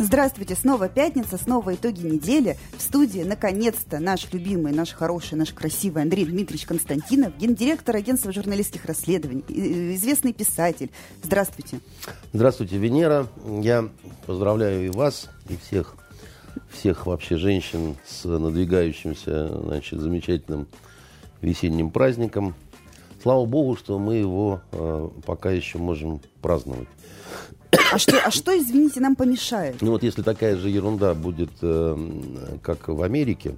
Здравствуйте, 0.00 0.54
снова 0.54 0.88
пятница, 0.88 1.38
снова 1.38 1.74
итоги 1.74 2.06
недели. 2.06 2.56
В 2.76 2.82
студии, 2.82 3.22
наконец-то, 3.22 3.98
наш 3.98 4.32
любимый, 4.32 4.72
наш 4.72 4.92
хороший, 4.92 5.34
наш 5.36 5.52
красивый 5.52 6.04
Андрей 6.04 6.24
Дмитриевич 6.24 6.66
Константинов, 6.66 7.36
гендиректор 7.36 7.96
агентства 7.96 8.32
журналистских 8.32 8.84
расследований, 8.84 9.42
известный 9.96 10.32
писатель. 10.32 10.90
Здравствуйте. 11.24 11.80
Здравствуйте, 12.32 12.78
Венера. 12.78 13.26
Я 13.60 13.88
поздравляю 14.24 14.86
и 14.86 14.88
вас, 14.88 15.30
и 15.48 15.56
всех, 15.56 15.96
всех 16.70 17.06
вообще 17.06 17.36
женщин 17.36 17.96
с 18.06 18.24
надвигающимся, 18.24 19.48
значит, 19.64 19.98
замечательным 19.98 20.68
весенним 21.40 21.90
праздником. 21.90 22.54
Слава 23.20 23.46
Богу, 23.46 23.76
что 23.76 23.98
мы 23.98 24.14
его 24.14 24.60
э, 24.70 25.08
пока 25.26 25.50
еще 25.50 25.78
можем 25.78 26.20
праздновать. 26.40 26.86
А 27.92 27.98
что, 27.98 28.18
а 28.24 28.30
что, 28.30 28.56
извините, 28.58 29.00
нам 29.00 29.14
помешает? 29.14 29.76
Ну 29.80 29.90
вот 29.90 30.02
если 30.02 30.22
такая 30.22 30.56
же 30.56 30.70
ерунда 30.70 31.14
будет, 31.14 31.50
э, 31.60 31.96
как 32.62 32.88
в 32.88 33.02
Америке, 33.02 33.54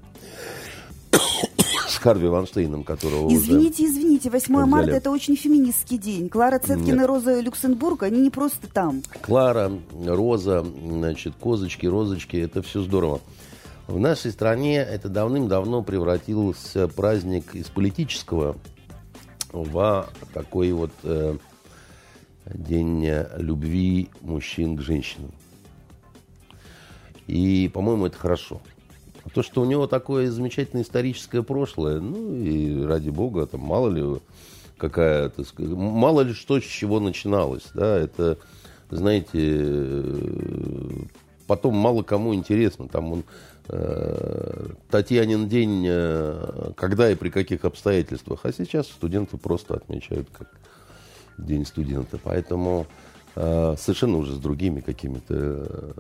с 1.89 1.97
Харви 1.97 2.29
Ванштейном, 2.29 2.85
которого 2.85 3.33
Извините, 3.33 3.85
уже 3.85 3.93
извините, 3.93 4.31
8 4.31 4.55
взяли. 4.55 4.69
марта 4.69 4.91
это 4.93 5.11
очень 5.11 5.37
феминистский 5.37 5.99
день. 5.99 6.29
Клара 6.29 6.59
Цеткин 6.59 7.01
и 7.01 7.05
Роза 7.05 7.41
Люксембург, 7.41 8.03
они 8.05 8.21
не 8.21 8.31
просто 8.31 8.69
там. 8.69 9.03
Клара, 9.23 9.73
Роза, 10.07 10.65
значит, 10.89 11.35
козочки, 11.39 11.87
розочки, 11.87 12.37
это 12.37 12.63
все 12.63 12.83
здорово. 12.83 13.21
В 13.87 13.99
нашей 13.99 14.31
стране 14.31 14.77
это 14.77 15.09
давным-давно 15.09 15.83
превратился 15.83 16.87
праздник 16.87 17.57
из 17.57 17.67
политического 17.67 18.57
в 19.53 20.09
такой 20.33 20.71
вот 20.71 20.93
э, 21.03 21.37
день 22.55 23.07
любви 23.37 24.09
мужчин 24.21 24.77
к 24.77 24.81
женщинам. 24.81 25.33
И, 27.27 27.71
по-моему, 27.73 28.07
это 28.07 28.17
хорошо. 28.17 28.61
То, 29.35 29.43
что 29.43 29.63
у 29.63 29.65
него 29.65 29.87
такое 29.87 30.31
замечательное 30.31 30.83
историческое 30.83 31.43
прошлое, 31.43 32.01
ну 32.01 32.35
и 32.35 32.83
ради 32.85 33.11
бога, 33.11 33.47
там 33.47 33.61
мало 33.61 33.89
ли 33.89 34.21
какая, 34.77 35.29
так 35.29 35.47
мало 35.59 36.23
ли 36.23 36.33
что 36.33 36.59
с 36.59 36.65
чего 36.65 36.99
начиналось, 36.99 37.67
да, 37.75 37.99
это, 37.99 38.39
знаете, 38.91 40.03
потом 41.47 41.75
мало 41.75 42.03
кому 42.03 42.35
интересно, 42.35 42.89
там 42.89 43.13
он 43.13 43.25
э, 43.69 44.69
Татьянин 44.91 45.49
день, 45.49 45.85
э, 45.87 46.73
когда 46.77 47.11
и 47.11 47.15
при 47.15 47.29
каких 47.29 47.65
обстоятельствах, 47.65 48.41
а 48.45 48.53
сейчас 48.53 48.87
студенты 48.87 49.37
просто 49.37 49.75
отмечают 49.75 50.29
как 50.37 50.49
День 51.41 51.65
студента. 51.65 52.19
Поэтому 52.23 52.87
э, 53.37 53.75
совершенно 53.79 54.19
уже 54.19 54.35
с 54.35 54.39
другими 54.39 54.81
какими-то 54.81 55.35
э, 55.35 55.93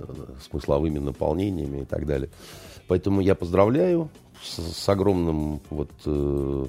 смысловыми 0.48 0.98
наполнениями 0.98 1.82
и 1.82 1.84
так 1.84 2.06
далее. 2.06 2.30
Поэтому 2.88 3.20
я 3.20 3.34
поздравляю 3.34 4.08
с, 4.42 4.58
с 4.60 4.88
огромным 4.88 5.60
вот, 5.70 5.90
э, 6.06 6.66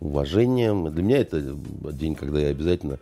уважением. 0.00 0.92
Для 0.92 1.02
меня 1.02 1.18
это 1.18 1.40
день, 1.92 2.14
когда 2.14 2.40
я 2.40 2.48
обязательно 2.48 2.98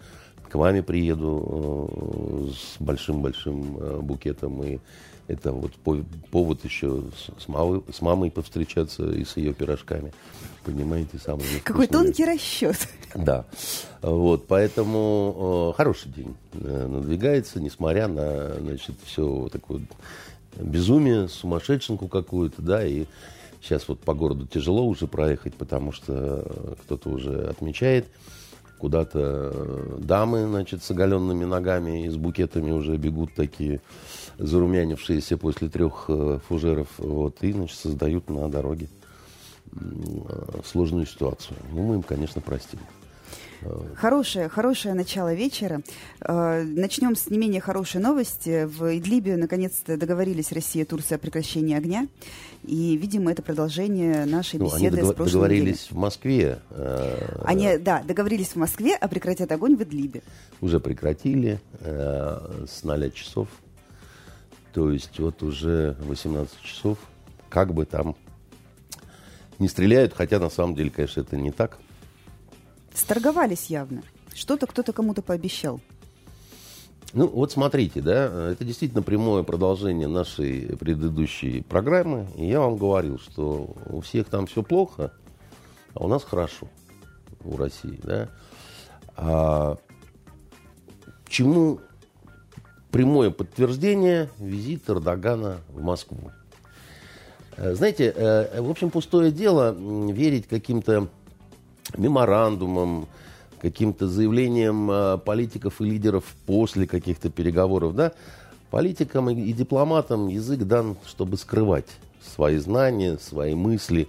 к 0.48 0.54
маме 0.54 0.82
приеду 0.82 1.90
э, 1.90 2.52
с 2.52 2.80
большим-большим 2.80 3.78
э, 3.78 4.00
букетом 4.00 4.62
и 4.62 4.78
это 5.26 5.52
вот 5.52 5.72
повод 6.30 6.64
еще 6.64 7.02
с, 7.38 7.48
мамой, 7.48 7.82
с 7.92 8.00
мамой 8.00 8.30
повстречаться 8.30 9.10
и 9.10 9.26
с 9.26 9.36
ее 9.36 9.52
пирожками. 9.52 10.10
Понимаете, 10.64 11.18
самый 11.18 11.44
Какой 11.64 11.86
тонкий 11.86 12.24
расчет. 12.24 12.88
Да. 13.14 13.44
Вот, 14.00 14.46
поэтому 14.46 15.72
э, 15.72 15.76
хороший 15.76 16.10
день 16.10 16.34
надвигается, 16.52 17.60
несмотря 17.60 18.08
на, 18.08 18.54
значит, 18.54 18.96
все 19.04 19.50
такое 19.52 19.82
безумие, 20.56 21.28
сумасшедшенку 21.28 22.08
какую-то, 22.08 22.62
да, 22.62 22.86
и 22.86 23.04
сейчас 23.60 23.86
вот 23.86 24.00
по 24.00 24.14
городу 24.14 24.46
тяжело 24.46 24.86
уже 24.86 25.06
проехать, 25.06 25.54
потому 25.54 25.92
что 25.92 26.76
кто-то 26.84 27.10
уже 27.10 27.48
отмечает 27.48 28.06
куда-то 28.78 29.50
э, 29.52 29.96
дамы, 29.98 30.46
значит, 30.46 30.82
с 30.82 30.90
оголенными 30.90 31.44
ногами 31.44 32.06
и 32.06 32.08
с 32.08 32.16
букетами 32.16 32.70
уже 32.70 32.96
бегут 32.96 33.34
такие 33.34 33.80
зарумянившиеся 34.38 35.36
после 35.36 35.68
трех 35.68 36.04
э, 36.08 36.38
фужеров, 36.48 36.88
вот, 36.98 37.42
и, 37.42 37.52
значит, 37.52 37.78
создают 37.78 38.30
на 38.30 38.48
дороге 38.48 38.88
э, 39.72 40.60
сложную 40.64 41.06
ситуацию. 41.06 41.56
Ну, 41.72 41.82
мы 41.82 41.94
им, 41.96 42.02
конечно, 42.02 42.40
простим. 42.40 42.78
Хорошее, 43.96 44.48
хорошее 44.48 44.94
начало 44.94 45.34
вечера. 45.34 45.80
Э, 46.20 46.62
начнем 46.62 47.16
с 47.16 47.28
не 47.30 47.38
менее 47.38 47.60
хорошей 47.60 48.00
новости. 48.00 48.64
В 48.64 48.98
Идлибе 48.98 49.36
наконец-то 49.36 49.96
договорились 49.96 50.52
Россия 50.52 50.82
и 50.82 50.86
Турция 50.86 51.16
о 51.16 51.18
прекращении 51.18 51.76
огня. 51.76 52.06
И, 52.64 52.96
видимо, 52.96 53.32
это 53.32 53.42
продолжение 53.42 54.24
нашей 54.24 54.58
ну, 54.58 54.66
беседы 54.66 54.98
они 54.98 55.10
с 55.10 55.14
прошлой 55.14 55.32
договорились 55.32 55.82
недели. 55.84 55.94
в 55.94 55.96
Москве. 55.96 56.58
Они, 57.44 57.78
да, 57.78 58.02
договорились 58.02 58.48
в 58.48 58.56
Москве, 58.56 58.96
а 58.96 59.08
прекратят 59.08 59.50
огонь 59.52 59.76
в 59.76 59.82
Идлибе. 59.82 60.22
Уже 60.60 60.80
прекратили 60.80 61.60
с 61.80 62.82
0 62.82 63.12
часов 63.12 63.48
то 64.78 64.92
есть 64.92 65.18
вот 65.18 65.42
уже 65.42 65.96
18 66.02 66.60
часов, 66.62 66.98
как 67.48 67.74
бы 67.74 67.84
там 67.84 68.14
не 69.58 69.66
стреляют, 69.66 70.14
хотя 70.14 70.38
на 70.38 70.50
самом 70.50 70.76
деле, 70.76 70.90
конечно, 70.90 71.20
это 71.20 71.36
не 71.36 71.50
так. 71.50 71.78
Сторговались 72.98 73.66
явно. 73.66 74.02
Что-то 74.34 74.66
кто-то 74.66 74.92
кому-то 74.92 75.22
пообещал. 75.22 75.80
Ну, 77.14 77.28
вот 77.28 77.52
смотрите, 77.52 78.02
да, 78.02 78.50
это 78.50 78.64
действительно 78.64 79.02
прямое 79.02 79.44
продолжение 79.44 80.08
нашей 80.08 80.76
предыдущей 80.76 81.62
программы. 81.62 82.26
И 82.36 82.46
я 82.46 82.58
вам 82.58 82.76
говорил, 82.76 83.20
что 83.20 83.72
у 83.86 84.00
всех 84.00 84.26
там 84.26 84.46
все 84.46 84.64
плохо, 84.64 85.12
а 85.94 86.04
у 86.04 86.08
нас 86.08 86.24
хорошо, 86.24 86.68
у 87.44 87.56
России, 87.56 88.00
да. 88.02 88.28
А 89.16 89.76
чему 91.28 91.80
прямое 92.90 93.30
подтверждение 93.30 94.28
визит 94.38 94.90
Эрдогана 94.90 95.58
в 95.68 95.80
Москву. 95.80 96.32
Э, 97.58 97.74
знаете, 97.74 98.12
э, 98.14 98.60
в 98.60 98.68
общем, 98.70 98.90
пустое 98.90 99.32
дело 99.32 99.72
верить 100.12 100.46
каким-то 100.46 101.08
меморандумам, 101.96 103.06
каким-то 103.60 104.06
заявлениям 104.06 104.90
э, 104.90 105.18
политиков 105.18 105.80
и 105.80 105.84
лидеров 105.84 106.24
после 106.46 106.86
каких-то 106.86 107.30
переговоров, 107.30 107.94
да, 107.94 108.12
политикам 108.70 109.30
и 109.30 109.52
дипломатам 109.52 110.28
язык 110.28 110.60
дан, 110.60 110.96
чтобы 111.06 111.36
скрывать 111.36 111.88
свои 112.22 112.58
знания, 112.58 113.18
свои 113.18 113.54
мысли, 113.54 114.08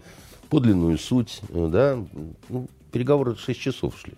подлинную 0.49 0.97
суть, 0.97 1.41
да. 1.49 1.97
Ну, 2.49 2.67
переговоры 2.91 3.35
6 3.35 3.59
часов 3.59 3.97
шли. 3.99 4.13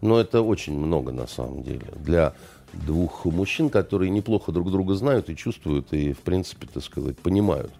Но 0.00 0.20
это 0.20 0.42
очень 0.42 0.78
много 0.78 1.12
на 1.12 1.26
самом 1.26 1.62
деле 1.62 1.86
для 1.96 2.34
двух 2.72 3.24
мужчин, 3.24 3.70
которые 3.70 4.10
неплохо 4.10 4.52
друг 4.52 4.70
друга 4.70 4.94
знают 4.94 5.30
и 5.30 5.36
чувствуют, 5.36 5.92
и, 5.92 6.12
в 6.12 6.20
принципе, 6.20 6.66
так 6.66 6.82
сказать, 6.82 7.18
понимают 7.18 7.72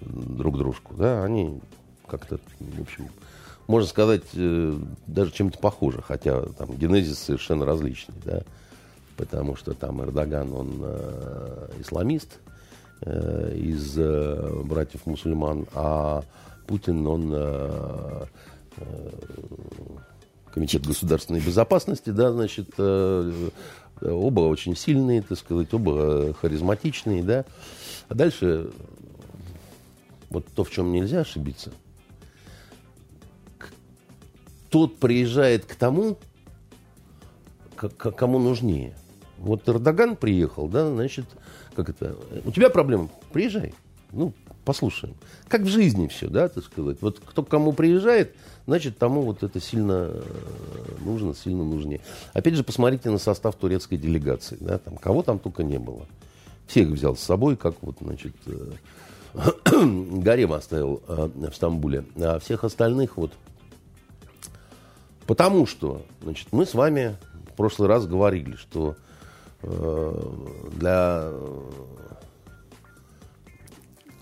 друг 0.00 0.58
дружку. 0.58 0.94
Да, 0.94 1.24
они 1.24 1.60
как-то, 2.06 2.38
в 2.60 2.80
общем, 2.80 3.08
можно 3.68 3.88
сказать, 3.88 4.24
э, 4.34 4.74
даже 5.06 5.30
чем-то 5.30 5.58
похожи, 5.58 6.02
хотя 6.02 6.42
там 6.42 6.76
генезис 6.76 7.18
совершенно 7.18 7.64
различный, 7.64 8.14
да, 8.24 8.42
потому 9.16 9.54
что 9.54 9.74
там 9.74 10.02
Эрдоган, 10.02 10.52
он 10.52 10.80
э, 10.82 11.68
исламист 11.78 12.38
э, 13.02 13.54
из 13.56 13.96
э, 13.96 14.62
братьев-мусульман, 14.64 15.66
а 15.74 16.24
Путин, 16.66 17.06
он 17.06 17.30
э, 17.32 18.24
э, 18.78 19.10
Комитет 20.52 20.86
государственной 20.86 21.40
безопасности, 21.40 22.10
да, 22.10 22.32
значит, 22.32 22.70
э, 22.78 23.50
Оба 24.00 24.40
очень 24.42 24.76
сильные, 24.76 25.22
так 25.22 25.38
сказать, 25.38 25.74
оба 25.74 26.32
харизматичные, 26.34 27.22
да. 27.22 27.44
А 28.08 28.14
дальше 28.14 28.70
вот 30.30 30.46
то, 30.54 30.62
в 30.62 30.70
чем 30.70 30.92
нельзя 30.92 31.20
ошибиться. 31.20 31.72
Тот 34.70 34.98
приезжает 34.98 35.64
к 35.64 35.74
тому, 35.74 36.18
кому 37.76 38.38
нужнее. 38.38 38.94
Вот 39.38 39.68
Эрдоган 39.68 40.16
приехал, 40.16 40.68
да, 40.68 40.88
значит, 40.88 41.26
как 41.74 41.88
это, 41.90 42.16
у 42.44 42.50
тебя 42.50 42.70
проблема, 42.70 43.08
приезжай. 43.32 43.72
Ну, 44.10 44.32
послушаем. 44.64 45.14
Как 45.48 45.62
в 45.62 45.68
жизни 45.68 46.08
все, 46.08 46.28
да, 46.28 46.48
так 46.48 46.64
сказать. 46.64 46.98
Вот 47.00 47.20
кто 47.24 47.42
к 47.42 47.48
кому 47.48 47.72
приезжает, 47.72 48.34
значит, 48.66 48.98
тому 48.98 49.22
вот 49.22 49.42
это 49.42 49.60
сильно 49.60 50.10
э, 50.10 50.22
нужно, 51.04 51.34
сильно 51.34 51.64
нужнее. 51.64 52.00
Опять 52.34 52.54
же, 52.54 52.64
посмотрите 52.64 53.10
на 53.10 53.18
состав 53.18 53.54
турецкой 53.54 53.96
делегации. 53.96 54.58
Да, 54.60 54.78
там, 54.78 54.96
кого 54.96 55.22
там 55.22 55.38
только 55.38 55.62
не 55.62 55.78
было. 55.78 56.06
Всех 56.66 56.88
взял 56.88 57.16
с 57.16 57.20
собой, 57.20 57.56
как 57.56 57.76
вот, 57.80 57.96
значит, 58.00 58.34
э, 58.44 58.72
Гарем 60.20 60.52
оставил 60.52 61.02
э, 61.08 61.30
в 61.50 61.54
Стамбуле. 61.54 62.04
А 62.16 62.38
всех 62.38 62.64
остальных 62.64 63.16
вот... 63.16 63.32
Потому 65.28 65.66
что, 65.66 66.06
значит, 66.22 66.48
мы 66.52 66.64
с 66.64 66.72
вами 66.72 67.18
в 67.52 67.54
прошлый 67.54 67.86
раз 67.86 68.06
говорили, 68.06 68.56
что 68.56 68.96
для 69.60 71.30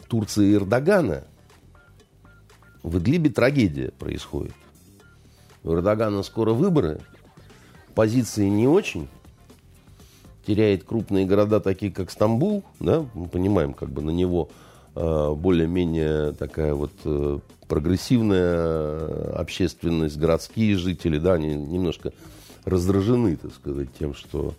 Турции 0.09 0.49
и 0.49 0.55
Эрдогана 0.55 1.23
в 2.83 2.99
Идлибе 2.99 3.31
трагедия 3.31 3.93
происходит. 3.93 4.55
У 5.63 5.75
Эрдогана 5.75 6.25
скоро 6.25 6.53
выборы, 6.53 7.01
позиции 7.95 8.49
не 8.49 8.67
очень, 8.67 9.07
теряет 10.45 10.83
крупные 10.83 11.25
города, 11.25 11.61
такие 11.61 11.93
как 11.93 12.11
Стамбул, 12.11 12.65
да, 12.81 13.07
мы 13.15 13.29
понимаем, 13.29 13.75
как 13.75 13.91
бы 13.91 14.03
на 14.03 14.11
него 14.11 14.49
э, 14.51 14.66
более-менее 15.01 16.33
такая 16.33 16.75
вот 16.75 16.93
э, 17.05 17.39
прогрессивная 17.69 19.35
общественность, 19.35 20.17
городские 20.17 20.77
жители, 20.77 21.19
да, 21.19 21.35
они 21.35 21.55
немножко 21.55 22.13
раздражены, 22.65 23.37
так 23.37 23.55
сказать, 23.55 23.89
тем, 23.99 24.15
что 24.15 24.55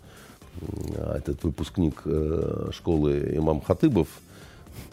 э, 0.60 1.16
этот 1.18 1.42
выпускник 1.42 2.02
э, 2.04 2.70
школы 2.72 3.32
имам 3.36 3.60
Хатыбов– 3.60 4.08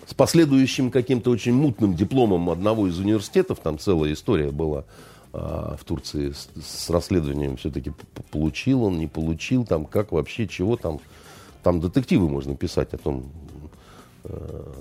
с 0.06 0.14
последующим 0.14 0.92
каким-то 0.92 1.32
очень 1.32 1.54
мутным 1.54 1.96
дипломом 1.96 2.50
одного 2.50 2.88
из 2.88 3.00
университетов, 3.00 3.60
там 3.60 3.80
целая 3.80 4.14
история 4.14 4.52
была 4.52 4.86
а, 5.34 5.76
в 5.80 5.84
Турции 5.84 6.32
с, 6.32 6.90
расследованием 6.90 7.58
все-таки 7.58 7.92
получил 8.32 8.84
он, 8.84 9.00
не 9.00 9.08
получил, 9.08 9.66
там 9.66 9.86
как 9.86 10.12
вообще, 10.12 10.48
чего 10.48 10.78
там. 10.78 11.00
Там 11.64 11.80
детективы 11.80 12.30
можно 12.30 12.56
писать 12.56 12.94
о 12.94 12.98
том, 13.00 13.32
э, 14.26 14.72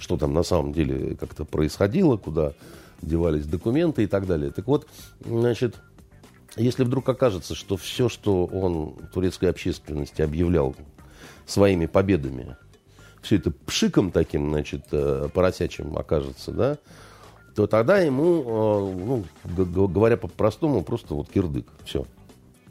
что 0.00 0.16
там 0.16 0.34
на 0.34 0.42
самом 0.42 0.72
деле 0.72 1.14
как-то 1.16 1.44
происходило, 1.44 2.16
куда 2.16 2.54
девались 3.02 3.46
документы 3.46 4.04
и 4.04 4.06
так 4.06 4.26
далее. 4.26 4.50
Так 4.50 4.66
вот, 4.66 4.88
значит, 5.24 5.76
если 6.56 6.84
вдруг 6.84 7.08
окажется, 7.08 7.54
что 7.54 7.76
все, 7.76 8.08
что 8.08 8.46
он 8.46 8.94
турецкой 9.12 9.50
общественности 9.50 10.22
объявлял 10.22 10.74
своими 11.46 11.86
победами, 11.86 12.56
все 13.22 13.36
это 13.36 13.50
пшиком 13.50 14.10
таким, 14.10 14.50
значит, 14.50 14.86
э, 14.92 15.28
поросячим 15.32 15.96
окажется, 15.96 16.52
да, 16.52 16.78
то 17.54 17.66
тогда 17.66 17.98
ему, 17.98 18.42
э, 18.42 19.24
ну, 19.44 19.86
говоря 19.86 20.16
по-простому, 20.16 20.82
просто 20.82 21.14
вот 21.14 21.28
кирдык, 21.30 21.66
все. 21.84 22.06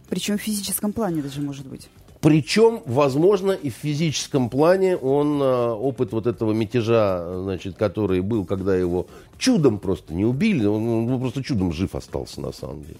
Причем 0.09 0.37
в 0.37 0.41
физическом 0.41 0.91
плане 0.91 1.21
даже 1.21 1.41
может 1.41 1.67
быть. 1.67 1.89
Причем, 2.21 2.81
возможно, 2.85 3.51
и 3.51 3.69
в 3.69 3.75
физическом 3.75 4.49
плане 4.49 4.97
он 4.97 5.41
э, 5.41 5.69
опыт 5.71 6.11
вот 6.11 6.27
этого 6.27 6.51
мятежа, 6.51 7.41
значит, 7.43 7.77
который 7.77 8.19
был, 8.19 8.43
когда 8.43 8.75
его 8.75 9.07
чудом 9.37 9.79
просто 9.79 10.13
не 10.13 10.25
убили, 10.25 10.65
он, 10.65 11.17
просто 11.19 11.41
чудом 11.41 11.71
жив 11.71 11.95
остался 11.95 12.41
на 12.41 12.51
самом 12.51 12.83
деле. 12.83 12.99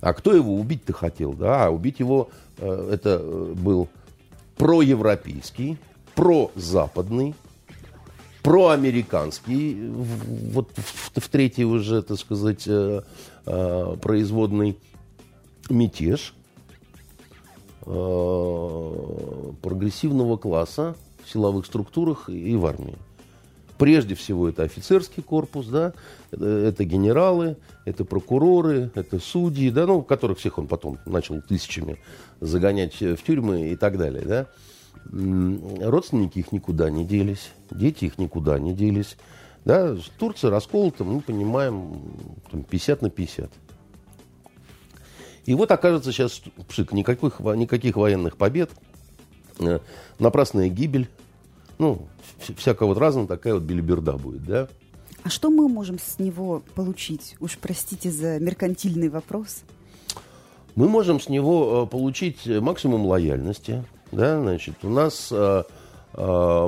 А 0.00 0.12
кто 0.14 0.34
его 0.34 0.54
убить-то 0.54 0.92
хотел? 0.92 1.32
Да, 1.32 1.66
а 1.66 1.70
убить 1.70 2.00
его 2.00 2.28
э, 2.58 2.90
это 2.92 3.18
был 3.20 3.88
проевропейский, 4.56 5.78
прозападный, 6.16 7.36
проамериканский, 8.42 9.90
вот 9.90 10.70
в, 10.76 11.20
в 11.20 11.28
третий 11.28 11.64
уже, 11.64 12.02
так 12.02 12.18
сказать, 12.18 12.64
э, 12.66 13.02
э, 13.46 13.96
производный 14.02 14.76
мятеж 15.70 16.34
э, 16.34 16.37
прогрессивного 19.62 20.36
класса 20.36 20.94
в 21.24 21.30
силовых 21.30 21.66
структурах 21.66 22.28
и 22.28 22.54
в 22.56 22.66
армии. 22.66 22.96
Прежде 23.78 24.14
всего 24.14 24.48
это 24.48 24.64
офицерский 24.64 25.22
корпус, 25.22 25.66
да, 25.66 25.92
это, 26.32 26.84
генералы, 26.84 27.56
это 27.84 28.04
прокуроры, 28.04 28.90
это 28.94 29.20
судьи, 29.20 29.70
да, 29.70 29.86
ну, 29.86 30.02
которых 30.02 30.38
всех 30.38 30.58
он 30.58 30.66
потом 30.66 30.98
начал 31.06 31.40
тысячами 31.40 31.96
загонять 32.40 33.00
в 33.00 33.18
тюрьмы 33.18 33.70
и 33.70 33.76
так 33.76 33.96
далее, 33.96 34.24
да 34.24 34.46
родственники 35.10 36.38
их 36.38 36.52
никуда 36.52 36.90
не 36.90 37.04
делись, 37.04 37.50
дети 37.70 38.06
их 38.06 38.18
никуда 38.18 38.58
не 38.58 38.74
делись. 38.74 39.16
Да, 39.64 39.96
Турция 40.18 40.50
расколота, 40.50 41.04
мы 41.04 41.20
понимаем, 41.20 42.00
50 42.70 43.02
на 43.02 43.10
50. 43.10 43.50
И 45.48 45.54
вот 45.54 45.72
окажется 45.72 46.12
сейчас 46.12 46.42
пшик, 46.68 46.92
никаких, 46.92 47.40
никаких 47.40 47.96
военных 47.96 48.36
побед, 48.36 48.70
э, 49.60 49.78
напрасная 50.18 50.68
гибель, 50.68 51.08
ну, 51.78 52.06
всякого 52.58 52.88
вот 52.88 52.98
разного 52.98 53.26
такая 53.26 53.54
вот 53.54 53.62
билиберда 53.62 54.12
будет, 54.18 54.44
да. 54.44 54.68
А 55.22 55.30
что 55.30 55.48
мы 55.48 55.66
можем 55.66 55.98
с 55.98 56.18
него 56.18 56.62
получить? 56.74 57.34
Уж 57.40 57.56
простите 57.56 58.10
за 58.10 58.38
меркантильный 58.38 59.08
вопрос. 59.08 59.62
Мы 60.74 60.86
можем 60.86 61.18
с 61.18 61.30
него 61.30 61.86
э, 61.86 61.90
получить 61.90 62.46
максимум 62.46 63.06
лояльности, 63.06 63.86
да, 64.12 64.38
значит, 64.42 64.74
у 64.82 64.90
нас 64.90 65.32
а, 65.32 65.64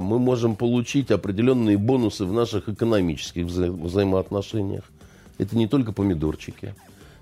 мы 0.01 0.19
можем 0.19 0.57
получить 0.57 1.11
определенные 1.11 1.77
бонусы 1.77 2.25
в 2.25 2.33
наших 2.33 2.71
экономических 2.71 3.45
вза 3.45 3.71
взаимоотношениях. 3.71 4.85
Это 5.37 5.57
не 5.57 5.67
только 5.67 5.93
помидорчики, 5.93 6.75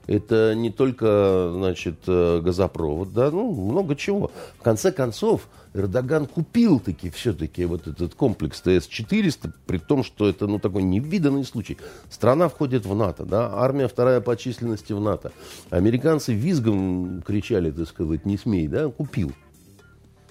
это 0.08 0.54
не 0.54 0.70
только, 0.70 1.52
значит, 1.54 1.96
э, 2.06 2.40
газопровод, 2.40 3.12
да, 3.12 3.30
ну, 3.30 3.52
много 3.52 3.94
чего. 3.94 4.30
В 4.58 4.62
конце 4.62 4.90
концов, 4.90 5.48
Эрдоган 5.74 6.26
купил 6.26 6.80
таки 6.80 7.10
все-таки 7.10 7.66
вот 7.66 7.86
этот 7.86 8.14
комплекс 8.14 8.62
ТС-400, 8.64 9.52
при 9.66 9.76
том, 9.76 10.02
что 10.02 10.26
это, 10.26 10.46
ну, 10.46 10.58
такой 10.58 10.82
невиданный 10.82 11.44
случай. 11.44 11.76
Страна 12.10 12.48
входит 12.48 12.86
в 12.86 12.94
НАТО, 12.94 13.26
да, 13.26 13.52
армия 13.52 13.86
вторая 13.86 14.22
по 14.22 14.34
численности 14.34 14.94
в 14.94 15.00
НАТО. 15.00 15.30
Американцы 15.68 16.32
визгом 16.32 17.22
кричали, 17.22 17.70
так 17.70 17.86
сказать, 17.86 18.24
не 18.24 18.38
смей, 18.38 18.66
да, 18.66 18.88
купил. 18.88 19.32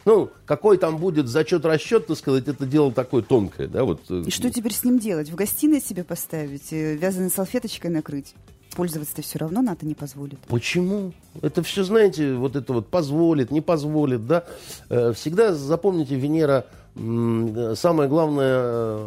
Ну, 0.05 0.31
какой 0.45 0.77
там 0.77 0.97
будет 0.97 1.27
зачет-расчет, 1.27 2.07
так 2.07 2.17
сказать, 2.17 2.47
это 2.47 2.65
дело 2.65 2.91
такое 2.91 3.21
тонкое, 3.21 3.67
да, 3.67 3.83
вот. 3.83 4.01
Э, 4.09 4.23
И 4.25 4.31
что 4.31 4.49
теперь 4.49 4.73
с 4.73 4.83
ним 4.83 4.97
делать? 4.97 5.29
В 5.29 5.35
гостиной 5.35 5.81
себе 5.81 6.03
поставить, 6.03 6.73
э, 6.73 6.95
вязаной 6.95 7.29
салфеточкой 7.29 7.91
накрыть? 7.91 8.33
Пользоваться-то 8.77 9.23
все 9.23 9.39
равно 9.39 9.63
НАТО 9.63 9.87
не 9.87 9.95
позволит. 9.95 10.37
Почему? 10.47 11.11
Это 11.41 11.63
все, 11.63 11.83
знаете, 11.83 12.35
вот 12.35 12.55
это 12.55 12.73
вот 12.73 12.87
позволит, 12.89 13.49
не 13.49 13.61
позволит, 13.61 14.27
да. 14.27 14.43
Э, 14.89 15.13
всегда 15.13 15.55
запомните, 15.55 16.13
Венера, 16.13 16.65
самое 16.95 18.07
главное 18.07 18.99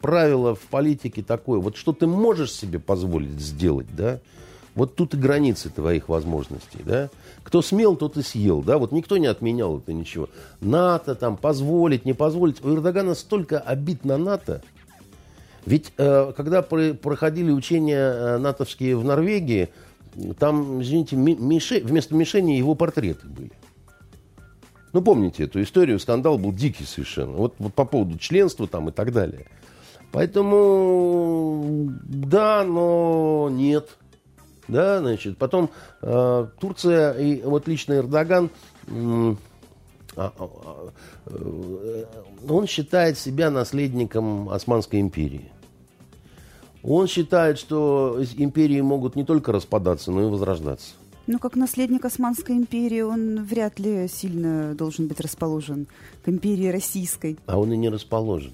правило 0.00 0.56
в 0.56 0.62
политике 0.62 1.22
такое, 1.22 1.60
вот 1.60 1.76
что 1.76 1.92
ты 1.92 2.08
можешь 2.08 2.52
себе 2.52 2.80
позволить 2.80 3.40
сделать, 3.40 3.86
да, 3.96 4.18
вот 4.74 4.96
тут 4.96 5.14
и 5.14 5.16
границы 5.16 5.70
твоих 5.70 6.08
возможностей, 6.08 6.80
да. 6.84 7.10
Кто 7.42 7.60
смел, 7.62 7.94
тот 7.94 8.16
и 8.16 8.22
съел, 8.22 8.62
да. 8.62 8.78
Вот 8.78 8.90
никто 8.90 9.18
не 9.18 9.26
отменял 9.26 9.78
это 9.78 9.92
ничего. 9.92 10.28
НАТО 10.60 11.14
там 11.14 11.36
позволить, 11.36 12.04
не 12.04 12.14
позволить. 12.14 12.64
У 12.64 12.74
Эрдогана 12.74 13.14
столько 13.14 13.58
обид 13.58 14.04
на 14.04 14.16
НАТО. 14.16 14.62
Ведь 15.64 15.92
э, 15.96 16.32
когда 16.36 16.62
про 16.62 16.94
проходили 16.94 17.50
учения 17.50 17.98
э, 17.98 18.38
натовские 18.38 18.96
в 18.96 19.04
Норвегии, 19.04 19.68
там, 20.38 20.82
извините, 20.82 21.16
миши, 21.16 21.80
вместо 21.80 22.14
мишени 22.14 22.52
его 22.52 22.74
портреты 22.74 23.26
были. 23.28 23.52
Ну, 24.92 25.00
помните 25.00 25.44
эту 25.44 25.62
историю, 25.62 25.98
скандал 25.98 26.36
был 26.36 26.52
дикий 26.52 26.84
совершенно. 26.84 27.32
Вот, 27.32 27.54
вот 27.58 27.72
по 27.72 27.84
поводу 27.84 28.18
членства 28.18 28.66
там 28.66 28.90
и 28.90 28.92
так 28.92 29.12
далее. 29.12 29.46
Поэтому, 30.10 31.90
да, 32.02 32.64
но 32.64 33.48
нет. 33.50 33.96
Да, 34.68 35.00
значит, 35.00 35.38
потом 35.38 35.70
э, 36.02 36.46
Турция 36.60 37.12
и 37.14 37.42
вот 37.42 37.66
лично 37.66 37.94
Эрдоган, 37.94 38.50
э, 38.86 39.34
он 42.48 42.66
считает 42.66 43.18
себя 43.18 43.50
наследником 43.50 44.48
Османской 44.50 45.00
империи. 45.00 45.50
Он 46.82 47.06
считает, 47.06 47.58
что 47.58 48.20
империи 48.36 48.80
могут 48.80 49.16
не 49.16 49.24
только 49.24 49.52
распадаться, 49.52 50.10
но 50.10 50.22
и 50.22 50.30
возрождаться. 50.30 50.94
Ну, 51.28 51.38
как 51.38 51.54
наследник 51.54 52.04
Османской 52.04 52.56
империи, 52.56 53.02
он 53.02 53.44
вряд 53.44 53.78
ли 53.78 54.08
сильно 54.08 54.74
должен 54.74 55.06
быть 55.06 55.20
расположен 55.20 55.86
к 56.24 56.28
империи 56.28 56.66
российской. 56.66 57.38
А 57.46 57.58
он 57.58 57.72
и 57.72 57.76
не 57.76 57.88
расположен. 57.88 58.52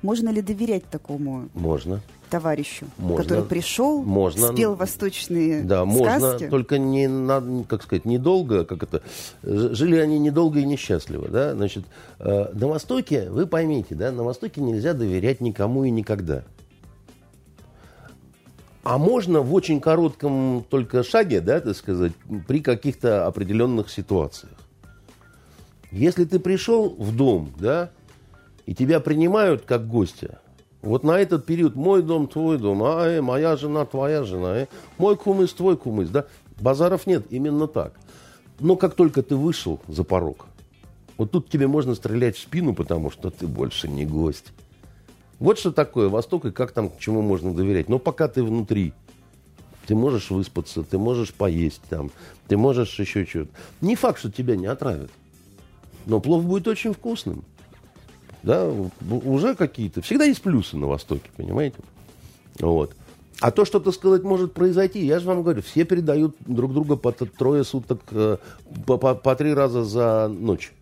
Можно 0.00 0.30
ли 0.30 0.40
доверять 0.40 0.84
такому? 0.84 1.48
Можно. 1.54 2.00
Товарищу, 2.28 2.86
Можно. 2.98 3.22
который 3.24 3.44
пришел, 3.44 4.02
Можно. 4.02 4.52
спел 4.52 4.74
восточные 4.74 5.62
Да, 5.62 5.84
сказки? 5.84 5.98
можно, 5.98 6.50
только 6.50 6.78
не 6.78 7.08
на, 7.08 7.64
как 7.68 7.82
сказать, 7.82 8.04
недолго, 8.04 8.64
как 8.64 8.82
это, 8.82 9.02
жили 9.42 9.96
они 9.96 10.18
недолго 10.18 10.60
и 10.60 10.64
несчастливо, 10.64 11.28
да, 11.28 11.54
значит, 11.54 11.84
э, 12.20 12.50
на 12.52 12.68
Востоке, 12.68 13.28
вы 13.30 13.46
поймите, 13.46 13.94
да, 13.94 14.12
на 14.12 14.22
Востоке 14.22 14.60
нельзя 14.60 14.94
доверять 14.94 15.40
никому 15.40 15.84
и 15.84 15.90
никогда. 15.90 16.44
А 18.84 18.96
можно 18.96 19.40
в 19.40 19.52
очень 19.52 19.80
коротком 19.80 20.64
только 20.70 21.02
шаге, 21.02 21.40
да, 21.40 21.60
так 21.60 21.76
сказать, 21.76 22.12
при 22.46 22.60
каких-то 22.60 23.26
определенных 23.26 23.90
ситуациях. 23.90 24.52
Если 25.90 26.24
ты 26.24 26.38
пришел 26.38 26.94
в 26.98 27.14
дом, 27.14 27.52
да, 27.58 27.90
и 28.66 28.74
тебя 28.74 29.00
принимают 29.00 29.62
как 29.66 29.86
гостя, 29.88 30.40
вот 30.88 31.04
на 31.04 31.18
этот 31.18 31.44
период 31.44 31.76
мой 31.76 32.02
дом, 32.02 32.28
твой 32.28 32.58
дом, 32.58 32.82
а, 32.82 33.06
э, 33.06 33.20
моя 33.20 33.56
жена, 33.56 33.84
твоя 33.84 34.24
жена, 34.24 34.60
э, 34.60 34.66
мой 34.96 35.16
кумыс, 35.16 35.52
твой 35.52 35.76
кумыс, 35.76 36.08
да, 36.08 36.26
базаров 36.60 37.06
нет, 37.06 37.26
именно 37.30 37.68
так. 37.68 37.92
Но 38.58 38.74
как 38.76 38.94
только 38.94 39.22
ты 39.22 39.36
вышел 39.36 39.80
за 39.86 40.02
порог, 40.02 40.46
вот 41.18 41.30
тут 41.30 41.50
тебе 41.50 41.66
можно 41.66 41.94
стрелять 41.94 42.36
в 42.36 42.40
спину, 42.40 42.74
потому 42.74 43.10
что 43.10 43.30
ты 43.30 43.46
больше 43.46 43.88
не 43.88 44.06
гость. 44.06 44.52
Вот 45.38 45.58
что 45.58 45.72
такое 45.72 46.08
Восток 46.08 46.46
и 46.46 46.50
как 46.50 46.72
там, 46.72 46.90
чему 46.98 47.22
можно 47.22 47.54
доверять. 47.54 47.88
Но 47.88 47.98
пока 47.98 48.26
ты 48.26 48.42
внутри, 48.42 48.92
ты 49.86 49.94
можешь 49.94 50.30
выспаться, 50.30 50.82
ты 50.82 50.98
можешь 50.98 51.32
поесть 51.32 51.82
там, 51.88 52.10
ты 52.48 52.56
можешь 52.56 52.98
еще 52.98 53.24
что-то. 53.24 53.50
Не 53.80 53.94
факт, 53.94 54.18
что 54.18 54.30
тебя 54.30 54.56
не 54.56 54.66
отравят. 54.66 55.10
Но 56.06 56.20
плов 56.20 56.44
будет 56.44 56.66
очень 56.66 56.94
вкусным. 56.94 57.44
Да, 58.42 58.70
уже 59.10 59.54
какие-то. 59.54 60.00
Всегда 60.02 60.24
есть 60.24 60.42
плюсы 60.42 60.76
на 60.76 60.86
Востоке, 60.86 61.30
понимаете? 61.36 61.78
Вот. 62.60 62.94
А 63.40 63.50
то, 63.50 63.64
что, 63.64 63.78
так 63.78 63.94
сказать, 63.94 64.22
может 64.24 64.52
произойти, 64.52 65.04
я 65.04 65.20
же 65.20 65.26
вам 65.26 65.42
говорю, 65.42 65.62
все 65.62 65.84
передают 65.84 66.36
друг 66.40 66.72
друга 66.72 66.96
по 66.96 67.12
трое 67.12 67.62
суток, 67.62 68.00
э, 68.10 68.38
по, 68.86 68.96
по- 68.96 69.14
по 69.14 69.36
три 69.36 69.54
раза 69.54 69.84
за 69.84 70.28
ночь. 70.28 70.72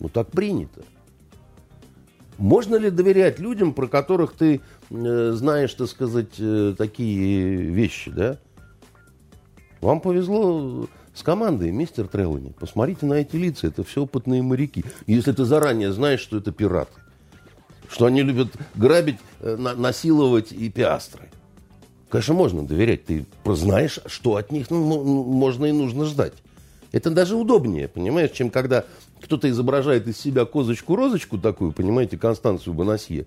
Ну, 0.00 0.08
так 0.08 0.30
принято. 0.30 0.82
Можно 2.38 2.76
ли 2.76 2.90
доверять 2.90 3.38
людям, 3.38 3.74
про 3.74 3.86
которых 3.88 4.32
ты 4.32 4.62
э, 4.90 5.32
знаешь, 5.34 5.74
так 5.74 5.88
сказать, 5.88 6.34
э, 6.38 6.74
такие 6.78 7.56
вещи, 7.56 8.10
да? 8.10 8.38
Вам 9.82 10.00
повезло 10.00 10.88
с 11.14 11.22
командой, 11.22 11.70
мистер 11.70 12.08
Треллани. 12.08 12.52
Посмотрите 12.58 13.06
на 13.06 13.14
эти 13.14 13.36
лица, 13.36 13.66
это 13.66 13.84
все 13.84 14.02
опытные 14.02 14.42
моряки. 14.42 14.84
Если 15.06 15.32
ты 15.32 15.44
заранее 15.44 15.92
знаешь, 15.92 16.20
что 16.20 16.38
это 16.38 16.52
пираты, 16.52 16.92
что 17.90 18.06
они 18.06 18.22
любят 18.22 18.48
грабить, 18.74 19.18
э, 19.40 19.56
на- 19.56 19.74
насиловать 19.74 20.52
и 20.52 20.70
пиастры. 20.70 21.28
Конечно, 22.08 22.34
можно 22.34 22.66
доверять. 22.66 23.04
Ты 23.06 23.26
знаешь, 23.44 24.00
что 24.06 24.36
от 24.36 24.50
них 24.52 24.70
ну, 24.70 24.76
м- 24.84 25.00
м- 25.00 25.06
можно 25.34 25.66
и 25.66 25.72
нужно 25.72 26.04
ждать. 26.04 26.34
Это 26.92 27.10
даже 27.10 27.36
удобнее, 27.36 27.88
понимаешь, 27.88 28.30
чем 28.32 28.50
когда 28.50 28.84
кто-то 29.22 29.48
изображает 29.48 30.06
из 30.08 30.18
себя 30.18 30.44
козочку-розочку 30.44 31.38
такую, 31.38 31.72
понимаете, 31.72 32.18
Констанцию 32.18 32.74
Бонасье. 32.74 33.26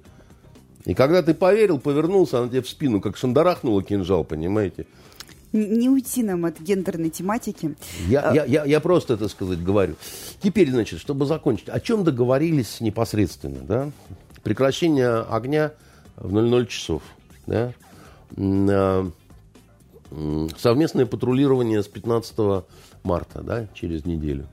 И 0.85 0.93
когда 0.93 1.23
ты 1.23 1.33
поверил, 1.33 1.79
повернулся, 1.79 2.39
она 2.39 2.47
тебе 2.47 2.61
в 2.61 2.69
спину 2.69 3.01
как 3.01 3.17
шандарахнула 3.17 3.81
кинжал, 3.81 4.23
понимаете. 4.23 4.85
Не 5.51 5.89
уйти 5.89 6.23
нам 6.23 6.45
от 6.45 6.59
гендерной 6.59 7.09
тематики. 7.09 7.75
Я, 8.07 8.31
я, 8.33 8.45
я, 8.45 8.65
я 8.65 8.79
просто, 8.79 9.13
это 9.13 9.27
сказать, 9.29 9.63
говорю. 9.63 9.95
Теперь, 10.41 10.69
значит, 10.69 10.99
чтобы 10.99 11.25
закончить, 11.25 11.69
о 11.69 11.79
чем 11.79 12.03
договорились 12.03 12.81
непосредственно, 12.81 13.59
да? 13.61 13.91
Прекращение 14.43 15.21
огня 15.21 15.71
в 16.17 16.31
00 16.31 16.67
часов, 16.67 17.03
да? 17.47 17.73
А, 18.37 19.09
Совместное 20.57 21.05
патрулирование 21.05 21.81
с 21.81 21.87
15 21.87 22.65
марта, 23.03 23.41
да, 23.41 23.67
через 23.73 24.05
неделю. 24.05 24.47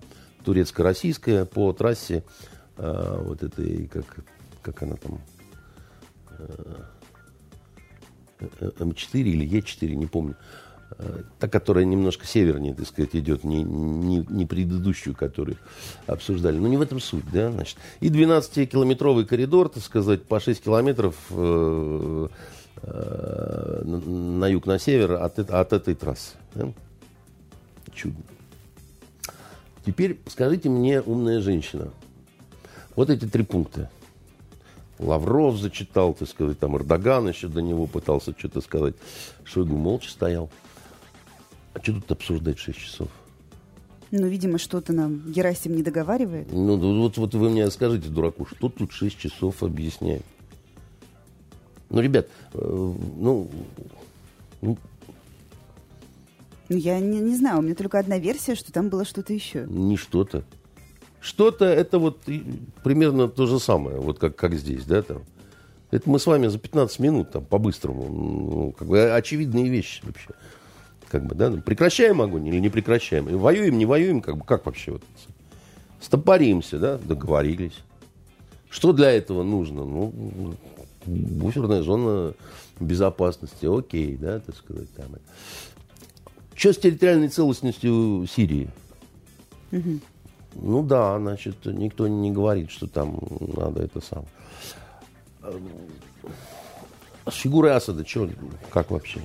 Турецко-российское 0.44 1.44
по 1.44 1.72
трассе 1.72 2.25
а, 2.76 3.22
вот 3.22 3.42
этой, 3.42 3.87
как, 3.88 4.25
как 4.62 4.82
она 4.82 4.96
там, 4.96 5.20
э, 6.38 6.82
М4 8.40 9.20
или 9.20 9.61
Е4, 9.61 9.94
не 9.94 10.06
помню. 10.06 10.37
Э, 10.37 10.62
Та, 11.38 11.49
которая 11.49 11.84
немножко 11.84 12.26
севернее, 12.26 12.75
так 12.75 12.87
сказать, 12.87 13.14
идет, 13.14 13.44
не, 13.44 13.62
не, 13.62 14.25
не 14.28 14.46
предыдущую, 14.46 15.14
которую 15.14 15.56
обсуждали. 16.06 16.58
Но 16.58 16.68
не 16.68 16.76
в 16.76 16.82
этом 16.82 17.00
суть, 17.00 17.25
да, 17.32 17.50
значит. 17.50 17.78
И 18.00 18.08
12-километровый 18.08 19.25
коридор, 19.25 19.68
так 19.68 19.82
сказать, 19.82 20.22
по 20.25 20.40
6 20.40 20.62
километров 20.62 21.16
э, 21.30 22.28
э, 22.82 23.82
на, 23.84 24.46
юг, 24.49 24.66
на 24.66 24.78
север 24.78 25.14
от, 25.14 25.38
от 25.38 25.72
этой 25.72 25.94
трассы. 25.94 26.37
да. 26.54 26.72
Чудно. 27.94 28.22
Теперь 29.84 30.18
скажите 30.26 30.68
мне, 30.68 31.00
умная 31.00 31.40
женщина, 31.40 31.90
вот 32.94 33.11
эти 33.11 33.26
три 33.26 33.42
пункта. 33.42 33.90
Лавров 34.99 35.56
зачитал, 35.56 36.14
так 36.14 36.28
сказать, 36.28 36.58
там 36.58 36.76
Эрдоган 36.76 37.28
еще 37.28 37.49
до 37.49 37.61
него 37.61 37.87
пытался 37.87 38.34
что-то 38.38 38.61
сказать. 38.61 38.94
Шойгу 39.44 39.76
молча 39.76 40.11
стоял. 40.11 40.50
А 41.75 41.83
что 41.83 41.95
тут 41.95 42.11
обсуждать 42.12 42.59
6 42.59 42.79
часов? 42.79 43.09
Ну, 44.11 44.26
видимо, 44.26 44.59
что-то 44.59 44.93
нам 44.93 45.23
Герасим 45.33 45.75
не 45.75 45.83
договаривает. 45.83 46.52
Ну, 46.52 46.76
ну, 46.76 47.00
вот, 47.02 47.17
вот 47.17 47.35
вы 47.35 47.49
мне 47.49 47.71
скажите, 47.71 48.09
дураку, 48.09 48.45
что 48.45 48.69
тут 48.69 48.93
6 48.93 49.19
часов 49.19 49.62
объясняет? 49.62 50.23
Ну, 51.88 52.00
ребят, 52.00 52.29
э, 52.52 52.59
ну, 52.61 53.50
ну, 54.61 54.79
Ну, 56.69 56.76
я 56.76 57.00
не, 57.00 57.21
не 57.21 57.37
знаю, 57.37 57.59
у 57.59 57.62
меня 57.62 57.75
только 57.75 57.99
одна 57.99 58.19
версия, 58.19 58.55
что 58.55 58.71
там 58.73 58.88
было 58.88 59.05
что-то 59.05 59.33
еще. 59.33 59.67
не 59.69 59.97
что-то. 59.97 60.45
Что-то 61.21 61.67
это 61.67 61.99
вот 61.99 62.21
примерно 62.83 63.29
то 63.29 63.47
же 63.47 63.61
самое, 63.61 63.99
вот 63.99 64.19
как, 64.19 64.37
как 64.37 64.55
здесь, 64.55 64.85
да, 64.85 65.02
там. 65.02 65.23
Это 65.91 66.09
мы 66.09 66.19
с 66.19 66.26
вами 66.26 66.49
за 66.49 66.59
15 66.59 66.99
минут, 66.99 67.31
там, 67.31 67.45
по-быстрому, 67.45 68.09
ну, 68.09 68.73
как 68.73 68.88
бы 68.88 69.12
очевидные 69.14 69.69
вещи 69.69 70.02
вообще. 70.05 70.31
Как 71.12 71.26
бы, 71.26 71.35
да, 71.35 71.50
ну, 71.50 71.61
прекращаем 71.61 72.23
огонь 72.23 72.49
или 72.49 72.59
не 72.59 72.71
прекращаем? 72.71 73.28
И 73.28 73.35
воюем, 73.35 73.76
не 73.76 73.85
воюем, 73.85 74.23
как 74.23 74.38
бы, 74.38 74.45
как 74.47 74.64
вообще 74.64 74.92
вот? 74.92 75.02
Стопоримся, 76.00 76.78
да, 76.78 76.97
договорились. 76.97 77.78
Что 78.71 78.95
для 78.95 79.11
этого 79.11 79.42
нужно? 79.42 79.85
Ну, 79.85 80.54
буферная 81.04 81.83
зона 81.83 82.33
безопасности, 82.81 83.66
окей, 83.66 84.16
да, 84.16 84.40
так 84.40 84.57
сказать, 84.57 84.90
там. 84.95 85.09
Что 86.54 86.73
с 86.73 86.78
территориальной 86.78 87.28
целостностью 87.28 88.26
Сирии? 88.26 88.71
Ну 89.71 90.83
да, 90.83 91.19
значит, 91.19 91.66
никто 91.66 92.09
не 92.09 92.31
говорит, 92.33 92.71
что 92.71 92.87
там 92.87 93.19
надо 93.54 93.83
это 93.83 94.00
сам. 94.00 94.25
С 97.31 97.35
фигурой 97.35 97.73
Асада, 97.73 98.07
что, 98.07 98.31
как 98.71 98.90
вообще? 98.90 99.21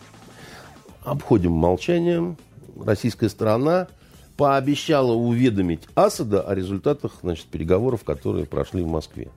Обходим 1.08 1.54
молчанием. 1.54 2.36
Российская 2.78 3.30
сторона 3.30 3.88
пообещала 4.36 5.14
уведомить 5.14 5.88
Асада 5.96 6.42
о 6.42 6.54
результатах 6.54 7.14
значит, 7.22 7.46
переговоров, 7.46 8.04
которые 8.04 8.46
прошли 8.46 8.84
в 8.84 8.88
Москве. 8.88 9.30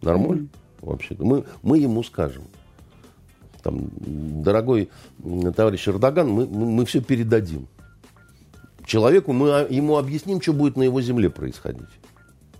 Нормально? 0.00 0.48
Вообще-то. 0.80 1.26
Мы, 1.26 1.44
мы 1.62 1.76
ему 1.76 2.02
скажем. 2.02 2.44
Там, 3.62 3.90
дорогой 3.98 4.88
товарищ 5.54 5.86
Эрдоган, 5.88 6.30
мы, 6.30 6.46
мы, 6.46 6.64
мы 6.64 6.86
все 6.86 7.02
передадим. 7.02 7.68
Человеку 8.86 9.34
мы 9.34 9.50
а, 9.50 9.66
ему 9.68 9.98
объясним, 9.98 10.40
что 10.40 10.54
будет 10.54 10.76
на 10.76 10.84
его 10.84 11.02
земле 11.02 11.28
происходить. 11.28 11.84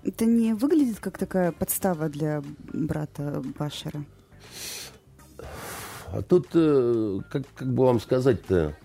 Это 0.04 0.26
не 0.26 0.52
выглядит 0.52 1.00
как 1.00 1.16
такая 1.16 1.50
подстава 1.50 2.10
для 2.10 2.42
брата 2.74 3.42
Башара? 3.58 4.04
А 6.12 6.20
тут, 6.20 6.48
э, 6.52 7.20
как, 7.30 7.42
как 7.54 7.72
бы 7.72 7.86
вам 7.86 7.98
сказать-то, 7.98 8.76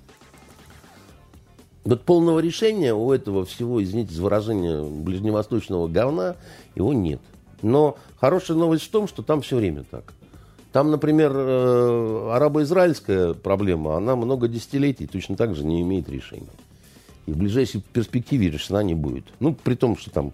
вот 1.84 2.02
полного 2.04 2.40
решения 2.40 2.94
у 2.94 3.12
этого 3.12 3.46
всего, 3.46 3.84
извините 3.84 4.14
за 4.14 4.24
выражение, 4.24 4.84
ближневосточного 4.84 5.88
говна, 5.88 6.36
его 6.76 6.94
нет. 6.94 7.20
Но 7.62 7.98
хорошая 8.18 8.58
новость 8.58 8.86
в 8.86 8.92
том, 8.92 9.08
что 9.08 9.24
там 9.24 9.42
все 9.42 9.58
время 9.58 9.84
так. 9.90 10.14
Там, 10.72 10.90
например, 10.90 11.32
э, 11.36 12.30
арабо-израильская 12.34 13.34
проблема, 13.34 13.98
она 13.98 14.16
много 14.16 14.48
десятилетий 14.48 15.08
точно 15.08 15.36
так 15.36 15.56
же 15.56 15.66
не 15.66 15.82
имеет 15.82 16.08
решения. 16.10 16.48
И 17.26 17.32
в 17.34 17.38
ближайшей 17.38 17.82
перспективе 17.82 18.50
решена 18.50 18.84
не 18.84 18.96
будет. 18.96 19.26
Ну, 19.42 19.54
при 19.54 19.76
том, 19.76 19.98
что 19.98 20.12
там, 20.12 20.32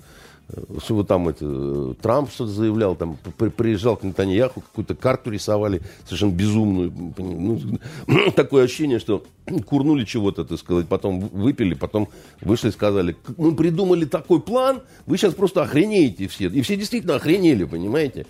что 0.84 1.04
там 1.04 1.30
это, 1.30 1.94
Трамп 2.02 2.30
что-то 2.32 2.52
заявлял, 2.52 2.96
там 2.96 3.18
при- 3.38 3.50
приезжал 3.50 3.98
к 3.98 4.04
Нетаньяху, 4.04 4.62
какую-то 4.62 4.96
карту 4.96 5.32
рисовали, 5.32 5.82
совершенно 6.06 6.32
безумную. 6.32 6.94
Ну, 7.18 7.60
такое 8.36 8.66
ощущение, 8.66 9.00
что 9.00 9.24
курнули 9.66 10.06
чего-то, 10.06 10.46
так 10.46 10.60
сказать, 10.60 10.88
потом 10.88 11.20
выпили, 11.20 11.74
потом 11.74 12.10
вышли 12.42 12.70
и 12.70 12.72
сказали, 12.72 13.14
«К- 13.14 13.38
мы 13.38 13.56
придумали 13.56 14.06
такой 14.06 14.40
план, 14.42 14.82
вы 15.06 15.18
сейчас 15.18 15.34
просто 15.34 15.62
охренеете 15.64 16.28
все. 16.28 16.48
И 16.48 16.62
все 16.62 16.76
действительно 16.76 17.16
охренели, 17.16 17.64
понимаете? 17.64 18.26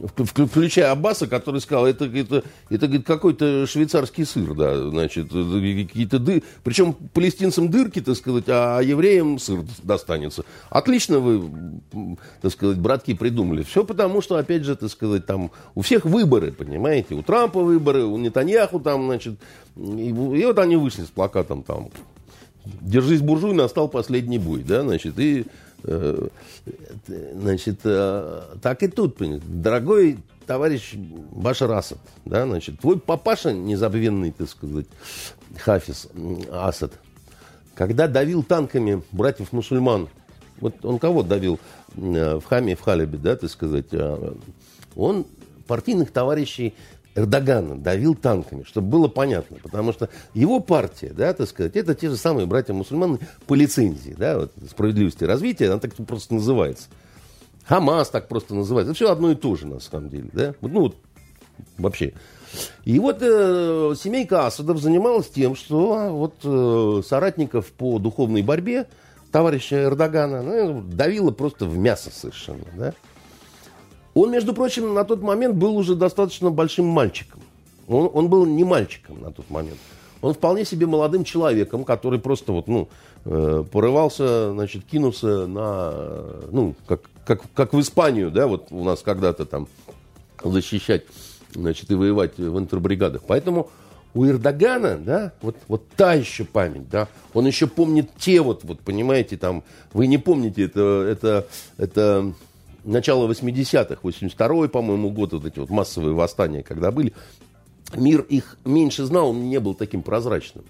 Включая 0.00 0.92
Аббаса, 0.92 1.26
который 1.26 1.60
сказал, 1.60 1.86
это, 1.86 2.06
это, 2.06 2.42
это 2.68 3.02
какой-то 3.02 3.66
швейцарский 3.66 4.24
сыр, 4.24 4.54
да, 4.54 4.90
значит, 4.90 5.28
какие-то 5.28 6.18
ды... 6.18 6.42
Причем 6.64 6.94
палестинцам 6.94 7.70
дырки, 7.70 8.00
так 8.00 8.16
сказать, 8.16 8.44
а 8.48 8.80
евреям 8.80 9.38
сыр 9.38 9.64
достанется. 9.82 10.44
Отлично 10.70 11.18
вы, 11.18 11.50
так 12.40 12.52
сказать, 12.52 12.78
братки 12.78 13.14
придумали. 13.14 13.62
Все 13.62 13.84
потому, 13.84 14.20
что, 14.22 14.36
опять 14.36 14.64
же, 14.64 14.76
так 14.76 14.90
сказать, 14.90 15.26
там 15.26 15.50
у 15.74 15.82
всех 15.82 16.04
выборы, 16.04 16.52
понимаете, 16.52 17.14
у 17.14 17.22
Трампа 17.22 17.60
выборы, 17.60 18.04
у 18.04 18.16
Нетаньяху 18.16 18.80
там, 18.80 19.06
значит, 19.06 19.34
и, 19.76 20.08
и 20.08 20.12
вот 20.12 20.58
они 20.58 20.76
вышли 20.76 21.02
с 21.02 21.08
плакатом 21.08 21.62
там, 21.62 21.90
держись 22.64 23.20
буржуй, 23.20 23.54
настал 23.54 23.88
последний 23.88 24.38
бой, 24.38 24.62
да, 24.62 24.82
значит, 24.82 25.18
и 25.18 25.46
значит, 25.82 27.80
э, 27.84 28.42
так 28.62 28.82
и 28.82 28.88
тут, 28.88 29.16
дорогой 29.18 30.18
товарищ 30.46 30.94
Башар 30.94 31.70
Асад, 31.72 31.98
да, 32.24 32.46
значит, 32.46 32.80
твой 32.80 32.98
папаша 32.98 33.52
незабвенный, 33.52 34.32
так 34.32 34.48
сказать, 34.48 34.86
Хафиз 35.58 36.08
Асад, 36.50 36.92
когда 37.74 38.08
давил 38.08 38.42
танками 38.42 39.02
братьев-мусульман, 39.12 40.08
вот 40.60 40.84
он 40.84 40.98
кого 40.98 41.22
давил 41.22 41.58
э, 41.96 42.38
в 42.38 42.44
Хаме 42.44 42.76
в 42.76 42.80
Халебе, 42.80 43.18
да, 43.18 43.36
так 43.36 43.50
сказать, 43.50 43.86
он 44.94 45.26
партийных 45.66 46.10
товарищей 46.10 46.74
Эрдогана 47.14 47.76
давил 47.76 48.14
танками, 48.14 48.62
чтобы 48.64 48.88
было 48.88 49.08
понятно. 49.08 49.58
Потому 49.62 49.92
что 49.92 50.08
его 50.34 50.60
партия, 50.60 51.12
да, 51.14 51.32
так 51.32 51.48
сказать, 51.48 51.76
это 51.76 51.94
те 51.94 52.08
же 52.08 52.16
самые 52.16 52.46
братья-мусульманы 52.46 53.18
по 53.46 53.54
лицензии, 53.54 54.14
да, 54.16 54.38
вот, 54.38 54.52
справедливости 54.70 55.24
и 55.24 55.26
развития, 55.26 55.66
она 55.66 55.78
так 55.78 55.94
просто 55.94 56.34
называется. 56.34 56.88
Хамас 57.64 58.10
так 58.10 58.28
просто 58.28 58.54
называется. 58.54 58.92
Это 58.92 58.96
все 58.96 59.10
одно 59.10 59.30
и 59.30 59.34
то 59.34 59.54
же, 59.56 59.66
на 59.66 59.80
самом 59.80 60.08
деле, 60.08 60.28
да. 60.32 60.54
Ну, 60.60 60.80
вот, 60.80 60.96
вообще. 61.78 62.14
И 62.84 62.98
вот 62.98 63.18
э, 63.20 63.94
семейка 63.96 64.46
Асадов 64.46 64.80
занималась 64.80 65.28
тем, 65.28 65.54
что 65.54 65.94
а, 65.94 66.10
вот 66.10 66.34
э, 66.42 67.02
соратников 67.06 67.66
по 67.72 67.98
духовной 67.98 68.42
борьбе 68.42 68.86
товарища 69.30 69.84
Эрдогана 69.84 70.42
ну, 70.42 70.82
давила 70.82 71.30
просто 71.30 71.66
в 71.66 71.78
мясо 71.78 72.10
совершенно, 72.12 72.64
да. 72.76 72.94
Он, 74.14 74.30
между 74.30 74.52
прочим, 74.54 74.94
на 74.94 75.04
тот 75.04 75.22
момент 75.22 75.54
был 75.54 75.76
уже 75.76 75.94
достаточно 75.94 76.50
большим 76.50 76.86
мальчиком. 76.86 77.40
Он, 77.88 78.10
он 78.12 78.28
был 78.28 78.46
не 78.46 78.64
мальчиком 78.64 79.20
на 79.20 79.30
тот 79.30 79.48
момент. 79.50 79.78
Он 80.22 80.34
вполне 80.34 80.64
себе 80.64 80.86
молодым 80.86 81.24
человеком, 81.24 81.84
который 81.84 82.18
просто 82.18 82.52
вот, 82.52 82.68
ну, 82.68 82.88
э, 83.24 83.64
порывался, 83.70 84.52
значит, 84.52 84.84
кинулся 84.84 85.46
на, 85.46 85.94
ну, 86.50 86.74
как, 86.86 87.00
как, 87.24 87.40
как 87.54 87.72
в 87.72 87.80
Испанию, 87.80 88.30
да, 88.30 88.46
вот 88.46 88.66
у 88.70 88.84
нас 88.84 89.00
когда-то 89.02 89.46
там 89.46 89.66
защищать, 90.44 91.04
значит, 91.54 91.90
и 91.90 91.94
воевать 91.94 92.36
в 92.36 92.58
интербригадах. 92.58 93.22
Поэтому 93.26 93.70
у 94.12 94.26
Эрдогана, 94.26 94.98
да, 94.98 95.32
вот, 95.40 95.56
вот 95.68 95.88
та 95.96 96.14
еще 96.14 96.44
память, 96.44 96.88
да, 96.90 97.08
он 97.32 97.46
еще 97.46 97.66
помнит 97.66 98.10
те 98.18 98.40
вот, 98.40 98.64
вот, 98.64 98.80
понимаете, 98.80 99.36
там, 99.36 99.62
вы 99.92 100.06
не 100.06 100.18
помните, 100.18 100.64
это, 100.64 101.06
это, 101.08 101.46
это 101.78 102.32
начало 102.84 103.30
80-х, 103.30 104.00
82-й, 104.02 104.68
по-моему, 104.68 105.10
год, 105.10 105.32
вот 105.32 105.44
эти 105.44 105.58
вот 105.58 105.70
массовые 105.70 106.14
восстания, 106.14 106.62
когда 106.62 106.90
были, 106.90 107.12
мир 107.94 108.20
их 108.22 108.56
меньше 108.64 109.04
знал, 109.04 109.30
он 109.30 109.48
не 109.48 109.60
был 109.60 109.74
таким 109.74 110.02
прозрачным. 110.02 110.64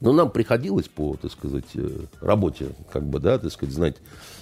Но 0.00 0.12
нам 0.12 0.30
приходилось 0.30 0.88
по, 0.88 1.16
так 1.16 1.30
сказать, 1.30 1.64
э, 1.76 1.88
работе, 2.20 2.70
как 2.90 3.04
бы, 3.04 3.20
да, 3.20 3.38
так 3.38 3.52
сказать, 3.52 3.72
знать 3.72 3.96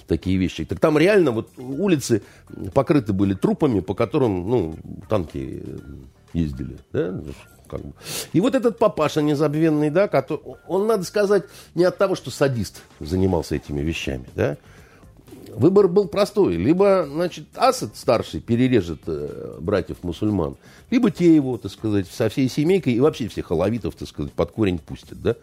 такие 0.07 0.37
вещи. 0.37 0.65
Так 0.65 0.79
там 0.79 0.97
реально 0.97 1.31
вот 1.31 1.49
улицы 1.57 2.23
покрыты 2.73 3.13
были 3.13 3.35
трупами, 3.35 3.79
по 3.79 3.93
которым, 3.93 4.49
ну, 4.49 4.75
танки 5.07 5.63
ездили, 6.33 6.77
да, 6.91 7.13
как 7.67 7.81
бы. 7.81 7.93
И 8.33 8.41
вот 8.41 8.55
этот 8.55 8.79
папаша 8.79 9.21
незабвенный, 9.21 9.91
да, 9.91 10.07
который, 10.07 10.41
он, 10.67 10.87
надо 10.87 11.03
сказать, 11.03 11.43
не 11.75 11.83
от 11.83 11.95
того, 11.95 12.15
что 12.15 12.31
садист 12.31 12.81
занимался 12.99 13.55
этими 13.55 13.81
вещами, 13.81 14.25
да, 14.35 14.57
Выбор 15.55 15.87
был 15.87 16.07
простой. 16.07 16.55
Либо, 16.55 17.07
значит, 17.09 17.45
Асад 17.55 17.95
старший 17.95 18.39
перережет 18.39 19.01
э, 19.07 19.57
братьев-мусульман, 19.59 20.55
либо 20.89 21.11
те 21.11 21.35
его, 21.35 21.57
так 21.57 21.71
сказать, 21.71 22.07
со 22.07 22.29
всей 22.29 22.49
семейкой 22.49 22.93
и 22.93 22.99
вообще 22.99 23.27
всех 23.27 23.51
алавитов, 23.51 23.95
так 23.95 24.07
сказать, 24.07 24.31
под 24.31 24.51
корень 24.51 24.79
пустят, 24.79 25.21
да. 25.21 25.35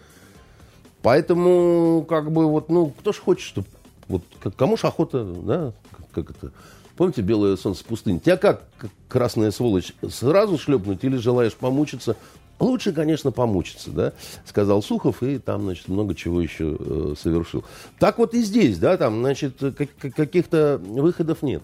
Поэтому, 1.02 2.04
как 2.08 2.32
бы, 2.32 2.46
вот, 2.46 2.68
ну, 2.70 2.90
кто 2.98 3.12
ж 3.12 3.18
хочет, 3.18 3.44
чтобы, 3.44 3.66
вот, 4.08 4.22
кому 4.56 4.76
ж 4.76 4.84
охота, 4.84 5.24
да, 5.24 5.72
как, 5.90 6.10
как 6.10 6.36
это, 6.36 6.52
помните 6.96 7.22
«Белое 7.22 7.56
солнце 7.56 7.84
пустыни»? 7.84 8.18
Тебя 8.18 8.36
как, 8.36 8.64
как 8.78 8.90
красная 9.08 9.50
сволочь, 9.50 9.92
сразу 10.08 10.58
шлепнуть 10.58 11.04
или 11.04 11.16
желаешь 11.16 11.54
помучиться? 11.54 12.16
Лучше, 12.60 12.92
конечно, 12.92 13.30
помучиться, 13.30 13.90
да, 13.90 14.12
сказал 14.44 14.82
Сухов, 14.82 15.22
и 15.22 15.38
там, 15.38 15.62
значит, 15.62 15.88
много 15.88 16.14
чего 16.14 16.40
еще 16.40 16.76
э, 16.78 17.14
совершил. 17.20 17.64
Так 17.98 18.18
вот 18.18 18.34
и 18.34 18.42
здесь, 18.42 18.78
да, 18.78 18.96
там, 18.96 19.20
значит, 19.20 19.58
как, 19.60 20.14
каких-то 20.14 20.80
выходов 20.82 21.42
нет. 21.42 21.62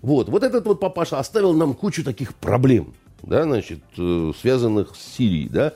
Вот, 0.00 0.28
вот 0.28 0.42
этот 0.42 0.66
вот 0.66 0.80
папаша 0.80 1.20
оставил 1.20 1.52
нам 1.52 1.74
кучу 1.74 2.02
таких 2.02 2.34
проблем, 2.34 2.94
да, 3.22 3.44
значит, 3.44 3.80
э, 3.96 4.32
связанных 4.40 4.96
с 4.96 5.16
Сирией, 5.16 5.48
да, 5.48 5.74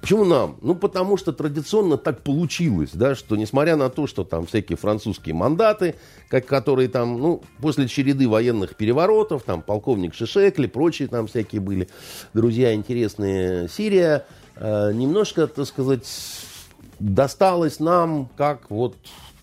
Почему 0.00 0.24
нам? 0.24 0.56
Ну, 0.62 0.74
потому 0.74 1.16
что 1.16 1.32
традиционно 1.32 1.96
так 1.96 2.22
получилось, 2.22 2.90
да, 2.92 3.14
что 3.14 3.36
несмотря 3.36 3.76
на 3.76 3.88
то, 3.88 4.06
что 4.06 4.24
там 4.24 4.46
всякие 4.46 4.76
французские 4.76 5.34
мандаты, 5.34 5.94
как, 6.28 6.46
которые 6.46 6.88
там, 6.88 7.18
ну, 7.20 7.42
после 7.60 7.88
череды 7.88 8.28
военных 8.28 8.76
переворотов, 8.76 9.42
там 9.42 9.62
полковник 9.62 10.14
Шишекли, 10.14 10.66
прочие 10.66 11.08
там 11.08 11.26
всякие 11.26 11.60
были 11.60 11.88
друзья 12.34 12.74
интересные, 12.74 13.68
Сирия 13.68 14.26
э, 14.56 14.92
немножко, 14.92 15.46
так 15.46 15.66
сказать, 15.66 16.06
досталась 16.98 17.80
нам 17.80 18.28
как 18.36 18.70
вот 18.70 18.96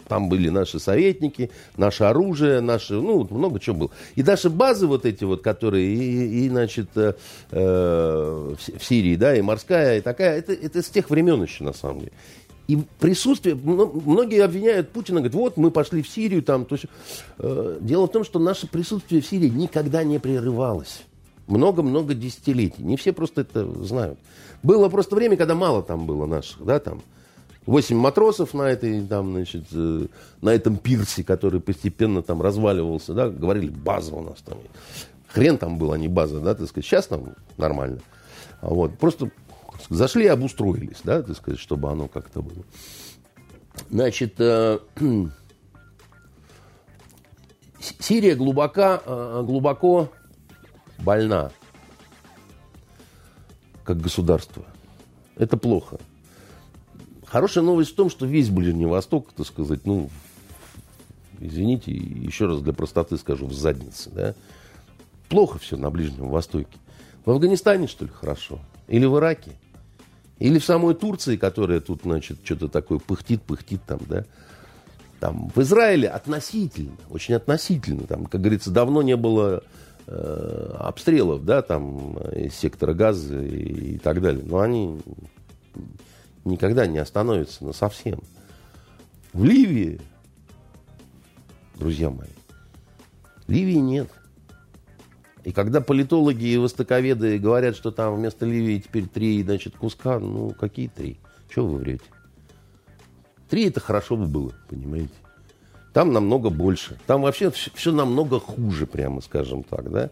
там 0.07 0.29
были 0.29 0.49
наши 0.49 0.79
советники, 0.79 1.51
наше 1.77 2.03
оружие, 2.03 2.61
наши, 2.61 2.93
ну, 2.93 3.27
много 3.29 3.59
чего 3.59 3.75
было. 3.75 3.91
И 4.15 4.23
даже 4.23 4.49
базы 4.49 4.87
вот 4.87 5.05
эти 5.05 5.23
вот, 5.23 5.41
которые 5.41 5.93
и, 5.93 6.45
и 6.45 6.49
значит, 6.49 6.89
э, 6.95 7.13
э 7.51 8.55
в 8.77 8.83
Сирии, 8.83 9.15
да, 9.15 9.35
и 9.35 9.41
морская, 9.41 9.97
и 9.97 10.01
такая, 10.01 10.37
это, 10.37 10.53
это 10.53 10.81
с 10.81 10.89
тех 10.89 11.09
времен 11.09 11.41
еще, 11.41 11.63
на 11.63 11.73
самом 11.73 11.99
деле. 11.99 12.11
И 12.67 12.77
присутствие, 12.99 13.55
многие 13.55 14.43
обвиняют 14.43 14.89
Путина, 14.89 15.19
говорят, 15.19 15.35
вот 15.35 15.57
мы 15.57 15.69
пошли 15.69 16.01
в 16.01 16.07
Сирию, 16.07 16.41
там, 16.41 16.65
то 16.65 16.75
есть, 16.75 16.85
э, 17.39 17.77
дело 17.81 18.07
в 18.07 18.11
том, 18.11 18.23
что 18.23 18.39
наше 18.39 18.67
присутствие 18.67 19.21
в 19.21 19.25
Сирии 19.25 19.49
никогда 19.49 20.03
не 20.03 20.19
прерывалось. 20.19 21.03
Много-много 21.47 22.13
десятилетий. 22.13 22.81
Не 22.81 22.95
все 22.95 23.11
просто 23.11 23.41
это 23.41 23.65
знают. 23.83 24.17
Было 24.63 24.87
просто 24.87 25.15
время, 25.15 25.35
когда 25.35 25.55
мало 25.55 25.83
там 25.83 26.05
было 26.05 26.25
наших, 26.25 26.63
да, 26.63 26.79
там, 26.79 27.01
Восемь 27.65 27.97
матросов 27.97 28.53
на 28.53 28.63
этой, 28.63 29.05
там, 29.05 29.31
значит, 29.31 29.65
э, 29.71 30.07
на 30.41 30.49
этом 30.49 30.77
пирсе, 30.77 31.23
который 31.23 31.61
постепенно 31.61 32.21
там 32.21 32.41
разваливался, 32.41 33.13
да, 33.13 33.29
говорили, 33.29 33.69
база 33.69 34.15
у 34.15 34.21
нас 34.21 34.41
там. 34.41 34.57
Хрен 35.27 35.57
там 35.57 35.77
был, 35.77 35.93
а 35.93 35.97
не 35.97 36.07
база, 36.07 36.39
да, 36.39 36.55
так 36.55 36.67
сказать. 36.67 36.85
Сейчас 36.85 37.07
там 37.07 37.35
нормально. 37.57 37.99
А 38.61 38.67
вот, 38.67 38.97
просто 38.97 39.31
зашли 39.89 40.25
и 40.25 40.27
обустроились, 40.27 40.99
да, 41.03 41.21
так 41.23 41.37
сказать, 41.37 41.59
чтобы 41.59 41.89
оно 41.89 42.07
как-то 42.07 42.41
было. 42.41 42.63
Значит, 43.89 44.35
э, 44.39 44.79
Сирия 47.99 48.35
глубоко, 48.35 49.01
э, 49.05 49.43
глубоко 49.45 50.09
больна 50.99 51.51
как 53.83 53.99
государство. 53.99 54.63
Это 55.35 55.57
плохо. 55.57 55.97
Хорошая 57.33 57.63
новость 57.63 57.93
в 57.93 57.95
том, 57.95 58.11
что 58.11 58.27
весь 58.27 58.51
Ближний 58.51 58.85
Восток, 58.85 59.33
так 59.35 59.47
сказать, 59.47 59.87
ну, 59.87 60.11
извините, 61.39 61.91
еще 61.91 62.45
раз 62.45 62.61
для 62.61 62.73
простоты 62.73 63.17
скажу, 63.17 63.47
в 63.47 63.53
заднице, 63.53 64.11
да. 64.11 64.35
Плохо 65.29 65.57
все 65.57 65.75
на 65.75 65.89
Ближнем 65.89 66.29
Востоке. 66.29 66.77
В 67.25 67.31
Афганистане, 67.31 67.87
что 67.87 68.05
ли, 68.05 68.11
хорошо? 68.11 68.59
Или 68.87 69.07
в 69.07 69.17
Ираке? 69.17 69.53
Или 70.37 70.59
в 70.59 70.63
самой 70.63 70.93
Турции, 70.93 71.35
которая 71.35 71.79
тут, 71.79 72.01
значит, 72.03 72.37
что-то 72.43 72.67
такое 72.67 72.99
пыхтит, 72.99 73.41
пыхтит 73.41 73.81
там, 73.83 74.01
да? 74.07 74.25
Там, 75.19 75.49
в 75.55 75.59
Израиле 75.59 76.09
относительно, 76.09 76.97
очень 77.09 77.33
относительно. 77.33 78.05
Там, 78.05 78.27
как 78.27 78.41
говорится, 78.41 78.69
давно 78.69 79.01
не 79.01 79.15
было 79.15 79.63
э, 80.05 80.75
обстрелов, 80.77 81.43
да, 81.45 81.63
там, 81.63 82.15
из 82.27 82.53
сектора 82.53 82.93
газа 82.93 83.41
и, 83.41 83.95
и 83.95 83.97
так 83.97 84.21
далее. 84.21 84.45
Но 84.45 84.59
они 84.59 84.99
никогда 86.45 86.87
не 86.87 86.97
остановится 86.97 87.63
на 87.65 87.73
совсем. 87.73 88.19
В 89.33 89.43
Ливии, 89.43 89.99
друзья 91.75 92.09
мои, 92.09 92.29
Ливии 93.47 93.79
нет. 93.79 94.09
И 95.43 95.51
когда 95.51 95.81
политологи 95.81 96.45
и 96.45 96.57
востоковеды 96.57 97.37
говорят, 97.37 97.75
что 97.75 97.91
там 97.91 98.15
вместо 98.15 98.45
Ливии 98.45 98.79
теперь 98.79 99.07
три, 99.07 99.43
значит, 99.43 99.75
куска, 99.75 100.19
ну, 100.19 100.51
какие 100.51 100.87
три? 100.87 101.19
Чего 101.53 101.67
вы 101.67 101.79
врете? 101.79 102.05
Три 103.49 103.67
это 103.67 103.79
хорошо 103.79 104.15
бы 104.15 104.25
было, 104.25 104.53
понимаете? 104.69 105.13
Там 105.91 106.11
намного 106.11 106.49
больше. 106.49 106.97
Там 107.05 107.21
вообще 107.21 107.51
все 107.51 107.91
намного 107.91 108.39
хуже, 108.39 108.87
прямо 108.87 109.21
скажем 109.21 109.63
так. 109.63 109.91
Да? 109.91 110.09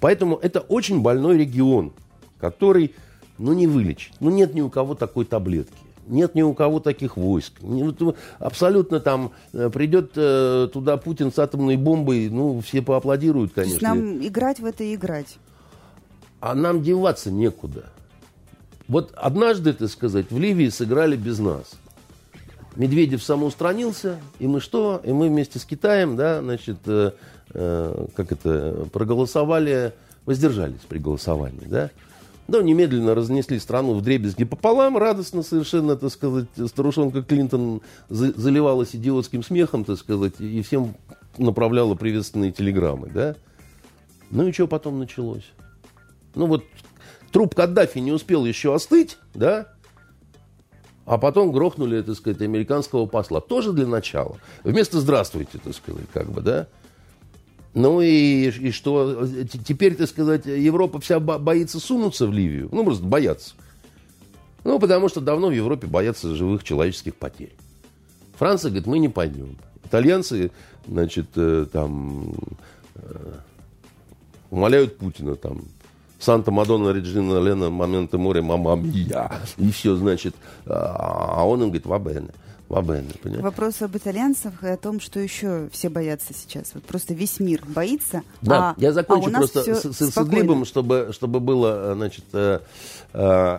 Поэтому 0.00 0.36
это 0.36 0.60
очень 0.60 1.00
больной 1.00 1.38
регион, 1.38 1.94
который 2.38 2.94
ну, 3.38 3.52
не 3.52 3.66
вылечить. 3.66 4.12
Ну, 4.20 4.30
нет 4.30 4.54
ни 4.54 4.60
у 4.60 4.70
кого 4.70 4.94
такой 4.94 5.24
таблетки. 5.24 5.74
Нет 6.06 6.34
ни 6.34 6.42
у 6.42 6.54
кого 6.54 6.80
таких 6.80 7.16
войск. 7.16 7.54
Абсолютно 8.38 9.00
там 9.00 9.32
э, 9.52 9.70
придет 9.70 10.12
э, 10.14 10.68
туда 10.72 10.96
Путин 10.96 11.32
с 11.32 11.38
атомной 11.38 11.76
бомбой, 11.76 12.28
ну, 12.30 12.60
все 12.60 12.80
поаплодируют, 12.80 13.52
конечно. 13.52 13.80
То 13.80 13.86
есть 13.86 14.02
нам 14.02 14.26
играть 14.26 14.60
в 14.60 14.64
это 14.64 14.84
и 14.84 14.94
играть. 14.94 15.38
А 16.40 16.54
нам 16.54 16.82
деваться 16.82 17.30
некуда. 17.30 17.86
Вот 18.86 19.12
однажды, 19.16 19.72
так 19.72 19.90
сказать, 19.90 20.30
в 20.30 20.38
Ливии 20.38 20.68
сыграли 20.68 21.16
без 21.16 21.40
нас. 21.40 21.72
Медведев 22.76 23.22
самоустранился, 23.22 24.20
и 24.38 24.46
мы 24.46 24.60
что? 24.60 25.00
И 25.02 25.12
мы 25.12 25.28
вместе 25.28 25.58
с 25.58 25.64
Китаем, 25.64 26.14
да, 26.14 26.40
значит, 26.40 26.76
э, 26.86 27.12
э, 27.54 28.06
как 28.14 28.32
это, 28.32 28.86
проголосовали, 28.92 29.92
воздержались 30.26 30.80
при 30.86 30.98
голосовании, 30.98 31.66
да. 31.66 31.90
Да, 32.48 32.62
немедленно 32.62 33.14
разнесли 33.14 33.58
страну 33.58 33.94
в 33.94 34.02
дребезги 34.02 34.44
пополам, 34.44 34.96
радостно 34.96 35.42
совершенно, 35.42 35.96
так 35.96 36.10
сказать, 36.10 36.46
старушонка 36.66 37.22
Клинтон 37.22 37.82
заливалась 38.08 38.94
идиотским 38.94 39.42
смехом, 39.42 39.84
так 39.84 39.98
сказать, 39.98 40.40
и 40.40 40.62
всем 40.62 40.94
направляла 41.38 41.94
приветственные 41.96 42.52
телеграммы, 42.52 43.10
да. 43.12 43.34
Ну 44.30 44.46
и 44.46 44.52
что 44.52 44.66
потом 44.68 44.98
началось? 44.98 45.44
Ну 46.34 46.46
вот 46.46 46.64
труп 47.32 47.54
Каддафи 47.54 47.98
не 47.98 48.12
успел 48.12 48.44
еще 48.44 48.74
остыть, 48.74 49.18
да, 49.34 49.72
а 51.06 51.18
потом 51.18 51.52
грохнули, 51.52 52.02
так 52.02 52.16
сказать, 52.16 52.42
американского 52.42 53.06
посла. 53.06 53.40
Тоже 53.40 53.72
для 53.72 53.86
начала. 53.86 54.38
Вместо 54.64 55.00
«здравствуйте», 55.00 55.58
так 55.62 55.74
сказать, 55.74 56.06
как 56.12 56.30
бы, 56.30 56.40
да. 56.40 56.66
Ну 57.76 58.00
и, 58.00 58.48
и 58.48 58.70
что? 58.70 59.28
Теперь, 59.62 59.96
так 59.96 60.08
сказать, 60.08 60.46
Европа 60.46 60.98
вся 60.98 61.20
боится 61.20 61.78
сунуться 61.78 62.26
в 62.26 62.32
Ливию. 62.32 62.70
Ну, 62.72 62.82
просто 62.82 63.04
боятся. 63.04 63.52
Ну, 64.64 64.78
потому 64.78 65.10
что 65.10 65.20
давно 65.20 65.48
в 65.48 65.52
Европе 65.52 65.86
боятся 65.86 66.34
живых 66.34 66.64
человеческих 66.64 67.14
потерь. 67.16 67.54
Франция 68.38 68.70
говорит, 68.70 68.86
мы 68.86 68.98
не 68.98 69.10
пойдем. 69.10 69.58
Итальянцы, 69.84 70.52
значит, 70.88 71.26
э, 71.36 71.66
там 71.70 72.34
э, 72.94 73.34
умоляют 74.50 74.96
Путина 74.96 75.34
там 75.36 75.64
Санта 76.18 76.50
Мадонна 76.50 76.94
Реджина 76.94 77.38
Лена 77.40 77.68
Моменты 77.68 78.16
море 78.16 78.40
мама 78.40 78.74
мия. 78.76 79.30
И 79.58 79.70
все, 79.70 79.96
значит. 79.96 80.34
А, 80.64 81.40
а 81.40 81.44
он 81.46 81.60
им 81.60 81.66
говорит, 81.66 81.84
вабене. 81.84 82.30
Понимаете? 82.68 83.42
Вопрос 83.42 83.82
об 83.82 83.96
итальянцах 83.96 84.62
и 84.62 84.66
о 84.66 84.76
том, 84.76 85.00
что 85.00 85.20
еще 85.20 85.68
все 85.70 85.88
боятся 85.88 86.34
сейчас. 86.34 86.72
Вот 86.74 86.84
просто 86.84 87.14
весь 87.14 87.38
мир 87.38 87.62
боится. 87.66 88.22
Да, 88.42 88.70
а, 88.70 88.74
я 88.78 88.92
закончу 88.92 89.30
а 89.30 89.38
просто 89.38 89.74
с, 89.74 89.94
с, 89.94 90.10
с 90.10 90.18
Идлибом, 90.18 90.64
чтобы, 90.64 91.10
чтобы 91.12 91.40
было, 91.40 91.94
значит, 91.94 92.24
э, 92.32 92.60
э, 93.12 93.58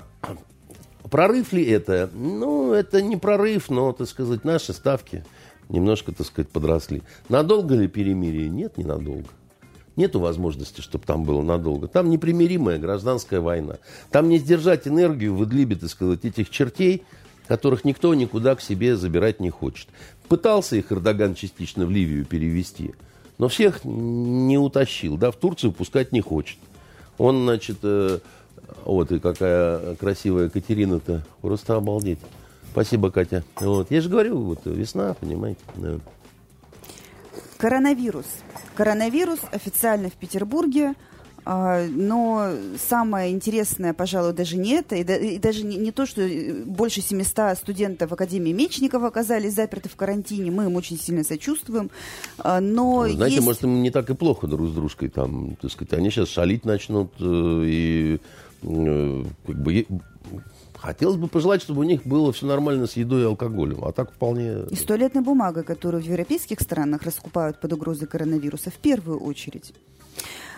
прорыв 1.09 1.53
ли 1.53 1.65
это? 1.65 2.09
Ну, 2.13 2.73
это 2.73 3.01
не 3.01 3.15
прорыв, 3.15 3.69
но, 3.69 3.93
так 3.93 4.09
сказать, 4.09 4.43
наши 4.43 4.73
ставки 4.73 5.23
немножко, 5.69 6.11
так 6.11 6.27
сказать, 6.27 6.49
подросли. 6.49 7.01
Надолго 7.29 7.75
ли 7.75 7.87
перемирие? 7.87 8.49
Нет, 8.49 8.77
ненадолго. 8.77 9.27
Нету 9.95 10.19
возможности, 10.19 10.81
чтобы 10.81 11.05
там 11.05 11.23
было 11.23 11.41
надолго. 11.41 11.87
Там 11.87 12.09
непримиримая 12.09 12.77
гражданская 12.77 13.41
война. 13.41 13.77
Там 14.11 14.29
не 14.29 14.37
сдержать 14.37 14.87
энергию 14.87 15.35
в 15.35 15.43
Идлибе, 15.43 15.75
так 15.75 15.89
сказать, 15.89 16.23
этих 16.23 16.49
чертей, 16.51 17.03
которых 17.47 17.85
никто 17.85 18.13
никуда 18.13 18.55
к 18.55 18.61
себе 18.61 18.95
забирать 18.95 19.39
не 19.39 19.49
хочет. 19.49 19.87
Пытался 20.27 20.75
их 20.75 20.91
Эрдоган 20.91 21.35
частично 21.35 21.85
в 21.85 21.91
Ливию 21.91 22.25
перевести, 22.25 22.93
но 23.37 23.47
всех 23.47 23.83
не 23.83 24.57
утащил. 24.57 25.17
Да, 25.17 25.31
в 25.31 25.35
Турцию 25.35 25.71
пускать 25.71 26.11
не 26.11 26.21
хочет. 26.21 26.57
Он, 27.17 27.43
значит, 27.43 27.77
э, 27.83 28.19
вот 28.85 29.11
и 29.11 29.19
какая 29.19 29.95
красивая 29.95 30.49
Катерина-то, 30.49 31.25
просто 31.41 31.75
обалдеть. 31.75 32.19
Спасибо, 32.71 33.09
Катя. 33.09 33.43
Вот. 33.59 33.89
Я 33.89 34.01
же 34.01 34.09
говорю, 34.09 34.37
вот 34.37 34.59
весна, 34.65 35.15
понимаете. 35.15 35.61
Да. 35.75 35.99
Коронавирус. 37.57 38.27
Коронавирус 38.75 39.39
официально 39.51 40.09
в 40.09 40.13
Петербурге 40.13 40.93
но 41.47 42.51
самое 42.77 43.31
интересное, 43.31 43.93
пожалуй, 43.93 44.33
даже 44.33 44.57
не 44.57 44.71
это, 44.71 44.95
и, 44.95 45.37
даже 45.37 45.63
не, 45.63 45.91
то, 45.91 46.05
что 46.05 46.27
больше 46.65 47.01
700 47.01 47.57
студентов 47.57 48.11
Академии 48.11 48.51
Мечников 48.51 49.03
оказались 49.03 49.53
заперты 49.53 49.87
в 49.87 49.95
карантине, 49.95 50.51
мы 50.51 50.65
им 50.65 50.75
очень 50.75 50.99
сильно 50.99 51.23
сочувствуем, 51.23 51.89
а, 52.39 52.59
но 52.59 53.07
Знаете, 53.07 53.35
есть... 53.35 53.45
может, 53.45 53.63
им 53.63 53.81
не 53.81 53.91
так 53.91 54.09
и 54.09 54.13
плохо 54.13 54.47
друг 54.47 54.67
с 54.67 54.73
дружкой 54.73 55.09
там, 55.09 55.55
так 55.61 55.71
сказать, 55.71 55.93
они 55.93 56.09
сейчас 56.09 56.29
шалить 56.29 56.65
начнут, 56.65 57.11
э, 57.19 57.63
и 57.65 58.19
э, 58.63 59.23
как 59.45 59.55
бы 59.55 59.85
Хотелось 60.77 61.17
бы 61.17 61.27
пожелать, 61.27 61.63
чтобы 61.63 61.81
у 61.81 61.83
них 61.83 62.05
было 62.05 62.31
все 62.31 62.45
нормально 62.45 62.85
с 62.85 62.93
едой 62.93 63.23
и 63.23 63.25
алкоголем, 63.25 63.83
а 63.83 63.91
так 63.91 64.11
вполне... 64.11 64.59
И 64.69 64.75
туалетной 64.75 65.23
бумага, 65.23 65.63
которую 65.63 66.03
в 66.03 66.05
европейских 66.05 66.59
странах 66.61 67.01
раскупают 67.01 67.59
под 67.59 67.73
угрозой 67.73 68.07
коронавируса, 68.07 68.69
в 68.69 68.75
первую 68.75 69.19
очередь. 69.19 69.73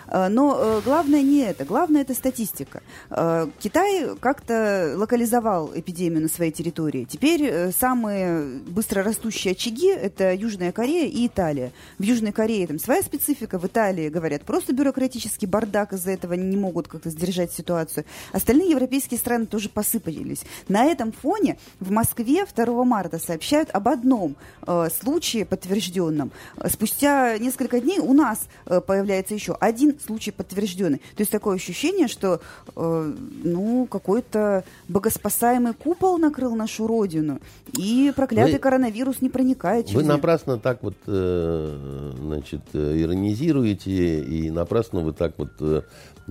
Э, 0.10 0.28
но 0.28 0.58
э, 0.58 0.82
главное 0.84 1.22
не 1.22 1.40
это, 1.40 1.66
главное 1.66 2.02
это 2.02 2.14
статистика. 2.14 2.82
Э, 3.10 3.48
Китай 3.60 4.16
как-то 4.20 4.94
локализовал 4.98 5.72
эпидемию 5.76 6.22
на 6.22 6.30
своей 6.30 6.52
территории. 6.52 7.06
Теперь 7.06 7.72
самые 7.72 8.60
быстро 8.60 9.04
растущие 9.04 9.52
очаги– 9.52 9.90
это 9.90 10.34
Южная 10.34 10.72
Корея 10.72 11.08
и 11.08 11.28
Италия. 11.28 11.72
В 11.98 12.04
Южной 12.04 12.32
Корее 12.32 12.68
там 12.68 12.80
своя 12.80 13.02
специфика, 13.02 13.60
в 13.60 13.66
Италии, 13.66 14.10
говорят, 14.10 14.44
просто 14.44 14.74
бюрократический 14.74 15.48
бардак, 15.48 15.94
из-за 15.94 16.12
этого 16.12 16.34
не 16.34 16.58
могут 16.58 16.88
как-то 16.88 17.10
сдержать 17.10 17.52
ситуацию. 17.52 18.06
Остальные 18.32 18.72
европейские 18.72 19.20
страны 19.20 19.46
тоже 19.46 19.70
посыпались. 19.70 20.44
На 20.68 20.86
этом 20.86 21.12
фоне 21.12 21.58
в 21.80 21.92
Москве 21.92 22.46
2 22.46 22.84
марта 22.84 23.20
сообщают 23.20 23.70
об 23.72 23.88
одном 23.88 24.36
э, 24.66 24.88
случае 25.02 25.46
подтвержденном. 25.46 26.32
Спустя 26.68 27.38
несколько 27.38 27.80
дней 27.80 28.00
у 28.00 28.14
нас 28.14 28.48
э, 28.66 28.82
появляется 28.82 29.34
еще 29.34 29.56
один 29.60 29.99
случай 30.06 30.32
подтвержденный. 30.32 30.98
То 30.98 31.22
есть 31.22 31.32
такое 31.32 31.56
ощущение, 31.56 32.08
что 32.08 32.42
э, 32.76 33.14
ну, 33.44 33.88
какой-то 33.90 34.64
богоспасаемый 34.88 35.74
купол 35.74 36.18
накрыл 36.18 36.56
нашу 36.56 36.88
родину, 36.88 37.40
и 37.78 38.12
проклятый 38.16 38.54
вы, 38.54 38.60
коронавирус 38.60 39.22
не 39.22 39.30
проникает 39.30 39.88
через 39.88 40.02
Вы 40.02 40.08
напрасно 40.08 40.58
так 40.58 40.84
вот, 40.84 40.96
э, 41.08 42.14
значит, 42.20 42.62
иронизируете, 42.74 44.20
и 44.20 44.50
напрасно 44.50 45.02
вы 45.02 45.14
так 45.14 45.34
вот 45.38 45.52
э, 45.60 45.82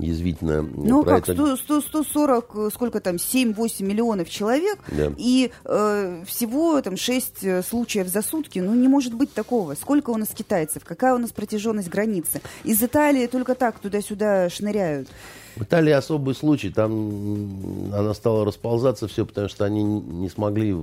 язвительно 0.00 0.62
Ну 0.62 1.04
как, 1.04 1.28
это... 1.28 1.56
100, 1.56 1.56
100, 1.56 1.80
140, 1.82 2.72
сколько 2.72 3.00
там, 3.00 3.16
7-8 3.16 3.82
миллионов 3.84 4.28
человек, 4.30 4.78
да. 4.90 5.12
и 5.16 5.50
э, 5.64 6.24
всего 6.26 6.80
там 6.80 6.96
6 6.96 7.44
э, 7.44 7.62
случаев 7.62 8.08
за 8.08 8.22
сутки, 8.22 8.58
ну 8.58 8.74
не 8.74 8.88
может 8.88 9.14
быть 9.14 9.32
такого. 9.32 9.74
Сколько 9.74 10.10
у 10.10 10.16
нас 10.16 10.28
китайцев, 10.28 10.84
какая 10.84 11.14
у 11.14 11.18
нас 11.18 11.32
протяженность 11.32 11.88
границы? 11.88 12.40
Из 12.64 12.82
Италии 12.82 13.26
только 13.26 13.54
так 13.54 13.78
туда-сюда 13.78 14.48
шныряют. 14.48 15.08
В 15.56 15.62
Италии 15.62 15.92
особый 15.92 16.36
случай, 16.36 16.70
там 16.70 17.92
она 17.92 18.14
стала 18.14 18.44
расползаться 18.44 19.08
все, 19.08 19.26
потому 19.26 19.48
что 19.48 19.64
они 19.64 19.82
не 19.82 20.28
смогли 20.28 20.74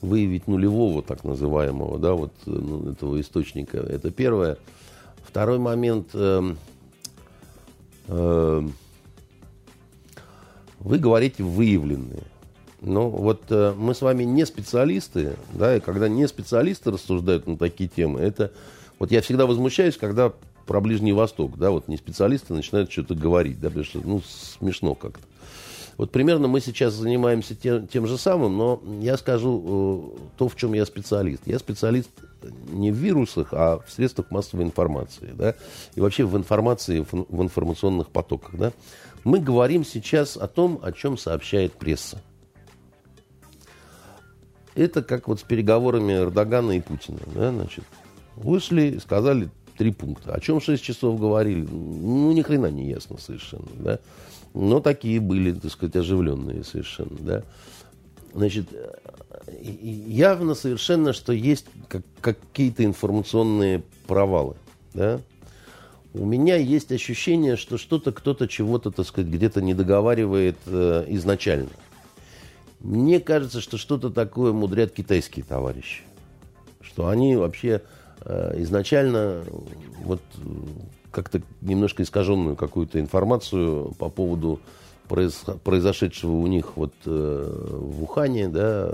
выявить 0.00 0.46
нулевого, 0.46 1.02
так 1.02 1.24
называемого, 1.24 1.98
да, 1.98 2.12
вот 2.12 2.32
ну, 2.46 2.92
этого 2.92 3.20
источника. 3.20 3.78
Это 3.78 4.10
первое. 4.10 4.58
Второй 5.24 5.58
момент, 5.58 6.08
э, 6.14 6.40
э, 6.40 6.54
вы 10.80 10.98
говорите 10.98 11.42
выявленные. 11.42 12.24
Ну, 12.80 13.08
вот 13.08 13.42
э, 13.50 13.74
мы 13.76 13.94
с 13.94 14.00
вами 14.00 14.24
не 14.24 14.46
специалисты, 14.46 15.36
да, 15.52 15.76
и 15.76 15.80
когда 15.80 16.08
не 16.08 16.26
специалисты 16.26 16.90
рассуждают 16.90 17.46
на 17.46 17.56
такие 17.58 17.88
темы, 17.88 18.20
это... 18.20 18.52
Вот 18.98 19.10
я 19.12 19.20
всегда 19.20 19.46
возмущаюсь, 19.46 19.96
когда 19.96 20.32
про 20.66 20.80
Ближний 20.80 21.12
Восток, 21.12 21.58
да, 21.58 21.70
вот 21.70 21.88
не 21.88 21.96
специалисты 21.96 22.54
начинают 22.54 22.90
что-то 22.90 23.14
говорить, 23.14 23.60
да, 23.60 23.68
потому 23.68 23.84
что, 23.84 24.00
ну, 24.02 24.22
смешно 24.22 24.94
как-то. 24.94 25.24
Вот 26.00 26.12
примерно 26.12 26.48
мы 26.48 26.62
сейчас 26.62 26.94
занимаемся 26.94 27.54
тем, 27.54 27.86
тем 27.86 28.06
же 28.06 28.16
самым, 28.16 28.56
но 28.56 28.82
я 29.02 29.18
скажу 29.18 30.14
э, 30.16 30.28
то, 30.38 30.48
в 30.48 30.56
чем 30.56 30.72
я 30.72 30.86
специалист. 30.86 31.42
Я 31.44 31.58
специалист 31.58 32.08
не 32.70 32.90
в 32.90 32.94
вирусах, 32.94 33.48
а 33.52 33.80
в 33.86 33.92
средствах 33.92 34.30
массовой 34.30 34.64
информации, 34.64 35.34
да, 35.34 35.56
и 35.96 36.00
вообще 36.00 36.24
в 36.24 36.38
информации, 36.38 37.00
в, 37.00 37.42
информационных 37.42 38.08
потоках, 38.08 38.54
да. 38.54 38.72
Мы 39.24 39.40
говорим 39.40 39.84
сейчас 39.84 40.38
о 40.38 40.48
том, 40.48 40.80
о 40.82 40.90
чем 40.92 41.18
сообщает 41.18 41.74
пресса. 41.74 42.22
Это 44.74 45.02
как 45.02 45.28
вот 45.28 45.40
с 45.40 45.42
переговорами 45.42 46.14
Эрдогана 46.14 46.72
и 46.72 46.80
Путина, 46.80 47.20
да, 47.26 47.52
значит. 47.52 47.84
Вышли, 48.36 48.96
сказали 49.02 49.50
три 49.76 49.92
пункта. 49.92 50.32
О 50.32 50.40
чем 50.40 50.62
6 50.62 50.82
часов 50.82 51.20
говорили? 51.20 51.60
Ну, 51.70 52.32
ни 52.32 52.40
хрена 52.40 52.70
не 52.70 52.88
ясно 52.88 53.18
совершенно, 53.18 53.68
да. 53.74 53.98
Но 54.54 54.80
такие 54.80 55.20
были, 55.20 55.52
так 55.52 55.70
сказать, 55.70 55.96
оживленные 55.96 56.64
совершенно, 56.64 57.16
да. 57.20 57.42
Значит, 58.32 58.66
явно 59.62 60.54
совершенно, 60.54 61.12
что 61.12 61.32
есть 61.32 61.66
как, 61.88 62.02
какие-то 62.20 62.84
информационные 62.84 63.82
провалы. 64.06 64.56
Да? 64.94 65.20
У 66.12 66.24
меня 66.24 66.56
есть 66.56 66.90
ощущение, 66.92 67.56
что 67.56 67.78
что-то 67.78 68.12
кто-то 68.12 68.48
чего-то, 68.48 68.90
так 68.90 69.06
сказать, 69.06 69.30
где-то 69.30 69.62
не 69.62 69.74
договаривает 69.74 70.56
э, 70.66 71.04
изначально. 71.08 71.70
Мне 72.80 73.20
кажется, 73.20 73.60
что 73.60 73.76
что-то 73.76 74.10
такое 74.10 74.52
мудрят 74.52 74.92
китайские 74.92 75.44
товарищи. 75.44 76.02
Что 76.80 77.08
они 77.08 77.36
вообще 77.36 77.82
э, 78.24 78.54
изначально 78.62 79.44
вот 80.02 80.22
как-то 81.10 81.42
немножко 81.60 82.02
искаженную 82.02 82.56
какую-то 82.56 83.00
информацию 83.00 83.94
по 83.98 84.08
поводу 84.08 84.60
произошедшего 85.64 86.32
у 86.32 86.46
них 86.46 86.76
вот 86.76 86.92
э, 87.04 87.70
в 87.80 88.02
Ухане, 88.04 88.48
да, 88.48 88.92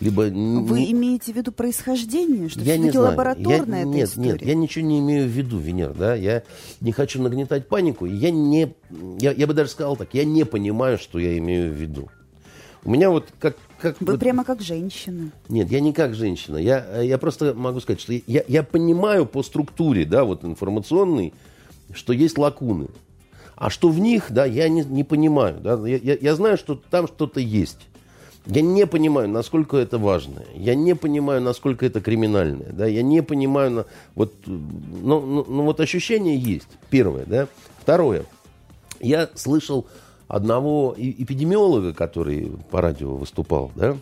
либо... 0.00 0.22
Вы 0.22 0.30
не... 0.30 0.92
имеете 0.92 1.32
в 1.32 1.36
виду 1.36 1.52
происхождение, 1.52 2.48
что 2.48 2.60
я 2.60 2.76
не 2.76 2.90
знаю. 2.90 3.10
лабораторная 3.10 3.80
я, 3.80 3.84
Нет, 3.84 4.08
история? 4.08 4.32
нет, 4.32 4.42
я 4.42 4.54
ничего 4.54 4.84
не 4.84 4.98
имею 4.98 5.28
в 5.28 5.30
виду, 5.30 5.58
Венер, 5.58 5.94
да, 5.94 6.14
я 6.14 6.42
не 6.80 6.90
хочу 6.90 7.22
нагнетать 7.22 7.68
панику, 7.68 8.06
я 8.06 8.32
не, 8.32 8.74
я, 9.20 9.32
я 9.32 9.46
бы 9.46 9.54
даже 9.54 9.70
сказал 9.70 9.96
так, 9.96 10.08
я 10.12 10.24
не 10.24 10.44
понимаю, 10.44 10.98
что 10.98 11.20
я 11.20 11.38
имею 11.38 11.72
в 11.72 11.74
виду. 11.74 12.08
У 12.84 12.90
меня 12.90 13.10
вот 13.10 13.28
как... 13.38 13.56
как 13.80 14.00
Вы 14.00 14.12
вот... 14.12 14.20
прямо 14.20 14.44
как 14.44 14.60
женщина. 14.60 15.30
Нет, 15.48 15.70
я 15.70 15.80
не 15.80 15.92
как 15.92 16.14
женщина. 16.14 16.56
Я, 16.56 17.00
я 17.00 17.18
просто 17.18 17.54
могу 17.54 17.80
сказать, 17.80 18.00
что 18.00 18.12
я, 18.12 18.44
я 18.46 18.62
понимаю 18.62 19.26
по 19.26 19.42
структуре, 19.42 20.04
да, 20.04 20.24
вот 20.24 20.44
информационной, 20.44 21.32
что 21.92 22.12
есть 22.12 22.38
лакуны. 22.38 22.88
А 23.56 23.70
что 23.70 23.88
в 23.88 23.98
них, 23.98 24.26
да, 24.30 24.44
я 24.44 24.68
не, 24.68 24.84
не 24.84 25.02
понимаю. 25.02 25.60
Да? 25.60 25.78
Я, 25.86 25.96
я, 25.96 26.16
я 26.20 26.34
знаю, 26.36 26.56
что 26.56 26.76
там 26.76 27.08
что-то 27.08 27.40
есть. 27.40 27.88
Я 28.46 28.62
не 28.62 28.86
понимаю, 28.86 29.28
насколько 29.28 29.76
это 29.76 29.98
важно. 29.98 30.42
Я 30.54 30.74
не 30.74 30.94
понимаю, 30.94 31.42
насколько 31.42 31.84
это 31.84 32.00
криминальное. 32.00 32.72
Да? 32.72 32.86
Я 32.86 33.02
не 33.02 33.22
понимаю, 33.22 33.86
вот, 34.14 34.32
ну, 34.46 35.20
ну, 35.20 35.44
ну, 35.46 35.62
вот 35.64 35.80
ощущение 35.80 36.38
есть. 36.38 36.68
Первое. 36.88 37.24
Да? 37.26 37.48
Второе. 37.82 38.24
Я 39.00 39.28
слышал 39.34 39.86
одного 40.28 40.94
эпидемиолога, 40.96 41.92
который 41.92 42.52
по 42.70 42.80
радио 42.80 43.16
выступал, 43.16 43.72
да, 43.74 43.96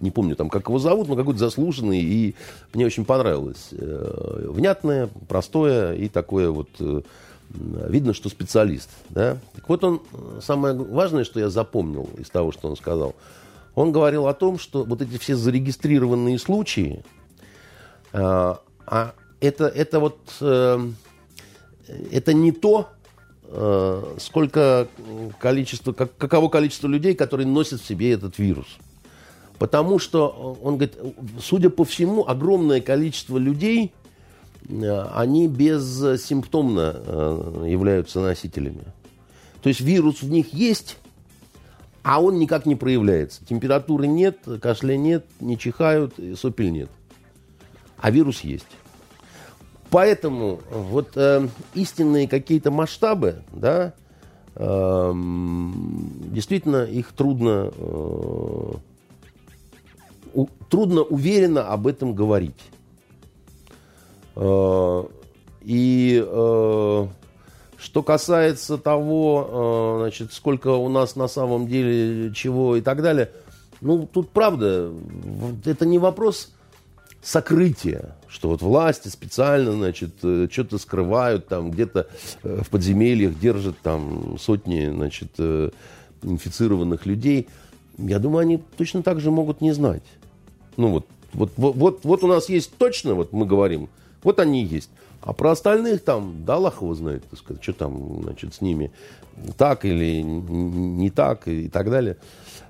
не 0.00 0.10
помню 0.10 0.36
там, 0.36 0.48
как 0.48 0.68
его 0.68 0.78
зовут, 0.78 1.08
но 1.08 1.16
какой-то 1.16 1.38
заслуженный, 1.38 2.00
и 2.00 2.34
мне 2.72 2.86
очень 2.86 3.04
понравилось. 3.04 3.68
Э, 3.72 4.46
внятное, 4.48 5.08
простое 5.28 5.94
и 5.94 6.08
такое 6.08 6.50
вот 6.50 6.68
э, 6.78 7.02
видно, 7.50 8.14
что 8.14 8.28
специалист. 8.28 8.90
Да? 9.08 9.38
Так 9.54 9.68
вот 9.68 9.82
он, 9.82 10.02
самое 10.40 10.74
важное, 10.74 11.24
что 11.24 11.40
я 11.40 11.48
запомнил 11.48 12.08
из 12.18 12.30
того, 12.30 12.52
что 12.52 12.68
он 12.68 12.76
сказал, 12.76 13.14
он 13.74 13.92
говорил 13.92 14.26
о 14.26 14.34
том, 14.34 14.58
что 14.58 14.84
вот 14.84 15.02
эти 15.02 15.18
все 15.18 15.36
зарегистрированные 15.36 16.38
случаи, 16.38 17.02
а, 18.12 18.60
а 18.86 19.12
это, 19.40 19.66
это 19.66 20.00
вот 20.00 20.18
э, 20.40 20.90
это 22.10 22.32
не 22.32 22.52
то, 22.52 22.88
э, 22.90 22.97
сколько 24.18 24.88
количество, 25.40 25.92
как, 25.92 26.16
каково 26.16 26.48
количество 26.48 26.86
людей, 26.86 27.14
которые 27.14 27.46
носят 27.46 27.80
в 27.80 27.86
себе 27.86 28.12
этот 28.12 28.38
вирус. 28.38 28.66
Потому 29.58 29.98
что, 29.98 30.58
он 30.62 30.76
говорит, 30.76 30.96
судя 31.40 31.70
по 31.70 31.84
всему, 31.84 32.26
огромное 32.28 32.80
количество 32.80 33.38
людей– 33.38 33.92
Э, 34.68 35.08
они 35.14 35.48
бессимптомно 35.48 36.94
э, 36.94 37.64
являются 37.68 38.20
носителями. 38.20 38.84
То 39.62 39.68
есть 39.68 39.80
вирус 39.80 40.22
в 40.22 40.28
них 40.28 40.52
есть, 40.52 40.98
а 42.02 42.22
он 42.22 42.38
никак 42.38 42.66
не 42.66 42.76
проявляется. 42.76 43.44
Температуры 43.44 44.06
нет, 44.06 44.38
кашля 44.60 44.96
нет, 44.96 45.26
не 45.40 45.58
чихают, 45.58 46.14
сопель 46.36 46.70
нет. 46.70 46.90
А 47.98 48.10
вирус 48.10 48.40
есть. 48.40 48.66
Поэтому 49.90 50.60
вот 50.70 51.16
э, 51.16 51.48
истинные 51.74 52.28
какие-то 52.28 52.70
масштабы, 52.70 53.42
да, 53.52 53.94
э, 54.54 55.12
действительно 55.14 56.84
их 56.84 57.12
трудно, 57.12 57.70
э, 57.74 58.72
у, 60.34 60.46
трудно 60.68 61.02
уверенно 61.02 61.68
об 61.68 61.86
этом 61.86 62.14
говорить. 62.14 62.70
Э, 64.36 65.04
и 65.62 66.22
э, 66.22 67.06
что 67.78 68.02
касается 68.02 68.76
того, 68.76 69.48
э, 69.48 70.02
значит, 70.02 70.34
сколько 70.34 70.68
у 70.68 70.90
нас 70.90 71.16
на 71.16 71.28
самом 71.28 71.66
деле 71.66 72.34
чего 72.34 72.76
и 72.76 72.82
так 72.82 73.00
далее, 73.00 73.30
ну, 73.80 74.06
тут 74.06 74.30
правда, 74.30 74.92
это 75.64 75.86
не 75.86 75.98
вопрос 75.98 76.52
сокрытия, 77.22 78.17
что 78.28 78.48
вот 78.48 78.62
власти 78.62 79.08
специально, 79.08 79.72
значит, 79.72 80.12
что-то 80.18 80.78
скрывают, 80.78 81.48
там 81.48 81.70
где-то 81.70 82.08
в 82.42 82.68
подземельях 82.68 83.38
держат 83.38 83.78
там 83.78 84.38
сотни, 84.38 84.90
значит, 84.90 85.30
инфицированных 86.22 87.06
людей. 87.06 87.48
Я 87.96 88.18
думаю, 88.18 88.42
они 88.42 88.62
точно 88.76 89.02
так 89.02 89.20
же 89.20 89.30
могут 89.30 89.60
не 89.60 89.72
знать. 89.72 90.02
Ну 90.76 90.88
вот, 90.88 91.06
вот, 91.32 91.52
вот, 91.56 92.00
вот 92.04 92.24
у 92.24 92.26
нас 92.26 92.48
есть 92.48 92.72
точно, 92.78 93.14
вот 93.14 93.32
мы 93.32 93.46
говорим, 93.46 93.88
вот 94.22 94.38
они 94.40 94.64
есть. 94.64 94.90
А 95.20 95.32
про 95.32 95.50
остальных 95.50 96.04
там, 96.04 96.44
да, 96.44 96.54
Аллах 96.54 96.80
его 96.80 96.94
знает, 96.94 97.24
так 97.28 97.38
сказать, 97.38 97.62
что 97.62 97.72
там, 97.72 98.22
значит, 98.22 98.54
с 98.54 98.60
ними 98.60 98.92
так 99.56 99.84
или 99.84 100.22
не 100.22 101.10
так 101.10 101.48
и 101.48 101.68
так 101.68 101.90
далее. 101.90 102.16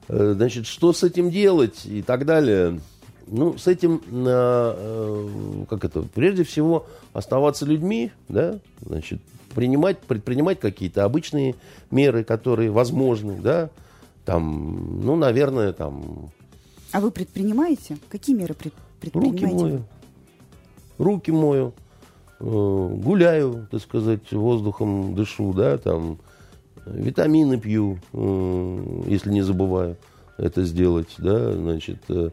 Э, 0.08 0.32
значит, 0.34 0.66
что 0.66 0.92
с 0.92 1.02
этим 1.02 1.30
делать 1.30 1.84
и 1.84 2.02
так 2.02 2.24
далее. 2.24 2.80
Ну, 3.30 3.58
с 3.58 3.66
этим, 3.66 4.02
э, 4.10 5.64
как 5.68 5.84
это, 5.84 6.02
прежде 6.02 6.44
всего, 6.44 6.86
оставаться 7.12 7.66
людьми, 7.66 8.10
да, 8.28 8.58
значит, 8.84 9.20
принимать, 9.54 9.98
предпринимать 9.98 10.60
какие-то 10.60 11.04
обычные 11.04 11.54
меры, 11.90 12.24
которые 12.24 12.70
возможны, 12.70 13.40
да, 13.40 13.70
там, 14.24 15.00
ну, 15.04 15.16
наверное, 15.16 15.72
там... 15.72 16.30
А 16.92 17.00
вы 17.00 17.10
предпринимаете? 17.10 17.98
Какие 18.08 18.36
меры 18.36 18.54
предпринимаете? 19.00 19.46
Руки 19.46 19.54
мою 19.54 19.84
руки 20.98 21.30
мою, 21.30 21.72
э, 22.40 22.44
гуляю, 22.44 23.68
так 23.70 23.80
сказать, 23.80 24.30
воздухом 24.32 25.14
дышу, 25.14 25.52
да, 25.52 25.78
там, 25.78 26.18
витамины 26.84 27.58
пью, 27.58 27.98
э, 28.12 29.02
если 29.06 29.30
не 29.30 29.42
забываю 29.42 29.96
это 30.36 30.64
сделать, 30.64 31.14
да, 31.18 31.52
значит, 31.52 31.98
э, 32.08 32.30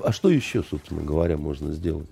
а 0.00 0.12
что 0.12 0.30
еще, 0.30 0.62
собственно 0.62 1.02
говоря, 1.02 1.36
можно 1.36 1.72
сделать? 1.72 2.08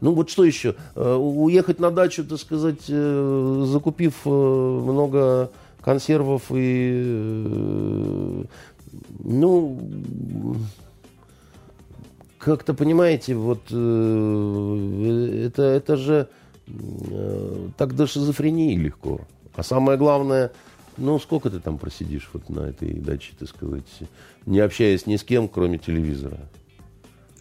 Ну 0.00 0.14
вот 0.14 0.30
что 0.30 0.44
еще? 0.44 0.76
Уехать 0.94 1.78
на 1.78 1.90
дачу, 1.90 2.24
так 2.24 2.38
сказать, 2.38 2.84
закупив 2.86 4.24
много 4.24 5.50
консервов 5.82 6.44
и, 6.50 8.46
ну, 9.18 9.78
как-то, 12.40 12.74
понимаете, 12.74 13.34
вот 13.34 13.60
э, 13.70 15.44
это, 15.46 15.62
это 15.62 15.96
же 15.96 16.28
э, 16.66 17.68
так 17.76 17.94
до 17.94 18.06
шизофрении 18.06 18.74
легко. 18.76 19.20
А 19.54 19.62
самое 19.62 19.98
главное, 19.98 20.50
ну, 20.96 21.18
сколько 21.18 21.50
ты 21.50 21.60
там 21.60 21.78
просидишь 21.78 22.28
вот 22.32 22.48
на 22.48 22.60
этой 22.60 22.92
даче, 22.94 23.32
так 23.38 23.48
сказать, 23.48 23.84
не 24.46 24.60
общаясь 24.60 25.06
ни 25.06 25.16
с 25.16 25.24
кем, 25.24 25.48
кроме 25.48 25.78
телевизора? 25.78 26.38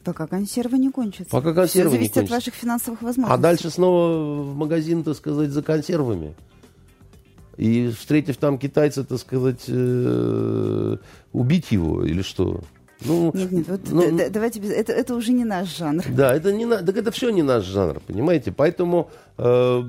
Пока 0.04 0.28
консервы 0.28 0.78
не 0.78 0.92
кончатся. 0.92 1.32
Пока 1.32 1.54
консервы 1.54 1.90
Все 1.90 1.98
зависит 1.98 2.16
не 2.16 2.22
от 2.24 2.30
ваших 2.30 2.54
финансовых 2.54 3.02
возможностей. 3.02 3.34
А 3.34 3.38
дальше 3.38 3.70
снова 3.70 4.42
в 4.42 4.56
магазин, 4.56 5.04
так 5.04 5.16
сказать, 5.16 5.50
за 5.50 5.62
консервами. 5.62 6.34
И 7.58 7.90
встретив 7.90 8.38
там 8.38 8.58
китайца, 8.58 9.04
так 9.04 9.20
сказать, 9.20 9.66
э, 9.68 10.98
убить 11.34 11.72
его 11.72 12.06
или 12.06 12.22
что? 12.22 12.62
Ну, 13.06 13.32
нет, 13.34 13.52
нет, 13.52 13.68
вот 13.68 13.82
ну, 13.92 14.18
да, 14.18 14.30
давайте 14.30 14.60
без... 14.60 14.72
это, 14.72 14.92
это 14.92 15.16
уже 15.16 15.32
не 15.32 15.46
наш 15.46 15.78
жанр. 15.78 16.04
Да, 16.10 16.34
это 16.34 16.52
не 16.52 16.66
на... 16.66 16.78
так 16.78 16.98
это 16.98 17.12
все 17.12 17.30
не 17.30 17.44
наш 17.44 17.64
жанр, 17.64 18.02
понимаете? 18.06 18.52
Поэтому 18.52 19.10
э, 19.38 19.84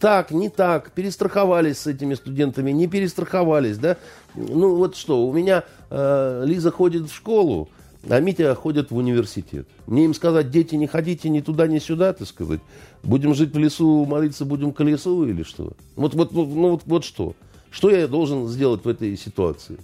так, 0.00 0.30
не 0.30 0.48
так, 0.48 0.90
перестраховались 0.92 1.78
с 1.78 1.86
этими 1.86 2.14
студентами, 2.14 2.70
не 2.70 2.88
перестраховались, 2.88 3.78
да? 3.78 3.98
Ну 4.34 4.74
вот 4.74 4.96
что, 4.96 5.26
у 5.26 5.32
меня 5.32 5.64
э, 5.90 6.42
Лиза 6.46 6.70
ходит 6.70 7.10
в 7.10 7.14
школу, 7.14 7.68
а 8.08 8.18
Митя 8.18 8.54
ходит 8.54 8.90
в 8.90 8.96
университет. 8.96 9.68
Мне 9.86 10.06
им 10.06 10.14
сказать, 10.14 10.50
дети, 10.50 10.74
не 10.74 10.86
ходите 10.86 11.28
ни 11.28 11.40
туда, 11.40 11.66
ни 11.66 11.78
сюда, 11.78 12.14
так 12.14 12.26
сказать. 12.26 12.60
Будем 13.02 13.34
жить 13.34 13.52
в 13.54 13.58
лесу, 13.58 14.06
молиться 14.06 14.46
будем 14.46 14.72
к 14.72 14.82
лесу 14.82 15.28
или 15.28 15.42
что? 15.42 15.74
Вот, 15.96 16.14
вот, 16.14 16.32
ну, 16.32 16.44
вот, 16.44 16.82
вот 16.86 17.04
что. 17.04 17.34
Что 17.70 17.90
я 17.90 18.08
должен 18.08 18.48
сделать 18.48 18.84
в 18.84 18.88
этой 18.88 19.16
ситуации? 19.16 19.76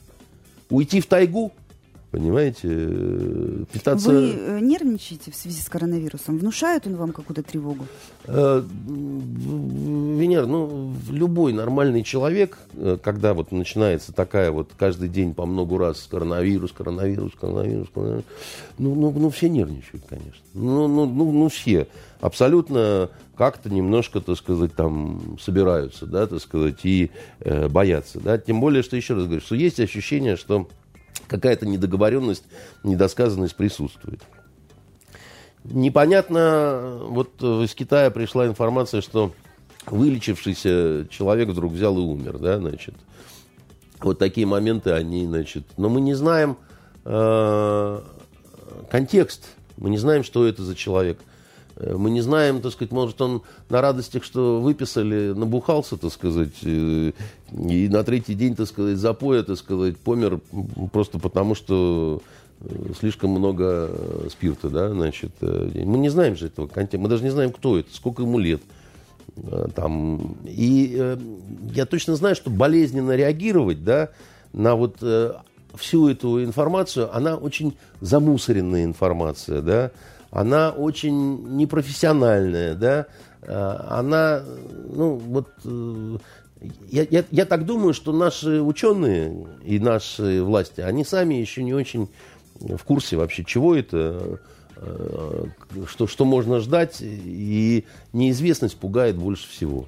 Уйти 0.71 1.01
в 1.01 1.07
тайгу? 1.07 1.53
Понимаете? 2.17 2.69
Э, 2.71 3.65
питаться... 3.71 4.09
Вы 4.09 4.33
э, 4.33 4.61
нервничаете 4.61 5.31
в 5.31 5.35
связи 5.35 5.61
с 5.61 5.69
коронавирусом? 5.69 6.39
Внушает 6.39 6.87
он 6.87 6.97
вам 6.97 7.13
какую-то 7.13 7.43
тревогу? 7.43 7.85
Э, 8.25 8.63
Венер, 8.63 10.47
ну, 10.47 10.95
любой 11.11 11.53
нормальный 11.53 12.03
человек, 12.03 12.57
когда 13.03 13.35
вот 13.35 13.53
начинается 13.53 14.15
такая 14.15 14.51
вот 14.51 14.71
каждый 14.79 15.11
день 15.11 15.35
по 15.35 15.45
много 15.45 15.77
раз 15.77 16.09
коронавирус, 16.11 16.73
коронавирус, 16.73 17.33
коронавирус, 17.39 17.89
коронавирус 17.93 18.25
ну, 18.79 18.95
ну, 18.95 19.11
ну 19.11 19.29
все 19.29 19.51
нервничают, 19.51 20.05
конечно. 20.09 20.43
Ну, 20.55 20.89
ну, 20.89 21.05
ну, 21.05 21.33
ну 21.33 21.49
все. 21.51 21.87
Абсолютно 22.21 23.11
как-то 23.37 23.69
немножко, 23.69 24.21
так 24.21 24.39
сказать, 24.39 24.75
там 24.75 25.37
собираются, 25.39 26.07
да, 26.07 26.27
так 26.27 26.41
сказать, 26.41 26.79
и 26.85 27.11
э, 27.41 27.69
боятся, 27.69 28.21
да. 28.21 28.39
Тем 28.39 28.61
более, 28.61 28.83
что 28.83 28.97
еще 28.97 29.13
раз 29.13 29.25
говорю, 29.25 29.43
что 29.43 29.55
есть 29.55 29.81
ощущение, 29.81 30.37
что 30.37 30.67
какая-то 31.27 31.67
недоговоренность, 31.67 32.45
недосказанность 32.85 33.57
присутствует. 33.57 34.21
Непонятно, 35.65 36.99
вот 37.09 37.43
из 37.43 37.75
Китая 37.75 38.11
пришла 38.11 38.47
информация, 38.47 39.01
что 39.01 39.33
вылечившийся 39.87 41.07
человек 41.11 41.49
вдруг 41.49 41.73
взял 41.73 41.97
и 41.99 42.01
умер, 42.01 42.39
да, 42.39 42.59
значит. 42.59 42.95
Вот 44.01 44.19
такие 44.19 44.47
моменты, 44.47 44.91
они, 44.91 45.27
значит, 45.27 45.65
но 45.77 45.89
мы 45.89 46.01
не 46.01 46.15
знаем 46.15 46.57
э, 47.05 48.01
контекст, 48.91 49.49
мы 49.77 49.91
не 49.91 49.99
знаем, 49.99 50.23
что 50.23 50.47
это 50.47 50.63
за 50.63 50.75
человек. 50.75 51.19
Э, 51.77 51.95
мы 51.97 52.11
не 52.11 52.21
знаем, 52.21 52.61
так 52.61 52.73
сказать, 52.73 52.93
может, 52.93 53.21
он 53.21 53.43
на 53.69 53.81
радостях, 53.81 54.25
что 54.25 54.61
выписали, 54.61 55.33
набухался, 55.33 55.97
так 55.97 56.13
сказать, 56.13 56.55
э, 56.63 57.13
и 57.53 57.89
на 57.89 58.03
третий 58.05 58.35
день, 58.35 58.57
так 58.57 58.67
сказать, 58.67 58.99
запоя, 58.99 59.43
так 59.43 59.57
сказать, 59.59 59.97
помер 59.99 60.41
просто 60.93 61.19
потому, 61.19 61.55
что 61.55 62.23
э, 62.61 62.93
слишком 62.99 63.31
много 63.31 63.91
спирта, 64.31 64.71
да, 64.71 64.91
значит. 64.91 65.33
Мы 65.41 65.99
не 65.99 66.09
знаем 66.09 66.37
же 66.37 66.47
этого 66.47 66.67
контекста, 66.67 66.99
мы 66.99 67.09
даже 67.09 67.23
не 67.23 67.31
знаем, 67.31 67.53
кто 67.53 67.79
это, 67.79 67.95
сколько 67.95 68.23
ему 68.23 68.39
лет. 68.39 68.63
Там. 69.75 70.37
И 70.45 71.19
я 71.75 71.85
точно 71.85 72.17
знаю, 72.17 72.37
что 72.37 72.49
болезненно 72.49 73.15
реагировать, 73.15 73.85
да, 73.85 74.09
на 74.55 74.77
вот 74.77 74.97
всю 75.75 76.09
эту 76.09 76.43
информацию, 76.43 77.15
она 77.15 77.37
очень 77.37 77.77
замусоренная 78.01 78.85
информация, 78.85 79.61
да, 79.61 79.91
она 80.31 80.71
очень 80.71 81.57
непрофессиональная, 81.57 82.75
да, 82.75 83.07
а, 83.43 83.99
она, 84.01 84.43
ну, 84.93 85.17
вот, 85.17 85.49
э, 85.65 86.19
я, 86.91 87.07
я, 87.11 87.25
я 87.31 87.45
так 87.45 87.65
думаю, 87.65 87.95
что 87.95 88.13
наши 88.13 88.61
ученые 88.61 89.47
и 89.65 89.79
наши 89.79 90.43
власти, 90.43 90.81
они 90.81 91.05
сами 91.05 91.35
еще 91.35 91.63
не 91.63 91.75
очень 91.75 92.09
в 92.61 92.83
курсе 92.85 93.17
вообще, 93.17 93.45
чего 93.45 93.75
это, 93.77 94.41
э, 94.77 95.45
что, 95.89 96.07
что 96.07 96.25
можно 96.25 96.61
ждать, 96.61 96.99
и 97.01 97.85
неизвестность 98.13 98.77
пугает 98.77 99.17
больше 99.17 99.49
всего. 99.49 99.87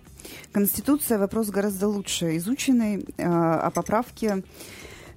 Конституция 0.53 1.18
вопрос 1.18 1.48
гораздо 1.48 1.88
лучше 1.88 2.37
изученный, 2.37 3.07
а, 3.18 3.61
а 3.61 3.70
поправки 3.70 4.42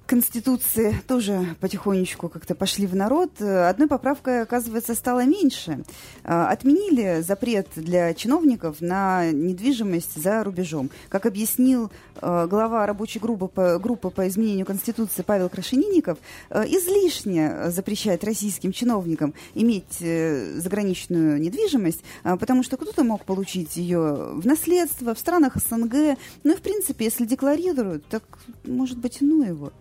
Конституции 0.06 0.94
тоже 1.06 1.56
потихонечку 1.60 2.28
как-то 2.28 2.54
пошли 2.54 2.86
в 2.86 2.94
народ. 2.94 3.40
Одной 3.40 3.88
поправкой, 3.88 4.42
оказывается, 4.42 4.94
стало 4.94 5.24
меньше. 5.24 5.84
А, 6.24 6.48
отменили 6.48 7.22
запрет 7.22 7.68
для 7.76 8.12
чиновников 8.14 8.80
на 8.80 9.30
недвижимость 9.30 10.20
за 10.22 10.44
рубежом. 10.44 10.90
Как 11.08 11.26
объяснил 11.26 11.90
а, 12.16 12.46
глава 12.46 12.86
рабочей 12.86 13.20
группы 13.20 13.48
по, 13.48 13.78
группы 13.78 14.10
по 14.10 14.28
изменению 14.28 14.66
Конституции 14.66 15.22
Павел 15.22 15.48
Крашенинников, 15.48 16.18
излишне 16.50 17.70
запрещает 17.70 18.24
российским 18.24 18.72
чиновникам 18.72 19.34
иметь 19.54 20.00
э, 20.00 20.58
заграничную 20.58 21.40
недвижимость, 21.40 22.02
потому 22.22 22.62
что 22.62 22.76
кто-то 22.76 23.04
мог 23.04 23.24
получить 23.24 23.76
ее 23.76 24.32
в 24.34 24.46
наследство 24.46 25.14
в 25.14 25.18
странах 25.18 25.56
СНГ. 25.56 26.18
Ну 26.44 26.52
и, 26.52 26.56
в 26.56 26.60
принципе, 26.60 27.06
если 27.06 27.24
декларируют, 27.24 28.04
так, 28.06 28.22
может 28.64 28.98
быть, 28.98 29.18
ну 29.20 29.42
его. 29.42 29.72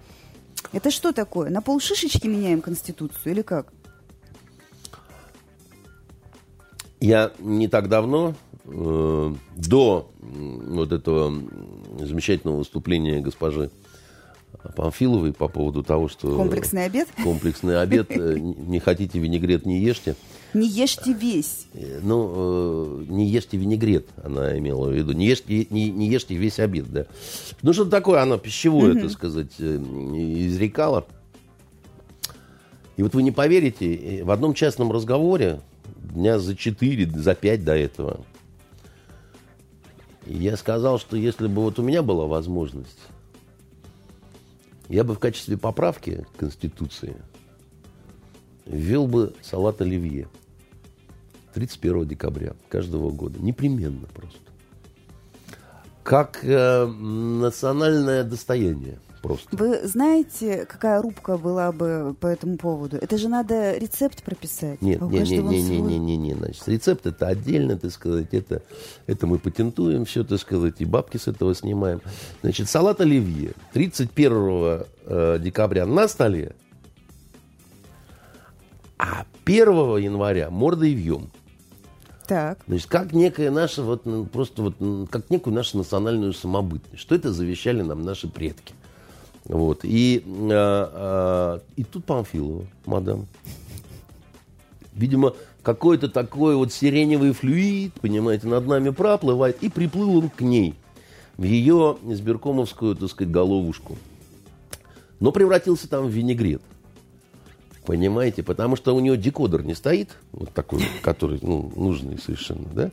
Это 0.72 0.92
что 0.92 1.12
такое? 1.12 1.50
На 1.50 1.62
полшишечки 1.62 2.28
меняем 2.28 2.62
Конституцию 2.62 3.34
или 3.34 3.42
как? 3.42 3.74
Я 7.00 7.32
не 7.40 7.68
так 7.68 7.90
давно, 7.90 8.36
э, 8.66 9.34
до 9.56 10.12
вот 10.20 10.92
этого 10.92 11.34
замечательного 12.00 12.58
выступления 12.58 13.20
госпожи 13.22 13.72
Памфиловой 14.76 15.34
по 15.34 15.48
поводу 15.48 15.84
того, 15.84 16.08
что... 16.08 16.36
Комплексный 16.38 16.86
обед? 16.86 17.08
Комплексный 17.24 17.82
обед. 17.82 18.12
Э, 18.12 18.38
не 18.40 18.80
хотите 18.80 19.18
винегрет, 19.20 19.66
не 19.66 19.80
ешьте. 19.80 20.16
Не 20.54 20.68
ешьте 20.68 21.14
весь. 21.14 21.68
Э, 21.74 22.00
ну, 22.02 23.04
э, 23.04 23.06
не 23.08 23.28
ешьте 23.28 23.58
винегрет, 23.58 24.08
она 24.22 24.58
имела 24.58 24.90
в 24.90 24.94
виду. 24.94 25.14
Не 25.14 25.28
ешьте, 25.28 25.68
не, 25.70 25.90
не 25.90 26.08
ешьте 26.10 26.36
весь 26.36 26.60
обед, 26.60 26.92
да. 26.92 27.06
Ну, 27.62 27.74
что 27.74 27.86
такое 27.86 28.22
она 28.22 28.38
пищевое, 28.38 29.00
так 29.02 29.12
сказать, 29.12 29.60
изрекала. 29.60 31.06
И 32.98 33.04
вот 33.04 33.14
вы 33.14 33.24
не 33.24 33.32
поверите, 33.32 34.24
в 34.24 34.32
одном 34.32 34.54
частном 34.54 34.92
разговоре, 34.92 35.62
дня 35.96 36.40
за 36.40 36.56
четыре, 36.56 37.10
за 37.10 37.34
пять 37.34 37.64
до 37.64 37.76
этого, 37.76 38.26
я 40.26 40.58
сказал, 40.58 41.00
что 41.00 41.16
если 41.16 41.48
бы 41.48 41.62
вот 41.62 41.80
у 41.80 41.84
меня 41.84 42.04
была 42.04 42.28
возможность 42.28 43.00
я 44.92 45.06
бы 45.06 45.16
в 45.16 45.20
качестве 45.20 45.58
поправки 45.58 46.26
к 46.34 46.40
Конституции 46.40 47.16
ввел 48.66 49.08
бы 49.08 49.34
салат 49.42 49.82
оливье 49.82 50.28
31 51.54 52.08
декабря 52.08 52.54
каждого 52.70 53.12
года. 53.12 53.40
Непременно 53.40 54.08
просто. 54.14 54.40
Как 56.04 56.40
э, 56.44 56.86
национальное 56.86 58.24
достояние– 58.24 59.00
просто. 59.22 59.56
Вы 59.56 59.88
знаете, 59.88 60.66
какая 60.66 61.02
рубка 61.02 61.38
была 61.38 61.72
бы 61.72 62.16
по 62.20 62.28
этому 62.28 62.58
поводу? 62.58 62.98
Это 62.98 63.18
же 63.18 63.30
надо 63.30 63.78
рецепт 63.78 64.24
прописать. 64.24 64.82
Нет, 64.82 65.02
а 65.02 65.06
не, 65.06 65.20
не, 65.20 65.38
не, 65.40 65.62
не, 65.62 65.80
не, 65.80 66.00
не, 66.00 66.18
не, 66.18 66.34
значит, 66.34 66.68
рецепт 66.68 67.06
это 67.06 67.28
отдельно, 67.28 67.78
так 67.78 67.92
сказать, 67.92 68.34
это, 68.34 68.64
это 69.08 69.28
мы 69.28 69.38
патентуем 69.40 70.06
все, 70.06 70.24
так 70.24 70.40
сказать, 70.40 70.76
и 70.80 70.86
бабки 70.86 71.18
с 71.18 71.28
этого 71.28 71.56
снимаем. 71.56 72.02
Значит, 72.42 72.70
салат 72.70 73.02
оливье 73.02 73.54
31 73.74 74.86
э, 75.06 75.40
декабря 75.40 75.86
на 75.86 76.08
столе, 76.08 76.56
а 78.98 79.26
1 79.46 79.98
января 79.98 80.50
мордой 80.50 80.94
вьем. 80.94 81.32
Так. 82.32 82.60
Значит, 82.66 82.88
как 82.88 83.12
некая 83.12 83.52
наша, 83.52 83.84
вот, 83.84 84.04
просто 84.32 84.62
вот, 84.62 84.76
как 85.10 85.30
некую 85.30 85.54
нашу 85.54 85.80
национальную 85.80 86.32
самобытность. 86.32 86.98
Что 86.98 87.14
это 87.14 87.34
завещали 87.34 87.82
нам 87.82 88.04
наши 88.04 88.30
предки? 88.30 88.74
Вот. 89.44 89.82
И, 89.84 90.24
а, 90.50 91.60
а, 91.60 91.62
и 91.76 91.84
тут 91.84 92.06
Памфилова, 92.06 92.64
мадам. 92.86 93.28
Видимо, 94.94 95.34
какой-то 95.62 96.08
такой 96.08 96.56
вот 96.56 96.72
сиреневый 96.72 97.34
флюид, 97.34 97.96
понимаете, 98.00 98.48
над 98.48 98.66
нами 98.66 98.92
проплывает, 98.92 99.62
и 99.62 99.68
приплыл 99.68 100.20
он 100.20 100.30
к 100.30 100.40
ней, 100.40 100.76
в 101.36 101.44
ее 101.44 101.98
избиркомовскую, 102.02 102.96
так 102.96 103.10
сказать, 103.10 103.30
головушку. 103.30 103.98
Но 105.20 105.34
превратился 105.34 105.90
там 105.90 106.06
в 106.06 106.12
винегрет. 106.12 106.62
Понимаете? 107.86 108.44
Потому 108.44 108.76
что 108.76 108.96
у 108.96 109.00
нее 109.00 109.18
декодер 109.18 109.64
не 109.64 109.74
стоит, 109.74 110.10
вот 110.32 110.54
такой, 110.54 110.84
который 111.02 111.40
ну, 111.42 111.72
нужный 111.76 112.20
совершенно, 112.20 112.68
да? 112.74 112.92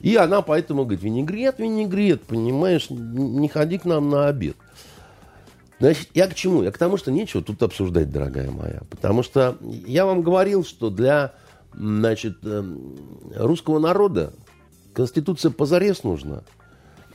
И 0.00 0.16
она 0.16 0.40
поэтому 0.40 0.84
говорит, 0.84 1.02
винегрет, 1.02 1.58
винегрет, 1.58 2.22
понимаешь, 2.22 2.88
не 2.88 3.48
ходи 3.48 3.78
к 3.78 3.84
нам 3.84 4.08
на 4.08 4.28
обед. 4.28 4.56
Значит, 5.80 6.08
я 6.14 6.28
к 6.28 6.34
чему? 6.34 6.62
Я 6.62 6.70
к 6.70 6.78
тому, 6.78 6.96
что 6.96 7.10
нечего 7.10 7.42
тут 7.42 7.62
обсуждать, 7.62 8.10
дорогая 8.10 8.50
моя. 8.50 8.82
Потому 8.88 9.22
что 9.22 9.58
я 9.60 10.06
вам 10.06 10.22
говорил, 10.22 10.64
что 10.64 10.90
для 10.90 11.34
значит, 11.74 12.38
эм, 12.44 12.96
русского 13.34 13.78
народа 13.78 14.32
Конституция 14.94 15.50
позарез 15.50 16.04
нужна, 16.04 16.42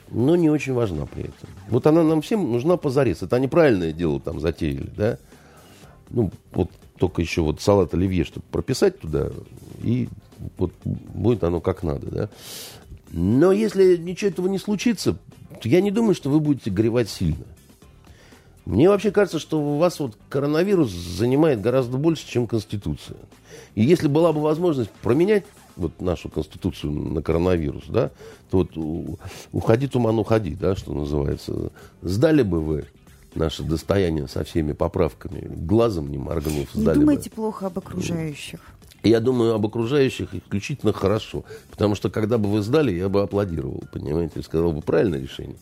но 0.10 0.36
не 0.36 0.50
очень 0.50 0.74
важна 0.74 1.06
при 1.06 1.24
этом. 1.24 1.50
Вот 1.70 1.88
она 1.88 2.04
нам 2.04 2.22
всем 2.22 2.52
нужна 2.52 2.78
позарез. 2.78 3.22
Это 3.22 3.38
они 3.38 3.48
правильное 3.48 3.94
дело 3.94 4.20
там 4.20 4.40
затеяли, 4.40 4.92
да? 4.96 5.18
Ну, 6.10 6.32
вот 6.52 6.70
только 6.98 7.22
еще 7.22 7.42
вот 7.42 7.62
салат 7.62 7.94
оливье, 7.94 8.24
чтобы 8.24 8.46
прописать 8.52 9.00
туда, 9.00 9.30
и 9.82 10.10
вот 10.58 10.72
будет 10.84 11.44
оно 11.44 11.62
как 11.62 11.84
надо, 11.84 12.08
да? 12.08 12.30
Но 13.12 13.52
если 13.52 13.96
ничего 13.98 14.30
этого 14.30 14.48
не 14.48 14.58
случится, 14.58 15.18
то 15.62 15.70
я 15.70 15.82
не 15.82 15.92
думаю, 15.92 16.14
что 16.14 16.30
вы 16.30 16.40
будете 16.40 16.70
горевать 16.70 17.10
сильно. 17.10 17.46
Мне 18.66 18.90
вообще 18.90 19.12
кажется, 19.12 19.40
что 19.40 19.62
у 19.62 19.78
вас 19.78 20.00
вот 20.00 20.18
коронавирус 20.28 20.92
занимает 20.92 21.62
гораздо 21.62 21.98
больше, 21.98 22.28
чем 22.28 22.48
Конституция. 22.48 23.18
И 23.76 23.84
если 23.84 24.10
была 24.10 24.34
бы 24.34 24.42
возможность 24.42 24.92
променять 25.02 25.46
вот 25.78 26.02
нашу 26.02 26.28
Конституцию 26.28 26.92
на 26.92 27.22
коронавирус, 27.22 27.86
да, 27.88 28.12
то 28.50 28.58
вот 28.58 29.18
уходи, 29.54 29.88
туман, 29.88 30.20
уходи, 30.20 30.54
да, 30.54 30.76
что 30.76 30.94
называется. 30.94 31.72
Сдали 32.02 32.42
бы 32.42 32.60
вы 32.60 32.88
наше 33.38 33.64
достояние 33.64 34.28
со 34.28 34.44
всеми 34.44 34.74
поправками, 34.74 35.48
глазом 35.48 36.10
не 36.12 36.18
моргнув, 36.18 36.74
Не 36.76 36.82
сдали 36.82 37.00
думайте 37.00 37.30
бы. 37.30 37.36
плохо 37.36 37.68
об 37.68 37.78
окружающих. 37.78 38.60
Я 39.04 39.20
думаю 39.20 39.54
об 39.54 39.66
окружающих 39.66 40.34
исключительно 40.34 40.92
хорошо. 40.92 41.46
Потому 41.72 41.96
что, 41.96 42.10
когда 42.10 42.38
бы 42.38 42.50
вы 42.50 42.62
сдали, 42.62 42.92
я 42.92 43.10
бы 43.10 43.22
аплодировал, 43.22 43.84
понимаете, 43.94 44.42
сказал 44.42 44.74
бы 44.74 44.82
правильное 44.82 45.22
решение. 45.22 45.58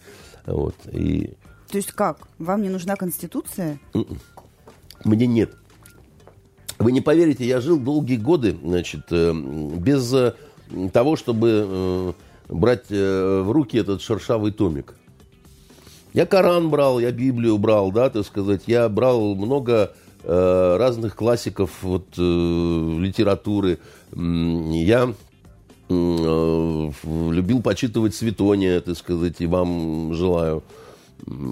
Вот. 0.46 0.76
И 0.92 1.34
То 1.70 1.78
есть 1.78 1.92
как? 1.92 2.28
Вам 2.40 2.62
не 2.62 2.70
нужна 2.70 2.96
Конституция? 2.96 3.80
мне 5.04 5.28
нет. 5.28 5.54
Вы 6.80 6.92
не 6.92 7.02
поверите, 7.02 7.46
я 7.46 7.62
жил 7.62 7.80
долгие 7.80 8.18
годы, 8.18 8.58
значит, 8.62 9.04
э, 9.12 9.34
без 9.34 10.14
э, 10.14 10.34
того, 10.92 11.16
чтобы 11.16 11.66
э, 11.68 12.14
брать 12.50 12.90
в 12.90 13.50
руки 13.52 13.78
этот 13.78 14.02
шершавый 14.02 14.52
томик. 14.52 14.96
Я 16.16 16.26
Коран 16.26 16.70
брал, 16.70 17.00
я 17.00 17.12
Библию 17.12 17.58
брал, 17.58 17.92
да, 17.92 18.10
так 18.10 18.26
сказать. 18.26 18.62
Я 18.68 18.88
брал 18.88 19.36
много 19.36 19.92
э, 20.24 20.78
разных 20.80 21.14
классиков 21.14 21.70
вот, 21.82 22.06
э, 22.18 22.22
литературы. 22.22 23.80
Я 24.14 25.14
э, 25.90 26.92
любил 27.32 27.62
почитывать 27.62 28.16
Светония, 28.16 28.80
так 28.80 28.96
сказать, 28.96 29.42
и 29.42 29.46
вам 29.46 30.14
желаю. 30.14 30.64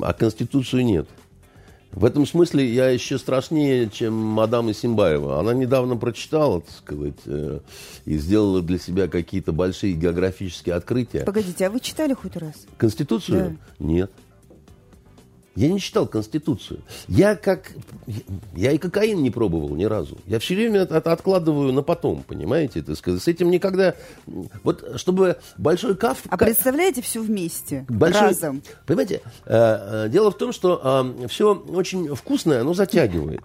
А 0.02 0.14
Конституцию 0.14 0.86
нет. 0.86 1.10
В 1.92 2.06
этом 2.06 2.26
смысле 2.26 2.66
я 2.66 2.88
еще 2.88 3.20
страшнее, 3.20 3.90
чем 3.90 4.14
мадам 4.14 4.72
Исимбаева. 4.72 5.42
Она 5.42 5.54
недавно 5.54 5.98
прочитала, 5.98 6.62
так 6.62 6.74
сказать, 6.74 7.20
э, 7.26 7.60
и 8.06 8.18
сделала 8.18 8.62
для 8.62 8.80
себя 8.80 9.10
какие-то 9.10 9.52
большие 9.52 9.92
географические 9.92 10.76
открытия. 10.76 11.26
Погодите, 11.26 11.68
а 11.68 11.70
вы 11.70 11.82
читали 11.82 12.14
хоть 12.14 12.38
раз? 12.38 12.66
Конституцию? 12.78 13.60
Нет. 13.78 14.10
Я 15.56 15.70
не 15.70 15.80
читал 15.80 16.08
Конституцию. 16.08 16.82
Я 17.08 17.36
как... 17.36 17.72
Я 18.56 18.72
и 18.72 18.78
кокаин 18.80 19.22
не 19.22 19.30
пробовал 19.30 19.76
ни 19.76 19.86
разу. 19.86 20.18
Я 20.26 20.40
все 20.40 20.56
время 20.56 20.82
это 20.82 21.12
откладываю 21.12 21.72
на 21.72 21.84
потом, 21.84 22.24
понимаете? 22.24 22.82
Так 22.82 22.98
сказать. 22.98 23.22
С 23.22 23.28
этим 23.28 23.52
никогда... 23.52 23.94
Вот 24.64 24.84
чтобы 24.96 25.38
большой 25.58 25.96
каф... 25.96 26.24
А 26.28 26.38
представляете 26.38 27.04
все 27.04 27.22
вместе? 27.22 27.86
Большой- 27.88 28.30
Разом. 28.30 28.64
Понимаете, 28.88 29.22
э, 29.46 30.06
э, 30.06 30.10
дело 30.10 30.32
в 30.32 30.38
том, 30.38 30.54
что 30.54 31.14
все 31.30 31.54
очень 31.54 32.16
вкусное, 32.16 32.62
оно 32.62 32.74
затягивает. 32.74 33.42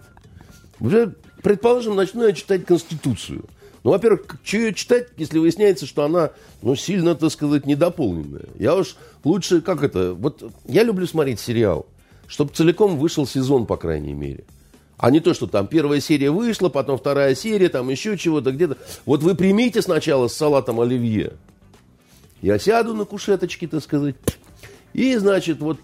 Предположим, 1.43 1.95
начну 1.95 2.25
я 2.25 2.33
читать 2.33 2.65
Конституцию. 2.65 3.45
Ну, 3.83 3.91
во-первых, 3.91 4.25
что 4.43 4.57
ее 4.57 4.73
читать, 4.73 5.07
если 5.15 5.39
выясняется, 5.39 5.85
что 5.85 6.03
она, 6.03 6.31
ну, 6.61 6.75
сильно, 6.75 7.15
так 7.15 7.31
сказать, 7.31 7.65
недополненная. 7.65 8.45
Я 8.57 8.75
уж 8.75 8.95
лучше, 9.23 9.61
как 9.61 9.83
это, 9.83 10.13
вот 10.13 10.51
я 10.65 10.83
люблю 10.83 11.07
смотреть 11.07 11.39
сериал, 11.39 11.85
чтобы 12.29 12.53
целиком 12.53 12.97
вышел 12.97 13.27
сезон, 13.27 13.65
по 13.65 13.75
крайней 13.75 14.13
мере. 14.13 14.45
А 14.97 15.11
не 15.11 15.19
то, 15.19 15.33
что 15.33 15.47
там 15.47 15.67
первая 15.67 15.99
серия 15.99 16.29
вышла, 16.29 16.69
потом 16.69 16.97
вторая 16.97 17.33
серия, 17.33 17.69
там 17.69 17.89
еще 17.89 18.17
чего-то 18.17 18.51
где-то. 18.51 18.77
Вот 19.05 19.23
вы 19.23 19.33
примите 19.33 19.81
сначала 19.81 20.27
с 20.27 20.35
салатом 20.35 20.79
оливье. 20.79 21.33
Я 22.41 22.59
сяду 22.59 22.93
на 22.93 23.05
кушеточке, 23.05 23.67
так 23.67 23.81
сказать, 23.83 24.15
и, 24.93 25.15
значит, 25.17 25.59
вот 25.59 25.79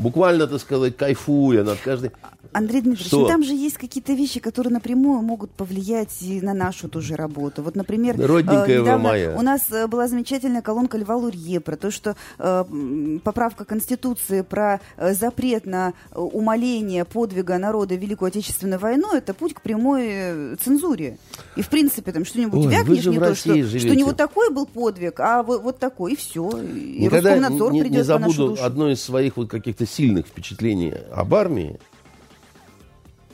буквально, 0.00 0.46
так 0.46 0.60
сказать, 0.60 0.96
кайфуя 0.96 1.62
над 1.62 1.78
каждой... 1.80 2.12
Андрей 2.52 2.80
Дмитриевич, 2.80 3.06
Что? 3.06 3.20
ну 3.20 3.28
там 3.28 3.44
же 3.44 3.54
есть 3.54 3.78
какие-то 3.78 4.12
вещи, 4.12 4.40
которые 4.40 4.72
напрямую 4.72 5.22
могут 5.22 5.52
повлиять 5.52 6.20
и 6.20 6.40
на 6.40 6.52
нашу 6.52 6.88
тоже 6.88 7.14
работу. 7.14 7.62
Вот, 7.62 7.76
например, 7.76 8.16
Родненькая 8.18 8.64
э, 8.64 8.78
вы 8.78 8.82
недавно 8.82 9.08
моя. 9.08 9.36
у 9.36 9.42
нас 9.42 9.70
э, 9.70 9.86
была 9.86 10.08
замечательная 10.08 10.62
колонка 10.62 10.98
Льва 10.98 11.16
Лурье 11.16 11.60
про 11.60 11.76
то, 11.76 11.92
что 11.92 12.16
э, 12.38 13.18
поправка 13.22 13.64
Конституции 13.64 14.40
про 14.42 14.80
э, 14.96 15.14
запрет 15.14 15.64
на 15.64 15.92
умаление 16.12 17.04
подвига 17.04 17.56
народа 17.58 17.94
в 17.94 17.98
Великую 17.98 18.28
Отечественную 18.28 18.80
войну 18.80 19.14
это 19.14 19.32
путь 19.32 19.54
к 19.54 19.60
прямой 19.60 20.56
цензуре. 20.56 21.18
И 21.54 21.62
в 21.62 21.68
принципе 21.68 22.10
там 22.10 22.24
что-нибудь 22.24 22.66
Ой, 22.66 22.72
вякнешь 22.72 23.06
не 23.06 23.18
то, 23.18 23.34
что, 23.36 23.78
что 23.78 23.94
не 23.94 24.02
вот 24.02 24.16
такой 24.16 24.50
был 24.50 24.66
подвиг, 24.66 25.20
а 25.20 25.44
вот, 25.44 25.62
вот 25.62 25.78
такой, 25.78 26.14
и 26.14 26.16
все. 26.16 26.50
И 26.50 27.04
Никогда 27.04 27.38
не, 27.38 27.90
не 27.90 28.02
забуду 28.02 28.56
одно 28.60 28.90
из 28.90 29.00
своих 29.00 29.36
вот 29.36 29.48
каких-то 29.48 29.86
сильных 29.90 30.26
впечатлений 30.26 30.94
об 31.12 31.34
армии. 31.34 31.78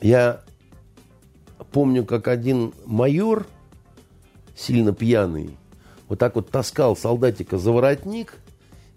Я 0.01 0.41
помню, 1.71 2.05
как 2.05 2.27
один 2.27 2.73
майор, 2.85 3.45
сильно 4.55 4.93
пьяный, 4.93 5.57
вот 6.07 6.19
так 6.19 6.35
вот 6.35 6.49
таскал 6.49 6.95
солдатика 6.95 7.57
за 7.57 7.71
воротник 7.71 8.35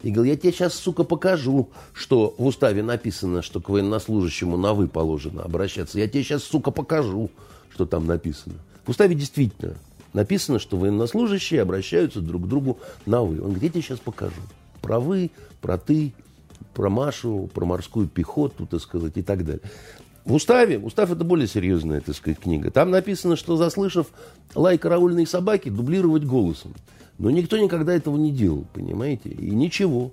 и 0.03 0.11
говорил, 0.11 0.33
я 0.33 0.39
тебе 0.39 0.53
сейчас, 0.53 0.75
сука, 0.75 1.05
покажу, 1.05 1.71
что 1.93 2.35
в 2.39 2.47
уставе 2.47 2.83
написано, 2.83 3.43
что 3.43 3.61
к 3.61 3.69
военнослужащему 3.69 4.57
на 4.57 4.73
«вы» 4.73 4.89
положено 4.89 5.43
обращаться. 5.43 5.99
Я 5.99 6.09
тебе 6.09 6.23
сейчас, 6.23 6.45
сука, 6.45 6.71
покажу, 6.71 7.31
что 7.71 7.85
там 7.85 8.07
написано. 8.07 8.55
В 8.87 8.91
уставе 8.91 9.15
действительно 9.15 9.75
написано, 10.13 10.59
что 10.59 10.77
военнослужащие 10.77 11.61
обращаются 11.61 12.21
друг 12.21 12.45
к 12.45 12.47
другу 12.47 12.79
на 13.05 13.23
«вы». 13.23 13.41
Он 13.43 13.53
говорит, 13.53 13.63
я 13.63 13.69
тебе 13.69 13.83
сейчас 13.83 13.99
покажу. 13.99 14.41
Про 14.81 15.01
«вы», 15.01 15.31
про 15.61 15.77
«ты», 15.77 16.15
про 16.75 16.91
Машу, 16.91 17.51
про 17.53 17.65
морскую 17.65 18.09
пехоту, 18.09 18.67
так 18.67 18.81
сказать, 18.81 19.17
и 19.17 19.23
так 19.23 19.45
далее. 19.45 19.63
В 20.25 20.35
уставе, 20.35 20.79
устав 20.79 21.11
это 21.11 21.25
более 21.25 21.49
серьезная, 21.49 22.01
так 22.01 22.15
сказать, 22.15 22.39
книга. 22.39 22.71
Там 22.71 22.91
написано, 22.91 23.37
что 23.37 23.57
заслышав 23.57 24.09
лай 24.55 24.79
караульной 24.79 25.27
собаки, 25.27 25.71
дублировать 25.71 26.25
голосом. 26.25 26.75
Но 27.19 27.31
никто 27.31 27.59
никогда 27.59 27.95
этого 27.95 28.17
не 28.17 28.31
делал, 28.31 28.67
понимаете? 28.73 29.31
И 29.31 29.51
ничего. 29.51 30.13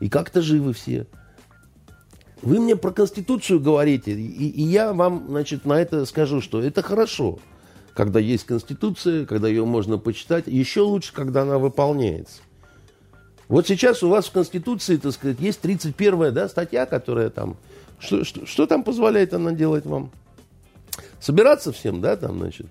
И 0.00 0.08
как-то 0.08 0.42
живы 0.42 0.72
все. 0.72 1.06
Вы 2.42 2.60
мне 2.60 2.76
про 2.76 2.92
Конституцию 2.92 3.60
говорите, 3.60 4.12
и, 4.12 4.48
и 4.48 4.62
я 4.62 4.92
вам, 4.92 5.24
значит, 5.28 5.64
на 5.64 5.80
это 5.80 6.06
скажу, 6.06 6.40
что 6.40 6.62
это 6.62 6.82
хорошо, 6.82 7.40
когда 7.94 8.20
есть 8.20 8.44
Конституция, 8.44 9.26
когда 9.26 9.48
ее 9.48 9.64
можно 9.64 9.98
почитать. 9.98 10.46
Еще 10.46 10.82
лучше, 10.82 11.12
когда 11.12 11.42
она 11.42 11.58
выполняется. 11.58 12.42
Вот 13.48 13.66
сейчас 13.66 14.02
у 14.02 14.10
вас 14.10 14.26
в 14.26 14.32
Конституции, 14.32 14.96
так 14.96 15.12
сказать, 15.12 15.40
есть 15.40 15.64
31-я 15.64 16.30
да, 16.30 16.48
статья, 16.48 16.86
которая 16.86 17.30
там... 17.30 17.56
Что, 17.98 18.22
что, 18.24 18.46
что 18.46 18.66
там 18.66 18.84
позволяет 18.84 19.34
она 19.34 19.52
делать 19.52 19.86
вам? 19.86 20.10
Собираться 21.20 21.72
всем, 21.72 22.00
да, 22.00 22.16
там, 22.16 22.38
значит? 22.38 22.66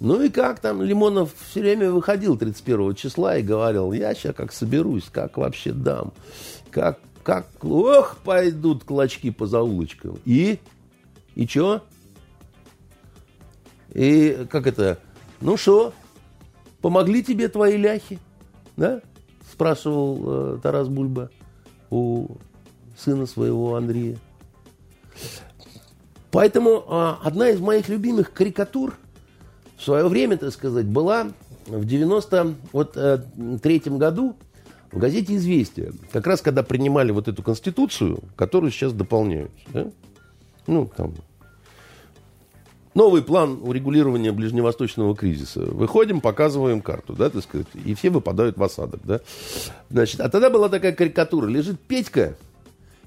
Ну 0.00 0.22
и 0.22 0.28
как 0.28 0.60
там 0.60 0.82
Лимонов 0.82 1.32
все 1.50 1.60
время 1.60 1.90
выходил 1.90 2.36
31 2.36 2.94
числа 2.94 3.36
и 3.36 3.42
говорил, 3.42 3.92
я 3.92 4.14
сейчас 4.14 4.34
как 4.34 4.52
соберусь, 4.52 5.04
как 5.10 5.38
вообще 5.38 5.72
дам, 5.72 6.12
как, 6.70 6.98
как, 7.22 7.46
ох, 7.62 8.16
пойдут 8.24 8.84
клочки 8.84 9.30
по 9.30 9.46
заулочкам. 9.46 10.18
И? 10.24 10.58
И 11.34 11.46
чё? 11.46 11.82
И 13.94 14.46
как 14.50 14.66
это? 14.66 14.98
Ну 15.40 15.56
что, 15.56 15.94
помогли 16.82 17.22
тебе 17.22 17.48
твои 17.48 17.76
ляхи? 17.76 18.18
Да? 18.76 19.00
Спрашивал 19.56 20.18
э, 20.26 20.58
Тарас 20.62 20.88
Бульба 20.88 21.30
у 21.88 22.28
сына 22.94 23.24
своего 23.24 23.74
Андрея. 23.74 24.18
Поэтому 26.30 26.84
а, 26.88 27.18
одна 27.24 27.48
из 27.48 27.58
моих 27.58 27.88
любимых 27.88 28.34
карикатур 28.34 28.98
в 29.78 29.82
свое 29.82 30.08
время, 30.08 30.36
так 30.36 30.52
сказать, 30.52 30.84
была 30.84 31.28
в 31.66 31.86
93 31.86 33.78
году 33.96 34.36
в 34.92 34.98
газете 34.98 35.34
«Известия». 35.36 35.94
Как 36.12 36.26
раз 36.26 36.42
когда 36.42 36.62
принимали 36.62 37.10
вот 37.10 37.26
эту 37.26 37.42
конституцию, 37.42 38.24
которую 38.36 38.70
сейчас 38.72 38.92
дополняют. 38.92 39.52
да? 39.72 39.86
Ну, 40.66 40.90
там, 40.94 41.14
новый 42.96 43.22
план 43.22 43.60
урегулирования 43.62 44.32
ближневосточного 44.32 45.14
кризиса. 45.14 45.60
Выходим, 45.60 46.20
показываем 46.20 46.80
карту, 46.80 47.12
да, 47.12 47.28
так 47.30 47.44
сказать, 47.44 47.66
и 47.84 47.94
все 47.94 48.10
выпадают 48.10 48.56
в 48.56 48.62
осадок, 48.62 49.00
да. 49.04 49.20
Значит, 49.90 50.20
а 50.20 50.30
тогда 50.30 50.48
была 50.50 50.70
такая 50.70 50.92
карикатура. 50.92 51.46
Лежит 51.46 51.78
Петька 51.78 52.36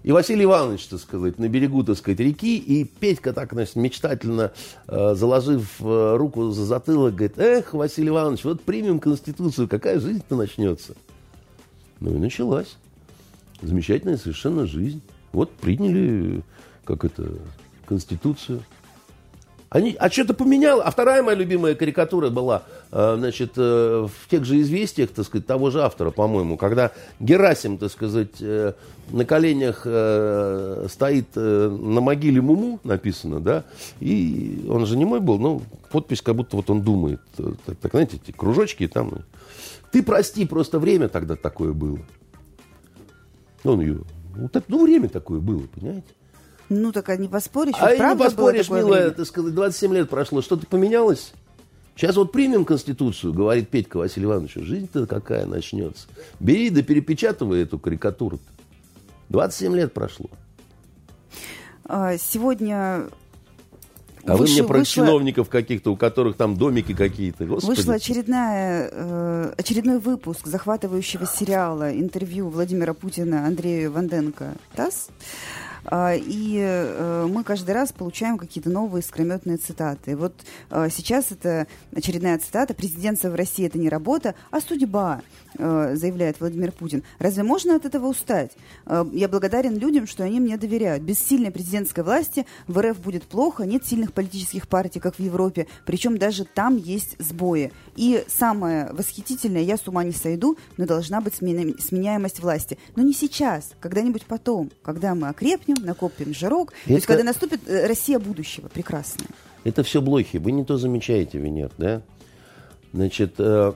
и 0.03 0.11
Василий 0.11 0.45
Иванович, 0.45 0.85
так 0.85 0.99
сказать, 0.99 1.39
на 1.39 1.49
берегу, 1.49 1.83
так 1.83 1.97
сказать, 1.97 2.19
реки, 2.19 2.57
и 2.57 2.85
Петька 2.85 3.33
так, 3.33 3.51
значит, 3.51 3.75
мечтательно, 3.75 4.51
э, 4.87 5.15
заложив 5.15 5.81
э, 5.81 6.15
руку 6.15 6.51
за 6.51 6.65
затылок, 6.65 7.15
говорит, 7.15 7.39
эх, 7.39 7.73
Василий 7.73 8.09
Иванович, 8.09 8.43
вот 8.43 8.61
примем 8.61 8.99
Конституцию, 8.99 9.67
какая 9.67 9.99
жизнь-то 9.99 10.35
начнется. 10.35 10.93
Ну 11.99 12.15
и 12.15 12.19
началась. 12.19 12.77
Замечательная 13.61 14.17
совершенно 14.17 14.67
жизнь. 14.67 15.01
Вот 15.33 15.51
приняли, 15.51 16.43
как 16.85 17.03
это, 17.03 17.33
Конституцию. 17.85 18.63
Они, 19.69 19.95
а 19.99 20.09
что-то 20.09 20.33
поменяло. 20.33 20.83
А 20.83 20.89
вторая 20.89 21.21
моя 21.21 21.37
любимая 21.37 21.75
карикатура 21.75 22.29
была, 22.29 22.63
э, 22.91 23.15
значит, 23.17 23.51
э, 23.55 24.07
в 24.07 24.27
тех 24.29 24.43
же 24.43 24.59
известиях, 24.61 25.11
так 25.11 25.25
сказать, 25.25 25.45
того 25.45 25.69
же 25.69 25.83
автора, 25.83 26.09
по-моему, 26.09 26.57
когда 26.57 26.91
Герасим, 27.19 27.77
так 27.77 27.91
сказать, 27.91 28.41
э, 28.41 28.73
на 29.11 29.25
коленях 29.25 29.79
стоит 30.91 31.35
на 31.35 31.99
могиле 32.01 32.41
Муму, 32.41 32.79
написано, 32.83 33.39
да, 33.39 33.63
и 33.99 34.67
он 34.69 34.85
же 34.85 34.95
не 34.97 35.05
мой 35.05 35.19
был, 35.19 35.39
но 35.39 35.63
подпись, 35.91 36.21
как 36.21 36.35
будто 36.35 36.57
вот 36.57 36.69
он 36.69 36.83
думает. 36.83 37.19
Так, 37.65 37.77
так, 37.81 37.91
знаете, 37.91 38.19
эти 38.23 38.31
кружочки 38.31 38.87
там. 38.87 39.23
Ты 39.91 40.03
прости, 40.03 40.45
просто 40.45 40.77
время 40.77 41.09
тогда 41.09 41.35
такое 41.35 41.73
было. 41.73 41.97
Он 43.63 43.81
ее, 43.81 44.01
вот 44.35 44.55
это, 44.55 44.65
ну, 44.67 44.83
время 44.83 45.09
такое 45.09 45.39
было, 45.39 45.63
понимаете? 45.73 46.05
Ну, 46.69 46.91
так 46.91 47.09
а 47.09 47.17
не 47.17 47.27
поспоришь. 47.27 47.73
А 47.79 47.93
и 47.93 47.99
не 47.99 48.15
поспоришь, 48.15 48.69
милая, 48.69 49.01
время? 49.01 49.11
ты 49.11 49.25
сказать, 49.25 49.53
27 49.53 49.93
лет 49.95 50.09
прошло, 50.09 50.41
что-то 50.41 50.67
поменялось? 50.67 51.33
Сейчас 51.95 52.15
вот 52.15 52.31
примем 52.31 52.63
Конституцию, 52.63 53.33
говорит 53.33 53.69
Петька 53.69 53.97
Василий 53.97 54.25
Иванович, 54.25 54.53
жизнь-то 54.55 55.05
какая 55.05 55.45
начнется. 55.45 56.07
Бери 56.39 56.69
да 56.69 56.81
перепечатывай 56.81 57.63
эту 57.63 57.77
карикатуру. 57.77 58.39
27 59.29 59.75
лет 59.75 59.93
прошло. 59.93 60.27
А, 61.83 62.17
Сегодня 62.17 63.09
А 64.23 64.37
вы 64.37 64.45
мне 64.45 64.63
про 64.63 64.79
вышла- 64.79 64.85
чиновников 64.85 65.49
каких-то, 65.49 65.91
у 65.91 65.97
которых 65.97 66.37
там 66.37 66.55
домики 66.55 66.93
какие-то. 66.93 67.45
Господи. 67.45 67.77
Вышла 67.77 67.95
очередная, 67.95 68.89
э, 68.91 69.53
очередной 69.57 69.99
выпуск 69.99 70.45
захватывающего 70.47 71.25
сериала 71.25 71.91
интервью 71.91 72.49
Владимира 72.49 72.93
Путина 72.93 73.45
Андрею 73.47 73.91
Ванденко 73.91 74.53
ТАСС. 74.75 75.09
А, 75.85 76.13
И 76.15 76.57
э, 76.59 77.27
мы 77.29 77.43
каждый 77.43 77.71
раз 77.71 77.91
получаем 77.91 78.37
какие-то 78.37 78.69
новые 78.69 79.01
искрометные 79.01 79.57
цитаты. 79.57 80.15
Вот 80.15 80.33
э, 80.69 80.89
сейчас 80.91 81.31
это 81.31 81.67
очередная 81.95 82.37
цитата. 82.37 82.73
«Президентство 82.73 83.29
в 83.29 83.35
России– 83.35 83.65
это 83.67 83.77
не 83.77 83.89
работа, 83.89 84.35
а 84.51 84.61
судьба», 84.61 85.21
заявляет 85.57 86.39
Владимир 86.39 86.71
Путин. 86.71 87.03
Разве 87.17 87.43
можно 87.43 87.75
от 87.75 87.85
этого 87.85 88.07
устать? 88.07 88.51
Э, 88.85 89.05
Я 89.13 89.27
благодарен 89.27 89.77
людям, 89.77 90.07
что 90.07 90.23
они 90.23 90.39
мне 90.39 90.57
доверяют. 90.57 91.03
Без 91.03 91.19
сильной 91.19 91.51
президентской 91.51 92.03
власти 92.03 92.45
в 92.67 92.79
РФ 92.79 92.99
будет 92.99 93.23
плохо, 93.23 93.65
нет 93.65 93.85
сильных 93.85 94.13
политических 94.13 94.67
партий, 94.67 94.99
как 94.99 95.15
в 95.15 95.19
Европе, 95.19 95.67
причем 95.85 96.17
даже 96.17 96.45
там 96.45 96.77
есть 96.77 97.15
сбои. 97.19 97.71
И 97.95 98.23
самое 98.27 98.91
восхитительное, 98.93 99.61
я 99.61 99.77
с 99.77 99.87
ума 99.87 100.03
не 100.03 100.11
сойду, 100.11 100.57
но 100.77 100.85
должна 100.85 101.19
быть 101.21 101.35
сменяемость 101.35 102.39
власти. 102.39 102.77
Но 102.95 103.03
не 103.03 103.13
сейчас, 103.13 103.71
когда-нибудь 103.79 104.25
потом, 104.25 104.71
когда 104.83 105.15
мы 105.15 105.29
окрепнем, 105.29 105.77
накопим 105.83 106.33
жирок, 106.33 106.71
то 106.85 106.93
есть 106.93 107.05
Это- 107.05 107.13
когда 107.13 107.23
наступит 107.23 107.61
э, 107.67 107.87
Россия 107.87 108.19
будущего, 108.19 108.67
прекрасная. 108.67 109.27
Это 109.63 109.83
все 109.83 110.01
блохи. 110.01 110.37
Вы 110.37 110.51
не 110.53 110.63
то 110.63 110.77
замечаете, 110.77 111.37
Венер, 111.39 111.71
да? 111.77 112.01
Значит, 112.93 113.35
э, 113.37 113.73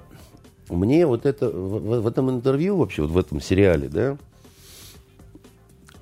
мне 0.70 1.06
вот 1.06 1.26
это, 1.26 1.50
в, 1.50 2.02
в- 2.02 2.08
этом 2.08 2.30
интервью 2.30 2.78
вообще, 2.78 3.02
вот 3.02 3.12
в 3.12 3.18
этом 3.18 3.42
сериале, 3.42 3.90
да, 3.90 4.18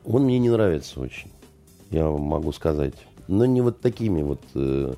он 0.05 0.23
мне 0.23 0.39
не 0.39 0.49
нравится 0.49 0.99
очень, 0.99 1.31
я 1.89 2.07
вам 2.07 2.21
могу 2.21 2.51
сказать. 2.51 2.95
Но 3.27 3.45
не 3.45 3.61
вот 3.61 3.79
такими 3.79 4.23
вот 4.23 4.41
э, 4.55 4.93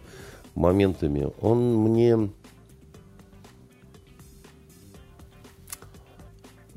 моментами. 0.56 1.32
Он 1.42 1.76
мне... 1.76 2.30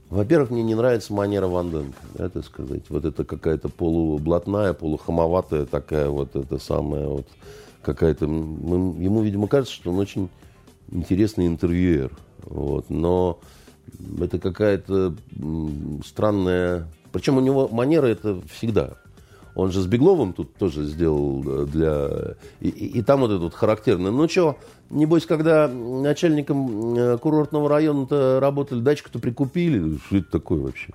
Во-первых, 0.08 0.50
мне 0.50 0.62
не 0.62 0.74
нравится 0.74 1.12
манера 1.12 1.46
Ванденко, 1.46 1.98
да, 2.14 2.28
так 2.28 2.44
сказать. 2.44 2.82
Вот 2.90 3.04
это 3.04 3.24
какая-то 3.24 3.68
полублатная, 3.68 4.72
полухомоватая 4.72 5.66
такая 5.66 6.08
вот, 6.08 6.36
это 6.36 6.58
самая 6.58 7.08
вот 7.08 7.26
какая-то... 7.82 8.26
Ему, 8.26 9.22
видимо, 9.22 9.48
кажется, 9.48 9.74
что 9.74 9.90
он 9.90 9.98
очень 9.98 10.28
интересный 10.90 11.46
интервьюер. 11.46 12.12
Вот, 12.46 12.90
но 12.90 13.38
это 14.20 14.38
какая-то 14.38 15.14
странная... 16.04 16.88
Причем 17.12 17.36
у 17.36 17.40
него 17.40 17.68
манера 17.68 18.06
это 18.06 18.40
всегда. 18.52 18.94
Он 19.54 19.72
же 19.72 19.80
с 19.80 19.86
Бегловым 19.86 20.34
тут 20.34 20.54
тоже 20.56 20.84
сделал 20.84 21.42
э, 21.46 21.66
для... 21.66 22.10
И, 22.60 22.68
и- 22.68 22.98
и 22.98 23.02
там 23.02 23.20
вот 23.20 23.30
это 23.30 23.40
вот 23.40 23.54
характерное. 23.54 24.10
Ну 24.10 24.28
что, 24.28 24.58
небось, 24.90 25.24
когда 25.24 25.66
начальником 25.66 26.94
э, 26.94 27.16
курортного 27.18 27.66
района-то 27.70 28.38
работали, 28.38 28.80
дачку-то 28.80 29.18
прикупили. 29.18 29.96
Что 30.06 30.16
это 30.18 30.30
такое 30.30 30.60
вообще? 30.60 30.92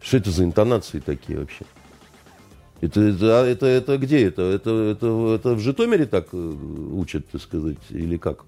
Что 0.00 0.18
это 0.18 0.30
за 0.30 0.44
интонации 0.44 1.00
такие 1.00 1.40
вообще? 1.40 1.64
Это, 2.80 3.00
это, 3.00 3.40
а 3.42 3.44
это, 3.44 3.66
это 3.66 3.98
где 3.98 4.24
это? 4.28 4.42
Это, 4.42 4.70
это? 4.70 5.34
это 5.34 5.54
в 5.54 5.58
Житомире 5.58 6.06
так 6.06 6.28
э, 6.32 6.54
учат, 6.92 7.26
так 7.28 7.40
сказать, 7.42 7.78
или 7.90 8.16
как? 8.18 8.44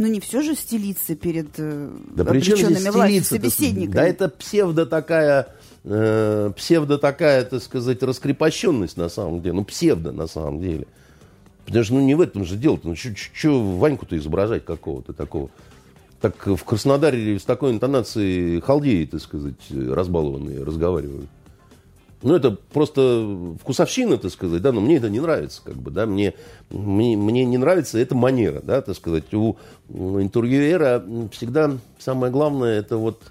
Но 0.00 0.06
не 0.06 0.18
все 0.18 0.40
же 0.40 0.54
стелиться 0.54 1.14
перед 1.14 1.48
э, 1.58 1.90
Да 2.16 2.22
облеченными 2.22 2.88
властью 2.88 3.22
собеседниками. 3.22 3.92
Да 3.94 4.02
это 4.02 4.30
псевдо 4.30 4.86
такая, 4.86 5.48
э, 5.84 6.50
псевдо 6.56 6.96
такая, 6.96 7.44
так 7.44 7.62
сказать, 7.62 8.02
раскрепощенность 8.02 8.96
на 8.96 9.10
самом 9.10 9.42
деле. 9.42 9.56
Ну, 9.56 9.64
псевдо 9.64 10.10
на 10.10 10.26
самом 10.26 10.62
деле. 10.62 10.86
Потому 11.66 11.84
что 11.84 11.94
ну, 11.94 12.00
не 12.00 12.14
в 12.14 12.22
этом 12.22 12.46
же 12.46 12.56
дело. 12.56 12.80
Ну, 12.82 12.94
что 12.96 13.62
Ваньку-то 13.76 14.16
изображать 14.16 14.64
какого-то 14.64 15.12
такого? 15.12 15.50
Так 16.22 16.46
в 16.46 16.64
Краснодаре 16.64 17.38
с 17.38 17.42
такой 17.42 17.72
интонацией 17.72 18.62
халдеи, 18.62 19.04
так 19.04 19.20
сказать, 19.20 19.60
разбалованные 19.68 20.64
разговаривают. 20.64 21.28
Ну, 22.22 22.34
это 22.34 22.50
просто 22.50 23.54
вкусовщина, 23.60 24.18
так 24.18 24.30
сказать, 24.30 24.60
да, 24.60 24.72
но 24.72 24.80
мне 24.82 24.96
это 24.96 25.08
не 25.08 25.20
нравится, 25.20 25.62
как 25.64 25.76
бы, 25.76 25.90
да, 25.90 26.04
мне, 26.04 26.34
мне, 26.68 27.16
мне 27.16 27.46
не 27.46 27.56
нравится 27.56 27.98
эта 27.98 28.14
манера, 28.14 28.60
да, 28.62 28.82
так 28.82 28.94
сказать. 28.94 29.32
У 29.32 29.56
интервьюера 29.88 31.02
всегда 31.32 31.78
самое 31.98 32.30
главное, 32.30 32.78
это 32.78 32.98
вот 32.98 33.22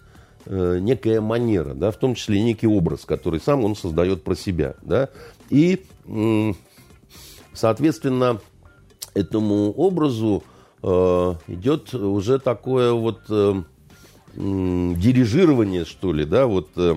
э, 0.47 0.79
некая 0.81 1.21
манера, 1.21 1.75
да, 1.75 1.91
в 1.91 1.97
том 1.97 2.15
числе 2.15 2.41
некий 2.41 2.67
образ, 2.67 3.05
который 3.05 3.39
сам 3.39 3.63
он 3.63 3.75
создает 3.75 4.23
про 4.23 4.33
себя, 4.35 4.73
да, 4.81 5.09
и, 5.51 5.85
м, 6.07 6.57
соответственно, 7.53 8.39
этому 9.13 9.71
образу 9.71 10.43
э, 10.81 11.33
идет 11.47 11.93
уже 11.93 12.39
такое 12.39 12.93
вот 12.93 13.19
э, 13.29 13.61
м, 14.35 14.95
дирижирование, 14.95 15.85
что 15.85 16.11
ли, 16.11 16.25
да, 16.25 16.47
вот 16.47 16.69
э, 16.75 16.95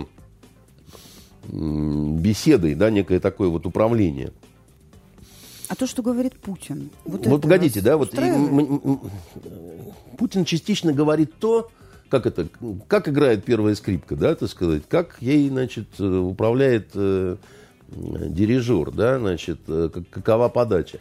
беседой, 1.49 2.74
да, 2.74 2.90
некое 2.90 3.20
такое 3.20 3.49
вот 3.49 3.66
управление. 3.66 4.32
А 5.68 5.74
то, 5.74 5.86
что 5.86 6.03
говорит 6.03 6.34
Путин. 6.36 6.90
Вот, 7.05 7.26
Вот 7.26 7.43
погодите, 7.43 7.80
да, 7.80 7.97
вот 7.97 8.12
и 8.12 8.16
м- 8.18 8.59
м- 8.84 9.01
Путин 10.18 10.45
частично 10.45 10.93
говорит 10.93 11.34
то, 11.38 11.70
как 12.11 12.26
это, 12.26 12.47
как 12.88 13.09
играет 13.09 13.45
первая 13.45 13.74
скрипка, 13.74 14.14
да, 14.16 14.34
так 14.34 14.51
сказать, 14.51 14.82
как 14.86 15.16
ей, 15.20 15.49
значит, 15.49 15.88
э, 15.99 16.05
управляет 16.05 16.90
э, 16.95 17.36
э, 17.90 18.28
дирижер, 18.28 18.90
да, 18.90 19.18
значит, 19.18 19.61
э, 19.66 19.88
как- 19.93 20.11
какова 20.11 20.49
подача. 20.51 20.99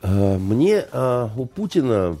Э, 0.00 0.38
Мне 0.38 0.86
э, 0.90 1.28
у 1.36 1.44
Путина 1.44 2.16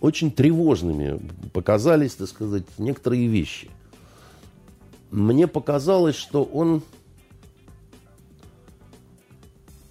очень 0.00 0.32
тревожными 0.32 1.20
показались, 1.52 2.14
так 2.14 2.28
сказать, 2.28 2.64
некоторые 2.78 3.28
вещи. 3.28 3.70
Мне 5.12 5.46
показалось, 5.46 6.16
что 6.16 6.42
он 6.42 6.82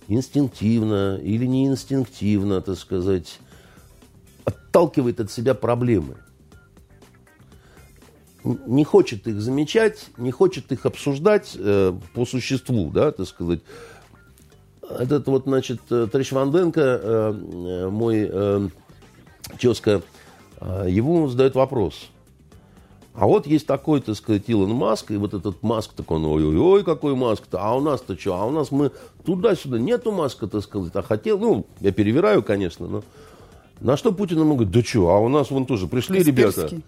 инстинктивно 0.08 1.18
или 1.18 1.46
не 1.46 1.68
инстинктивно, 1.68 2.60
так 2.62 2.76
сказать, 2.76 3.40
отталкивает 4.46 5.20
от 5.20 5.32
себя 5.32 5.54
проблемы. 5.54 6.18
Не 8.44 8.84
хочет 8.84 9.28
их 9.28 9.40
замечать, 9.40 10.08
не 10.18 10.32
хочет 10.32 10.72
их 10.72 10.88
обсуждать 10.88 11.56
э, 11.56 11.94
по 12.16 12.26
существу, 12.26 12.90
да, 12.90 13.12
так 13.12 13.28
сказать. 13.28 13.60
Этот 14.82 15.28
вот, 15.28 15.44
значит, 15.44 15.82
э, 15.92 16.08
товарищ 16.12 16.32
Ванденко, 16.32 16.82
э, 16.82 17.34
э, 17.34 17.90
мой 17.90 18.28
э, 18.28 18.70
тезка, 19.60 20.02
э, 20.60 20.88
ему 20.90 21.28
задают 21.28 21.54
вопрос– 21.54 22.10
а 23.14 23.28
вот 23.28 23.45
есть 23.45 23.68
такой, 23.68 23.99
так 24.01 24.16
сказать, 24.16 24.43
Илон 24.47 24.72
Маск, 24.72 25.12
и 25.12 25.18
вот 25.18 25.34
этот 25.34 25.62
Маск 25.64 25.93
такой, 25.93 26.20
ой-ой-ой, 26.20 26.84
какой 26.84 27.14
Маск-то, 27.16 27.59
а 27.62 27.76
у 27.76 27.82
нас-то 27.82 28.18
что, 28.18 28.36
а 28.36 28.45
у 28.45 28.51
нас 28.51 28.72
мы 28.72 28.91
туда-сюда, 29.26 29.80
нету 29.80 30.12
Маска, 30.12 30.47
так 30.47 30.64
сказать, 30.64 30.91
а 30.95 31.01
хотел, 31.01 31.38
ну, 31.38 31.66
я 31.82 31.91
перевираю, 31.91 32.41
конечно, 32.41 32.88
но 32.88 33.03
на 33.82 33.97
что 33.97 34.14
Путин 34.14 34.39
ему 34.39 34.55
говорит, 34.55 34.74
да 34.74 34.82
что, 34.82 35.09
а 35.09 35.20
у 35.20 35.28
нас 35.28 35.51
вон 35.51 35.66
тоже 35.66 35.88
пришли 35.88 36.24
ребята, 36.24 36.62
Касперский. 36.62 36.84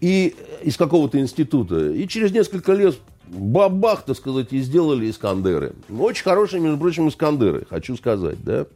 и 0.00 0.36
из 0.62 0.76
какого-то 0.76 1.18
института, 1.18 1.90
и 1.90 2.06
через 2.06 2.30
несколько 2.32 2.72
лет 2.72 2.96
бабах, 3.26 4.04
так 4.04 4.16
сказать, 4.16 4.52
и 4.52 4.60
сделали 4.60 5.10
Искандеры. 5.10 5.72
Очень 5.90 6.24
хорошие, 6.24 6.60
между 6.60 6.78
прочим, 6.78 7.08
Искандеры, 7.08 7.66
хочу 7.68 7.96
сказать, 7.96 8.42
да. 8.44 8.66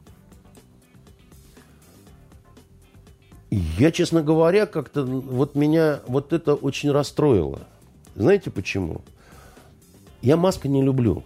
Я, 3.50 3.92
честно 3.92 4.22
говоря, 4.22 4.66
как-то 4.66 5.04
вот 5.04 5.54
меня 5.54 6.00
вот 6.06 6.32
это 6.32 6.54
очень 6.54 6.90
расстроило. 6.90 7.60
Знаете 8.14 8.50
почему? 8.50 9.02
Я 10.22 10.36
Маска 10.36 10.68
не 10.68 10.82
люблю. 10.82 11.22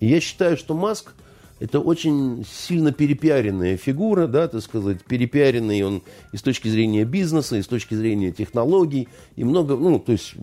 Я 0.00 0.20
считаю, 0.20 0.56
что 0.56 0.74
Маск 0.74 1.14
это 1.60 1.80
очень 1.80 2.46
сильно 2.48 2.92
перепиаренная 2.92 3.76
фигура, 3.76 4.28
да, 4.28 4.46
так 4.46 4.62
сказать, 4.62 5.02
перепиаренный 5.04 5.82
он 5.82 6.02
и 6.32 6.36
с 6.36 6.42
точки 6.42 6.68
зрения 6.68 7.04
бизнеса, 7.04 7.56
и 7.56 7.62
с 7.62 7.66
точки 7.66 7.94
зрения 7.94 8.30
технологий, 8.30 9.08
и 9.34 9.42
много, 9.42 9.76
ну, 9.76 9.98
то 9.98 10.12
есть 10.12 10.34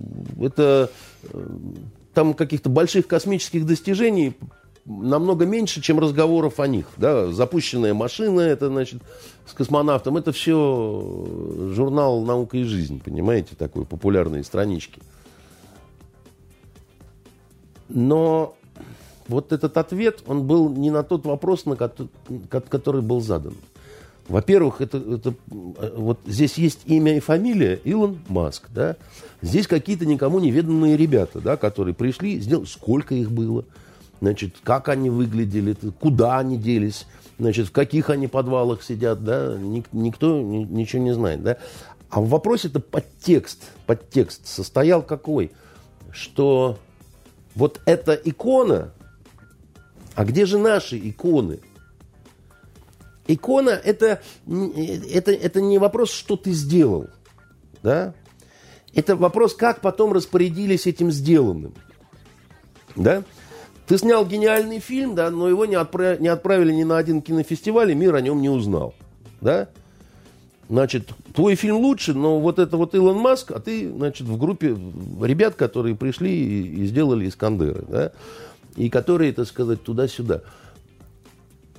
это 0.42 0.92
э, 1.24 1.48
там 2.14 2.34
каких-то 2.34 2.70
больших 2.70 3.08
космических 3.08 3.66
достижений 3.66 4.34
намного 4.86 5.46
меньше, 5.46 5.82
чем 5.82 6.00
разговоров 6.00 6.60
о 6.60 6.68
них. 6.68 6.88
Да? 6.98 7.32
Запущенная 7.32 7.94
машина, 7.94 8.42
это, 8.42 8.68
значит, 8.68 9.02
с 9.46 9.54
космонавтом, 9.54 10.18
это 10.18 10.32
все 10.32 11.74
журнал 11.74 12.22
«Наука 12.22 12.58
и 12.58 12.64
жизнь», 12.64 13.02
понимаете, 13.04 13.56
такой, 13.58 13.86
популярные 13.86 14.44
странички. 14.44 15.02
Но 17.90 18.56
вот 19.28 19.52
этот 19.52 19.78
ответ, 19.78 20.24
он 20.28 20.46
был 20.46 20.70
не 20.70 20.92
на 20.92 21.04
тот 21.04 21.26
вопрос, 21.26 21.66
на 21.66 21.76
который 21.76 23.02
был 23.02 23.22
задан. 23.22 23.56
Во-первых, 24.28 24.82
это, 24.82 24.98
это, 24.98 25.36
вот 25.48 26.20
здесь 26.26 26.56
есть 26.56 26.82
имя 26.86 27.16
и 27.18 27.20
фамилия 27.20 27.80
Илон 27.84 28.18
Маск, 28.28 28.70
да. 28.74 28.96
Здесь 29.44 29.68
какие-то 29.68 30.08
никому 30.08 30.40
неведомые 30.40 30.98
ребята, 30.98 31.40
да, 31.42 31.58
которые 31.58 31.94
пришли, 31.94 32.40
сделали, 32.40 32.66
сколько 32.66 33.14
их 33.14 33.32
было, 33.32 33.66
значит, 34.22 34.56
как 34.64 34.90
они 34.90 35.10
выглядели, 35.10 35.76
куда 36.00 36.40
они 36.40 36.58
делись, 36.58 37.06
значит, 37.38 37.68
в 37.68 37.72
каких 37.72 38.10
они 38.10 38.28
подвалах 38.28 38.84
сидят, 38.84 39.24
да, 39.24 39.56
ник, 39.58 39.88
никто 39.92 40.40
ни, 40.42 40.64
ничего 40.64 41.02
не 41.02 41.14
знает, 41.14 41.44
да. 41.44 41.58
А 42.10 42.22
в 42.22 42.30
вопросе 42.30 42.70
это 42.70 42.80
подтекст, 42.80 43.64
подтекст 43.86 44.48
состоял 44.48 45.02
какой, 45.02 45.52
что 46.12 46.78
вот 47.56 47.82
эта 47.86 48.14
икона, 48.14 48.94
а 50.16 50.24
где 50.24 50.46
же 50.46 50.58
наши 50.58 50.98
иконы? 50.98 51.60
Икона 53.28 53.72
это, 53.72 54.22
это, 54.48 55.32
это 55.32 55.62
не 55.62 55.78
вопрос, 55.78 56.12
что 56.12 56.38
ты 56.38 56.52
сделал. 56.52 57.08
Да? 57.82 58.14
Это 58.94 59.16
вопрос, 59.16 59.56
как 59.56 59.82
потом 59.82 60.14
распорядились 60.14 60.88
этим 60.88 61.12
сделанным. 61.12 61.74
Да? 62.96 63.24
Ты 63.88 63.98
снял 63.98 64.26
гениальный 64.26 64.80
фильм, 64.80 65.14
да, 65.14 65.30
но 65.30 65.48
его 65.48 65.66
не, 65.66 65.76
отправ... 65.76 66.20
не 66.20 66.28
отправили 66.28 66.74
ни 66.74 66.84
на 66.84 66.98
один 66.98 67.22
кинофестиваль, 67.22 67.92
и 67.92 67.96
мир 67.96 68.16
о 68.16 68.22
нем 68.22 68.42
не 68.42 68.50
узнал. 68.50 68.96
Да? 69.42 69.68
Значит, 70.68 71.10
твой 71.36 71.54
фильм 71.56 71.78
лучше, 71.78 72.16
но 72.16 72.40
вот 72.40 72.58
это 72.58 72.78
вот 72.78 72.96
Илон 72.96 73.18
Маск, 73.18 73.52
а 73.52 73.60
ты, 73.60 73.92
значит, 73.92 74.28
в 74.28 74.38
группе 74.38 74.76
ребят, 75.22 75.54
которые 75.54 75.96
пришли 75.96 76.32
и, 76.32 76.82
и 76.82 76.86
сделали 76.88 77.28
Искандеры, 77.28 77.84
да, 77.88 78.12
и 78.76 78.90
которые, 78.90 79.32
так 79.32 79.48
сказать, 79.48 79.84
туда-сюда. 79.84 80.42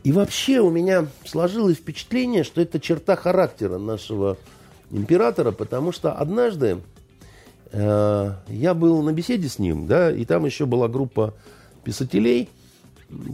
И 0.04 0.12
вообще 0.12 0.60
у 0.60 0.70
меня 0.70 1.06
сложилось 1.24 1.78
впечатление, 1.78 2.44
что 2.44 2.60
это 2.60 2.78
черта 2.78 3.16
характера 3.16 3.78
нашего 3.78 4.36
императора, 4.92 5.50
потому 5.50 5.90
что 5.90 6.12
однажды 6.12 6.78
э, 7.72 8.32
я 8.46 8.74
был 8.74 9.02
на 9.02 9.12
беседе 9.12 9.48
с 9.48 9.58
ним, 9.58 9.88
да, 9.88 10.12
и 10.12 10.24
там 10.24 10.44
еще 10.46 10.64
была 10.64 10.86
группа 10.86 11.34
писателей. 11.86 12.48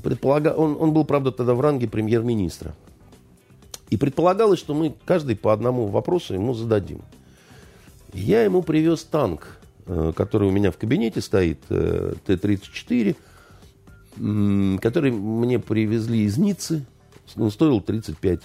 Предполага... 0.03 0.49
Он, 0.49 0.77
он 0.79 0.93
был, 0.93 1.07
правда, 1.07 1.33
тогда 1.33 1.55
в 1.55 1.61
ранге 1.63 1.89
премьер-министра. 1.89 2.75
И 3.89 3.97
предполагалось, 3.97 4.59
что 4.59 4.75
мы 4.75 4.95
каждый 5.07 5.37
по 5.37 5.53
одному 5.53 5.87
вопросу 5.87 6.35
ему 6.35 6.53
зададим. 6.53 7.01
Я 8.13 8.45
ему 8.45 8.63
привез 8.63 9.05
танк, 9.05 9.59
э, 9.87 10.13
который 10.15 10.49
у 10.49 10.51
меня 10.51 10.71
в 10.71 10.77
кабинете 10.77 11.23
стоит, 11.23 11.61
э, 11.71 12.15
Т-34, 12.27 13.17
который 14.81 15.11
мне 15.11 15.59
привезли 15.59 16.25
из 16.25 16.37
Ниццы. 16.37 16.85
Он 17.37 17.51
стоил 17.51 17.81
35 17.81 18.41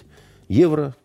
евро. 0.48 0.96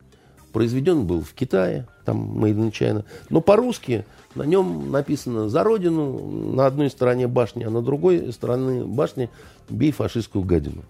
Произведен 0.52 1.06
был 1.06 1.22
в 1.22 1.32
Китае, 1.32 1.88
там 2.04 2.38
made 2.38 2.56
in 2.56 2.70
China. 2.70 3.04
Но 3.30 3.40
по-русски 3.40 4.04
на 4.34 4.44
нем 4.44 4.90
написано 4.90 5.48
«За 5.48 5.62
Родину» 5.62 6.54
на 6.54 6.66
одной 6.66 6.90
стороне 6.90 7.26
башни, 7.26 7.64
а 7.64 7.70
на 7.70 7.82
другой 7.82 8.32
стороне 8.32 8.84
башни 8.84 9.30
«Бей 9.68 9.92
фашистскую 9.92 10.44
гадину». 10.44 10.82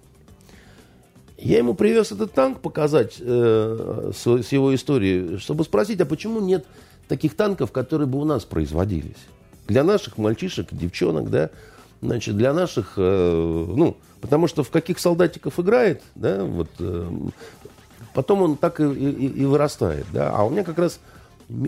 Я 1.38 1.58
ему 1.58 1.74
привез 1.74 2.12
этот 2.12 2.32
танк 2.32 2.60
показать 2.60 3.16
э, 3.18 4.12
с, 4.14 4.26
с 4.26 4.52
его 4.52 4.72
историей, 4.74 5.38
чтобы 5.38 5.64
спросить, 5.64 6.00
а 6.00 6.06
почему 6.06 6.40
нет 6.40 6.64
таких 7.08 7.34
танков, 7.34 7.72
которые 7.72 8.06
бы 8.06 8.20
у 8.20 8.24
нас 8.24 8.44
производились? 8.44 9.16
Для 9.66 9.82
наших 9.82 10.18
мальчишек, 10.18 10.68
девчонок, 10.70 11.30
да, 11.30 11.50
значит, 12.00 12.36
для 12.36 12.52
наших, 12.52 12.94
э, 12.96 13.64
ну, 13.76 13.96
потому 14.20 14.46
что 14.46 14.62
в 14.62 14.70
каких 14.70 15.00
солдатиков 15.00 15.58
играет, 15.58 16.02
да, 16.14 16.44
вот, 16.44 16.68
э, 16.78 17.10
потом 18.14 18.42
он 18.42 18.56
так 18.56 18.78
и, 18.78 18.84
и, 18.84 19.26
и 19.26 19.44
вырастает, 19.44 20.06
да, 20.12 20.30
а 20.30 20.44
у 20.44 20.50
меня 20.50 20.62
как 20.62 20.78
раз, 20.78 21.00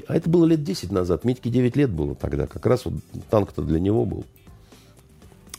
а 0.06 0.16
это 0.16 0.28
было 0.28 0.44
лет 0.46 0.62
10 0.62 0.92
назад, 0.92 1.24
Митьке 1.24 1.50
9 1.50 1.76
лет 1.76 1.90
было 1.90 2.14
тогда, 2.14 2.46
как 2.46 2.64
раз 2.66 2.84
вот 2.84 2.94
танк-то 3.30 3.62
для 3.62 3.80
него 3.80 4.04
был. 4.04 4.24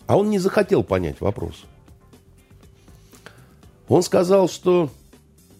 А 0.08 0.18
он 0.18 0.30
не 0.30 0.40
захотел 0.40 0.84
понять 0.84 1.22
вопрос. 1.22 1.66
Он 3.88 4.02
сказал, 4.04 4.50
что... 4.50 4.90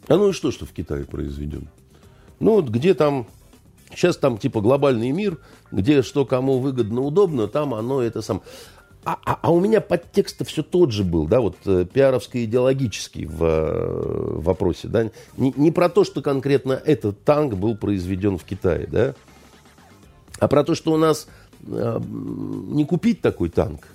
А 0.08 0.16
ну 0.16 0.30
и 0.30 0.34
что, 0.34 0.52
что 0.52 0.66
в 0.66 0.72
Китае 0.72 1.06
произведен? 1.06 1.68
Ну 2.40 2.54
вот 2.54 2.70
где 2.70 2.94
там... 2.94 3.28
Сейчас 3.92 4.18
там 4.18 4.38
типа 4.38 4.62
глобальный 4.62 5.12
мир, 5.12 5.40
где 5.72 6.02
что 6.02 6.26
кому 6.26 6.60
выгодно, 6.60 7.02
удобно, 7.02 7.48
там 7.48 7.74
оно 7.74 8.02
это 8.02 8.22
сам... 8.22 8.42
А, 9.06 9.20
а, 9.24 9.40
а 9.44 9.52
у 9.52 9.60
меня 9.60 9.82
подтекст 9.82 10.44
все 10.48 10.64
тот 10.64 10.92
же 10.92 11.04
был, 11.04 11.28
да, 11.28 11.40
вот 11.40 11.58
э, 11.66 11.86
пиаровско-идеологический 11.86 13.28
в 13.28 13.44
э, 13.44 14.40
вопросе, 14.42 14.88
да, 14.88 15.12
не, 15.38 15.54
не 15.56 15.72
про 15.72 15.90
то, 15.90 16.04
что 16.04 16.24
конкретно 16.24 16.74
этот 16.74 17.24
танк 17.24 17.54
был 17.54 17.78
произведен 17.78 18.40
в 18.40 18.44
Китае, 18.44 18.88
да, 18.88 19.14
а 20.40 20.48
про 20.48 20.64
то, 20.64 20.74
что 20.74 20.92
у 20.92 20.98
нас 20.98 21.28
э, 21.68 22.02
не 22.02 22.84
купить 22.86 23.22
такой 23.22 23.50
танк, 23.50 23.88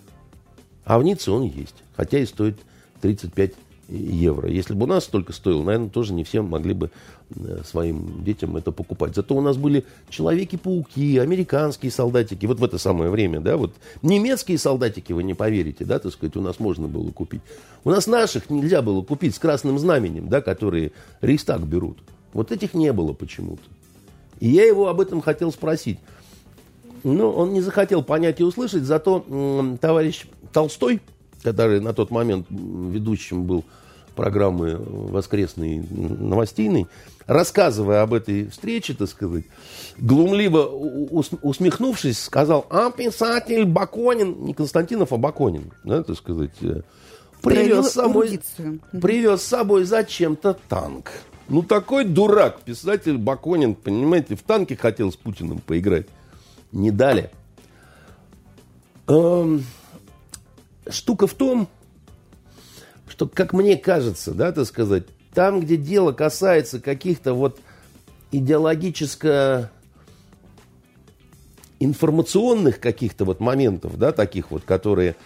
а 0.84 0.96
в 1.00 1.02
Ницце 1.02 1.32
он 1.32 1.42
есть, 1.42 1.82
хотя 1.96 2.20
и 2.20 2.24
стоит 2.24 2.60
35 3.00 3.54
евро. 3.90 4.48
Если 4.48 4.74
бы 4.74 4.84
у 4.84 4.86
нас 4.86 5.04
столько 5.04 5.32
стоило, 5.32 5.62
наверное, 5.62 5.90
тоже 5.90 6.12
не 6.12 6.24
все 6.24 6.42
могли 6.42 6.74
бы 6.74 6.90
э, 7.34 7.62
своим 7.64 8.24
детям 8.24 8.56
это 8.56 8.72
покупать. 8.72 9.14
Зато 9.14 9.34
у 9.34 9.40
нас 9.40 9.56
были 9.56 9.84
Человеки-пауки, 10.08 11.18
американские 11.18 11.90
солдатики, 11.90 12.46
вот 12.46 12.60
в 12.60 12.64
это 12.64 12.78
самое 12.78 13.10
время, 13.10 13.40
да, 13.40 13.56
вот 13.56 13.74
немецкие 14.02 14.58
солдатики, 14.58 15.12
вы 15.12 15.22
не 15.22 15.34
поверите, 15.34 15.84
да, 15.84 15.98
так 15.98 16.12
сказать, 16.12 16.36
у 16.36 16.40
нас 16.40 16.58
можно 16.58 16.88
было 16.88 17.10
купить. 17.10 17.42
У 17.84 17.90
нас 17.90 18.06
наших 18.06 18.50
нельзя 18.50 18.82
было 18.82 19.02
купить 19.02 19.34
с 19.34 19.38
красным 19.38 19.78
знаменем, 19.78 20.28
да, 20.28 20.40
которые 20.40 20.92
Рейстаг 21.20 21.62
берут. 21.62 21.98
Вот 22.32 22.52
этих 22.52 22.74
не 22.74 22.92
было 22.92 23.12
почему-то. 23.12 23.62
И 24.40 24.48
я 24.48 24.64
его 24.64 24.88
об 24.88 25.00
этом 25.00 25.20
хотел 25.20 25.52
спросить. 25.52 25.98
Но 27.02 27.30
он 27.30 27.52
не 27.52 27.60
захотел 27.60 28.02
понять 28.02 28.40
и 28.40 28.44
услышать, 28.44 28.82
зато 28.82 29.24
товарищ 29.80 30.26
Толстой, 30.52 31.00
который 31.42 31.80
на 31.80 31.92
тот 31.92 32.10
момент 32.10 32.46
ведущим 32.50 33.44
был 33.44 33.64
программы 34.14 34.76
воскресной 34.76 35.78
новостейной, 35.90 36.86
рассказывая 37.26 38.02
об 38.02 38.12
этой 38.12 38.48
встрече, 38.48 38.94
так 38.94 39.08
сказать, 39.08 39.44
глумливо 39.98 40.66
усмехнувшись, 40.66 42.18
сказал, 42.18 42.66
а 42.70 42.90
писатель 42.90 43.64
Баконин, 43.64 44.44
не 44.44 44.52
Константинов, 44.52 45.12
а 45.12 45.16
Баконин, 45.16 45.72
да, 45.84 46.02
так 46.02 46.16
сказать, 46.16 46.50
э, 46.60 46.82
привез 47.42 47.88
с 47.88 47.92
собой, 47.92 48.40
привез 48.92 49.42
с 49.42 49.46
собой 49.46 49.84
зачем-то 49.84 50.58
танк. 50.68 51.12
Ну, 51.48 51.62
такой 51.62 52.04
дурак, 52.04 52.60
писатель 52.60 53.16
Баконин, 53.16 53.74
понимаете, 53.74 54.36
в 54.36 54.42
танке 54.42 54.76
хотел 54.76 55.10
с 55.10 55.16
Путиным 55.16 55.58
поиграть. 55.58 56.06
Не 56.72 56.92
дали. 56.92 57.30
Эм, 59.08 59.64
штука 60.92 61.26
в 61.26 61.34
том, 61.34 61.68
что, 63.08 63.26
как 63.28 63.52
мне 63.52 63.76
кажется, 63.76 64.32
да, 64.32 64.52
так 64.52 64.66
сказать, 64.66 65.04
там, 65.34 65.60
где 65.60 65.76
дело 65.76 66.12
касается 66.12 66.80
каких-то 66.80 67.34
вот 67.34 67.60
идеологическо 68.32 69.70
информационных 71.80 72.78
каких-то 72.78 73.24
вот 73.24 73.40
моментов, 73.40 73.98
да, 73.98 74.12
таких 74.12 74.50
вот, 74.50 74.64
которые... 74.64 75.16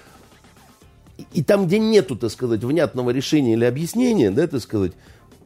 И 1.33 1.45
там, 1.45 1.67
где 1.67 1.79
нету, 1.79 2.17
так 2.17 2.31
сказать, 2.31 2.65
внятного 2.65 3.11
решения 3.11 3.53
или 3.53 3.65
объяснения, 3.65 4.31
да, 4.31 4.47
так 4.47 4.61
сказать, 4.61 4.93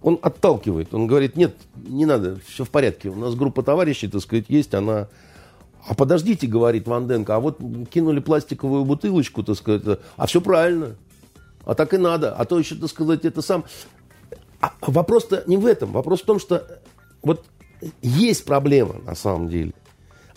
он 0.03 0.19
отталкивает. 0.23 0.95
Он 0.95 1.07
говорит, 1.07 1.37
нет, 1.37 1.57
не 1.77 2.07
надо, 2.07 2.39
все 2.47 2.65
в 2.65 2.71
порядке. 2.71 3.09
У 3.09 3.17
нас 3.17 3.35
группа 3.35 3.63
товарищей, 3.63 4.09
так 4.09 4.23
сказать, 4.23 4.47
есть, 4.49 4.75
она 4.75 5.09
а 5.89 5.95
подождите, 5.95 6.47
говорит 6.47 6.87
Ванденко, 6.87 7.35
а 7.35 7.41
вот 7.41 7.59
кинули 7.91 8.21
пластиковую 8.21 8.85
бутылочку, 8.85 9.43
так 9.43 9.57
сказать, 9.57 9.99
а 10.17 10.27
все 10.27 10.43
правильно. 10.43 10.97
А 11.65 11.75
так 11.75 11.95
и 11.95 11.97
надо. 11.97 12.35
А 12.35 12.45
то 12.45 12.59
еще, 12.59 12.75
так 12.75 12.91
сказать, 12.91 13.25
это 13.25 13.41
сам... 13.41 13.65
А 14.61 14.73
вопрос-то 14.83 15.45
не 15.47 15.57
в 15.57 15.65
этом. 15.65 15.93
Вопрос 15.93 16.21
в 16.21 16.27
том, 16.27 16.39
что 16.39 16.81
вот 17.23 17.43
есть 18.03 18.45
проблема 18.45 18.97
на 19.07 19.15
самом 19.15 19.49
деле. 19.49 19.73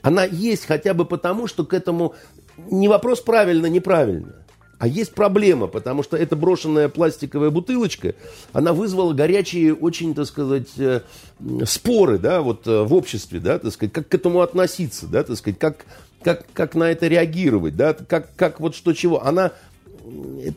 Она 0.01 0.23
есть 0.23 0.65
хотя 0.65 0.93
бы 0.93 1.03
потому, 1.03 1.47
что 1.47 1.65
к 1.65 1.73
этому 1.73 2.15
не 2.57 2.87
вопрос 2.87 3.19
правильно-неправильно. 3.19 4.35
А 4.81 4.87
есть 4.87 5.13
проблема, 5.13 5.67
потому 5.67 6.01
что 6.01 6.17
эта 6.17 6.35
брошенная 6.35 6.89
пластиковая 6.89 7.51
бутылочка, 7.51 8.15
она 8.51 8.73
вызвала 8.73 9.13
горячие, 9.13 9.75
очень, 9.75 10.15
так 10.15 10.25
сказать, 10.25 10.69
э, 10.79 11.01
споры, 11.65 12.17
да, 12.17 12.41
вот 12.41 12.65
э, 12.65 12.81
в 12.81 12.91
обществе, 12.95 13.39
да, 13.39 13.59
так 13.59 13.71
сказать, 13.73 13.93
как 13.93 14.07
к 14.07 14.15
этому 14.15 14.41
относиться, 14.41 15.05
да, 15.05 15.21
так 15.21 15.37
сказать, 15.37 15.59
как, 15.59 15.85
как, 16.23 16.47
как 16.53 16.73
на 16.73 16.89
это 16.89 17.05
реагировать, 17.05 17.75
да, 17.75 17.93
как, 17.93 18.35
как 18.35 18.59
вот 18.59 18.73
что 18.73 18.93
чего. 18.93 19.23
Она 19.23 19.51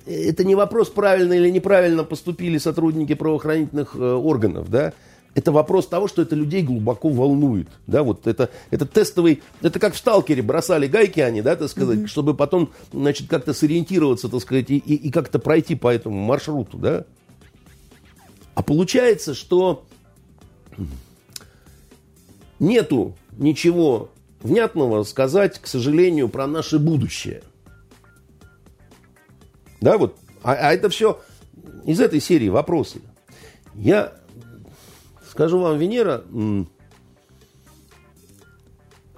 это 0.07 0.43
не 0.43 0.55
вопрос, 0.55 0.89
правильно 0.89 1.35
или 1.35 1.51
неправильно 1.51 2.03
поступили 2.03 2.57
сотрудники 2.57 3.13
правоохранительных 3.13 3.95
э, 3.95 3.99
органов, 3.99 4.71
да. 4.71 4.95
Это 5.35 5.51
вопрос 5.51 5.89
того, 5.89 6.07
что 6.07 6.23
это 6.23 6.37
людей 6.37 6.63
глубоко 6.63 7.09
волнует. 7.09 7.69
Да, 7.87 8.05
вот 8.05 8.27
это, 8.27 8.51
это 8.71 8.87
тестовый, 8.87 9.43
это 9.63 9.81
как 9.81 9.95
в 9.95 9.99
сталкере 9.99 10.43
бросали 10.43 10.87
гайки 10.87 11.21
они, 11.21 11.43
да, 11.43 11.57
так 11.57 11.69
сказать, 11.69 11.99
mm-hmm. 11.99 12.07
чтобы 12.07 12.35
потом, 12.35 12.73
значит, 12.93 13.29
как-то 13.29 13.53
сориентироваться, 13.53 14.29
так 14.29 14.41
сказать, 14.41 14.71
и, 14.71 14.77
и, 14.77 15.11
как-то 15.11 15.41
пройти 15.41 15.75
по 15.75 15.93
этому 15.93 16.21
маршруту, 16.21 16.79
да. 16.79 17.05
А 18.55 18.63
получается, 18.63 19.35
что 19.35 19.85
нету 22.61 23.17
ничего 23.37 24.11
внятного 24.41 25.03
сказать, 25.03 25.59
к 25.59 25.67
сожалению, 25.67 26.29
про 26.29 26.47
наше 26.47 26.79
будущее. 26.79 27.43
Да, 29.81 29.99
вот, 29.99 30.17
а, 30.45 30.53
а 30.53 30.73
это 30.73 30.89
все 30.91 31.21
из 31.85 32.01
этой 32.01 32.21
серии 32.21 32.49
вопросы. 32.49 33.01
Я 33.75 34.13
скажу 35.35 35.59
вам, 35.59 35.79
Венера, 35.79 36.23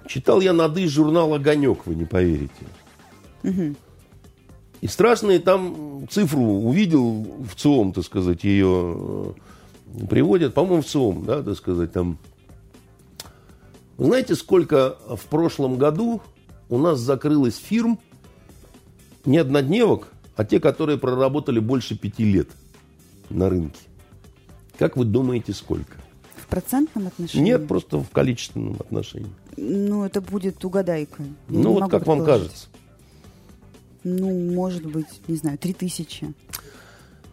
читал 0.07 0.41
я 0.41 0.51
нады 0.51 0.87
журнал 0.87 1.31
«Огонек», 1.33 1.85
вы 1.85 1.93
не 1.93 2.05
поверите. 2.05 2.51
Угу. 3.43 3.75
И 4.81 4.87
страшные 4.87 5.39
там 5.39 6.07
цифру 6.09 6.41
увидел 6.41 7.21
в 7.21 7.55
ЦИОМ, 7.55 7.93
так 7.93 8.03
сказать, 8.03 8.43
ее 8.43 8.95
э, 8.97 10.05
приводят, 10.09 10.55
по-моему, 10.55 10.81
в 10.81 10.87
ЦИОМ, 10.87 11.25
да, 11.25 11.43
так 11.43 11.55
сказать, 11.55 11.91
там. 11.93 12.17
Вы 13.97 14.05
знаете, 14.05 14.35
сколько 14.35 14.97
в 15.07 15.25
прошлом 15.27 15.77
году 15.77 16.21
у 16.69 16.79
нас 16.79 16.99
закрылось 16.99 17.57
фирм, 17.57 17.99
не 19.23 19.37
однодневок, 19.37 20.07
а 20.35 20.45
те, 20.45 20.59
которые 20.59 20.97
проработали 20.97 21.59
больше 21.59 21.95
пяти 21.95 22.23
лет 22.23 22.49
на 23.29 23.49
рынке? 23.49 23.81
Как 24.77 24.97
вы 24.97 25.05
думаете, 25.05 25.53
сколько? 25.53 26.06
В 26.47 26.49
процентном 26.49 27.07
отношении? 27.07 27.43
Нет, 27.43 27.67
просто 27.67 27.99
в 27.99 28.09
количественном 28.09 28.77
отношении. 28.79 29.29
Ну, 29.57 30.05
это 30.05 30.21
будет 30.21 30.63
угадайка. 30.63 31.23
Я 31.23 31.59
ну, 31.59 31.73
вот 31.73 31.91
как 31.91 32.07
вам 32.07 32.23
кажется? 32.23 32.67
Ну, 34.05 34.53
может 34.53 34.85
быть, 34.85 35.07
не 35.27 35.35
знаю, 35.35 35.57
три 35.57 35.73
тысячи. 35.73 36.33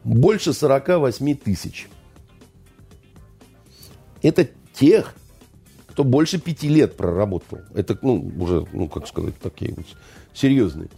Больше 0.02 0.52
48 0.52 1.36
тысяч. 1.36 1.88
Это 4.20 4.48
тех, 4.72 5.14
кто 5.86 6.02
больше 6.02 6.40
пяти 6.40 6.68
лет 6.68 6.96
проработал. 6.96 7.60
Это, 7.72 7.96
ну, 8.02 8.32
уже, 8.40 8.66
ну, 8.72 8.88
как 8.88 9.06
сказать, 9.06 9.38
такие 9.38 9.74
вот 9.74 9.86
серьезные. 10.32 10.88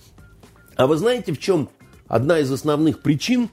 А 0.76 0.86
вы 0.86 0.96
знаете, 0.96 1.34
в 1.34 1.38
чем 1.38 1.68
одна 2.08 2.38
из 2.38 2.50
основных 2.50 3.02
причин 3.02 3.50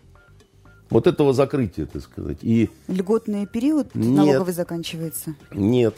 вот 0.94 1.08
этого 1.08 1.34
закрытия, 1.34 1.86
так 1.86 2.02
сказать? 2.02 2.38
И... 2.42 2.70
Льготный 2.88 3.46
период 3.46 3.94
Нет. 3.94 4.16
налоговый 4.16 4.54
заканчивается? 4.54 5.36
Нет. 5.54 5.96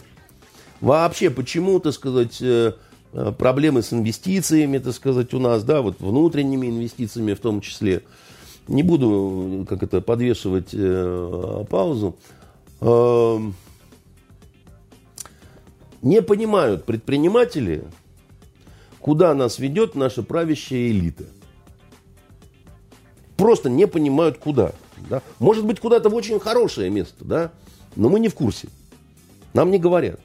Вообще, 0.82 1.30
почему, 1.30 1.80
так 1.80 1.94
сказать, 1.94 2.42
э, 2.42 2.74
Э, 3.18 3.32
проблемы 3.32 3.82
с 3.82 3.94
инвестициями, 3.94 4.78
так 4.78 4.94
сказать, 4.94 5.34
у 5.34 5.40
нас, 5.40 5.64
да, 5.64 5.82
вот 5.82 6.02
внутренними 6.02 6.68
инвестициями 6.68 7.34
в 7.34 7.40
том 7.40 7.62
числе. 7.62 8.04
Не 8.68 8.84
буду, 8.84 9.66
как 9.70 9.84
это, 9.84 10.02
подвешивать 10.02 10.72
э, 10.74 11.66
паузу. 11.70 12.18
Э, 12.82 13.38
не 16.02 16.22
понимают 16.22 16.84
предприниматели, 16.84 17.86
куда 19.00 19.34
нас 19.34 19.60
ведет 19.60 19.96
наша 19.96 20.22
правящая 20.22 20.90
элита. 20.90 21.24
Просто 23.38 23.70
не 23.70 23.88
понимают, 23.88 24.40
куда. 24.40 24.74
Да? 25.10 25.22
Может 25.40 25.66
быть, 25.66 25.80
куда-то 25.80 26.10
в 26.10 26.16
очень 26.16 26.40
хорошее 26.40 26.90
место, 26.90 27.24
да? 27.26 27.52
но 27.96 28.10
мы 28.10 28.20
не 28.20 28.30
в 28.30 28.36
курсе. 28.36 28.68
Нам 29.54 29.72
не 29.72 29.80
говорят. 29.80 30.20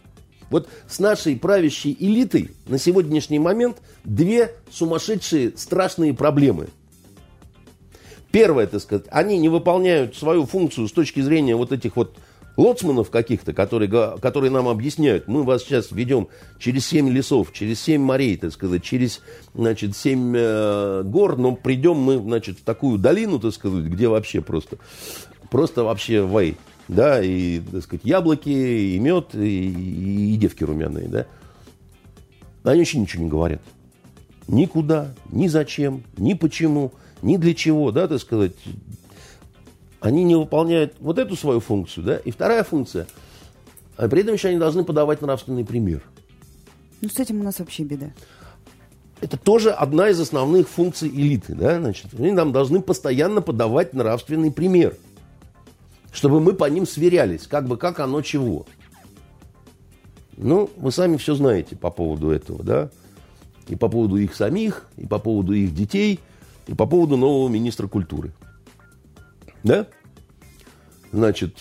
Вот 0.51 0.69
с 0.89 0.99
нашей 0.99 1.37
правящей 1.37 1.97
элитой 1.99 2.51
на 2.67 2.79
сегодняшний 2.79 3.39
момент 3.39 3.79
две 4.05 4.55
сумасшедшие 4.71 5.57
страшные 5.57 6.13
проблемы. 6.13 6.69
Первое, 8.33 8.67
так 8.67 8.81
сказать, 8.83 9.07
они 9.11 9.39
не 9.39 9.49
выполняют 9.49 10.17
свою 10.17 10.47
функцию 10.47 10.89
с 10.89 10.93
точки 10.93 11.21
зрения 11.21 11.57
вот 11.57 11.73
этих 11.73 11.97
вот 11.97 12.17
лоцманов 12.61 13.11
каких-то, 13.11 13.53
которые, 13.53 13.91
которые 14.21 14.51
нам 14.51 14.69
объясняют, 14.69 15.29
мы 15.29 15.43
вас 15.45 15.63
сейчас 15.63 15.91
ведем 15.91 16.29
через 16.59 16.87
семь 16.87 17.09
лесов, 17.09 17.53
через 17.53 17.81
семь 17.81 18.03
морей, 18.03 18.37
так 18.37 18.53
сказать, 18.53 18.83
через, 18.83 19.23
значит, 19.55 19.97
семь 19.97 20.35
э, 20.37 21.03
гор, 21.05 21.39
но 21.39 21.57
придем 21.57 21.97
мы, 21.97 22.19
значит, 22.19 22.59
в 22.59 22.63
такую 22.63 22.99
долину, 22.99 23.39
так 23.39 23.55
сказать, 23.55 23.85
где 23.85 24.09
вообще 24.09 24.41
просто, 24.43 24.77
просто 25.51 25.85
вообще 25.85 26.27
вей 26.27 26.57
да, 26.89 27.23
и, 27.23 27.61
так 27.61 27.83
сказать, 27.85 28.05
яблоки, 28.05 28.49
и 28.49 28.99
мед, 28.99 29.35
и, 29.35 30.35
и 30.35 30.37
девки 30.37 30.65
румяные, 30.65 31.09
да. 31.09 31.27
Они 32.65 32.81
вообще 32.81 32.99
ничего 32.99 33.23
не 33.23 33.31
говорят. 33.31 33.63
Никуда, 34.49 35.15
ни 35.31 35.47
зачем, 35.47 36.03
ни 36.19 36.35
почему, 36.35 36.93
ни 37.23 37.37
для 37.37 37.55
чего, 37.55 37.93
да, 37.93 38.09
так 38.09 38.21
сказать. 38.21 38.53
Они 40.01 40.25
не 40.25 40.35
выполняют 40.35 40.95
вот 41.01 41.19
эту 41.19 41.37
свою 41.37 41.61
функцию, 41.61 42.05
да. 42.05 42.17
И 42.19 42.31
вторая 42.31 42.65
функция, 42.65 43.07
а 43.97 44.09
при 44.09 44.23
этом 44.23 44.35
еще 44.35 44.49
они 44.49 44.59
должны 44.59 44.85
подавать 44.85 45.21
нравственный 45.21 45.65
пример. 45.65 46.03
Ну, 47.01 47.09
с 47.09 47.19
этим 47.19 47.41
у 47.41 47.45
нас 47.45 47.59
вообще 47.59 47.85
беда. 47.85 48.11
Это 49.21 49.37
тоже 49.37 49.71
одна 49.71 50.09
из 50.09 50.19
основных 50.19 50.69
функций 50.69 51.09
элиты, 51.09 51.55
да, 51.55 51.79
значит. 51.79 52.07
Они 52.19 52.33
нам 52.33 52.53
должны 52.53 52.81
постоянно 52.81 53.43
подавать 53.43 53.93
нравственный 53.93 54.51
пример– 54.51 54.97
чтобы 56.13 56.41
мы 56.41 56.55
по 56.55 56.69
ним 56.69 56.87
сверялись, 56.87 57.47
как 57.47 57.67
бы 57.67 57.77
как 57.77 58.01
оно 58.01 58.23
чего. 58.23 58.67
Ну, 60.37 60.71
вы 60.77 60.91
сами 60.91 61.17
все 61.17 61.35
знаете 61.35 61.77
по 61.77 61.91
поводу 61.91 62.31
этого, 62.31 62.63
да? 62.63 62.91
И 63.69 63.77
по 63.77 63.89
поводу 63.89 64.17
их 64.17 64.35
самих, 64.35 64.89
и 64.97 65.07
по 65.07 65.19
поводу 65.19 65.53
их 65.53 65.75
детей, 65.75 66.19
и 66.67 66.75
по 66.75 66.87
поводу 66.87 67.17
нового 67.17 67.49
министра 67.49 67.87
культуры. 67.87 68.33
Да? 69.63 69.87
Значит, 71.13 71.57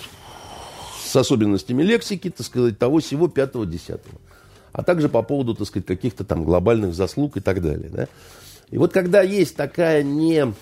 с 1.04 1.16
особенностями 1.16 1.84
лексики, 1.84 2.30
так 2.30 2.46
сказать, 2.46 2.78
того 2.78 3.00
всего 3.00 3.28
пятого-десятого. 3.28 4.20
А 4.72 4.84
также 4.84 5.10
по 5.10 5.24
поводу, 5.24 5.56
так 5.56 5.68
сказать, 5.68 5.88
каких-то 5.88 6.24
там 6.24 6.44
глобальных 6.44 6.94
заслуг 6.94 7.38
и 7.38 7.40
так 7.40 7.62
далее. 7.62 7.90
Да? 7.90 8.08
И 8.70 8.78
вот 8.78 8.94
когда 8.94 9.22
есть 9.22 9.56
такая 9.56 10.04
не 10.04 10.54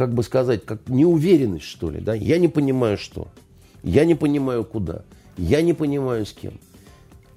как 0.00 0.14
бы 0.14 0.22
сказать, 0.22 0.64
как 0.64 0.88
неуверенность, 0.88 1.66
что 1.66 1.90
ли, 1.90 2.00
да, 2.00 2.14
я 2.14 2.38
не 2.38 2.48
понимаю, 2.48 2.96
что, 2.96 3.28
я 3.82 4.06
не 4.06 4.14
понимаю, 4.14 4.64
куда, 4.64 5.02
я 5.36 5.60
не 5.60 5.74
понимаю, 5.74 6.24
с 6.24 6.32
кем. 6.32 6.54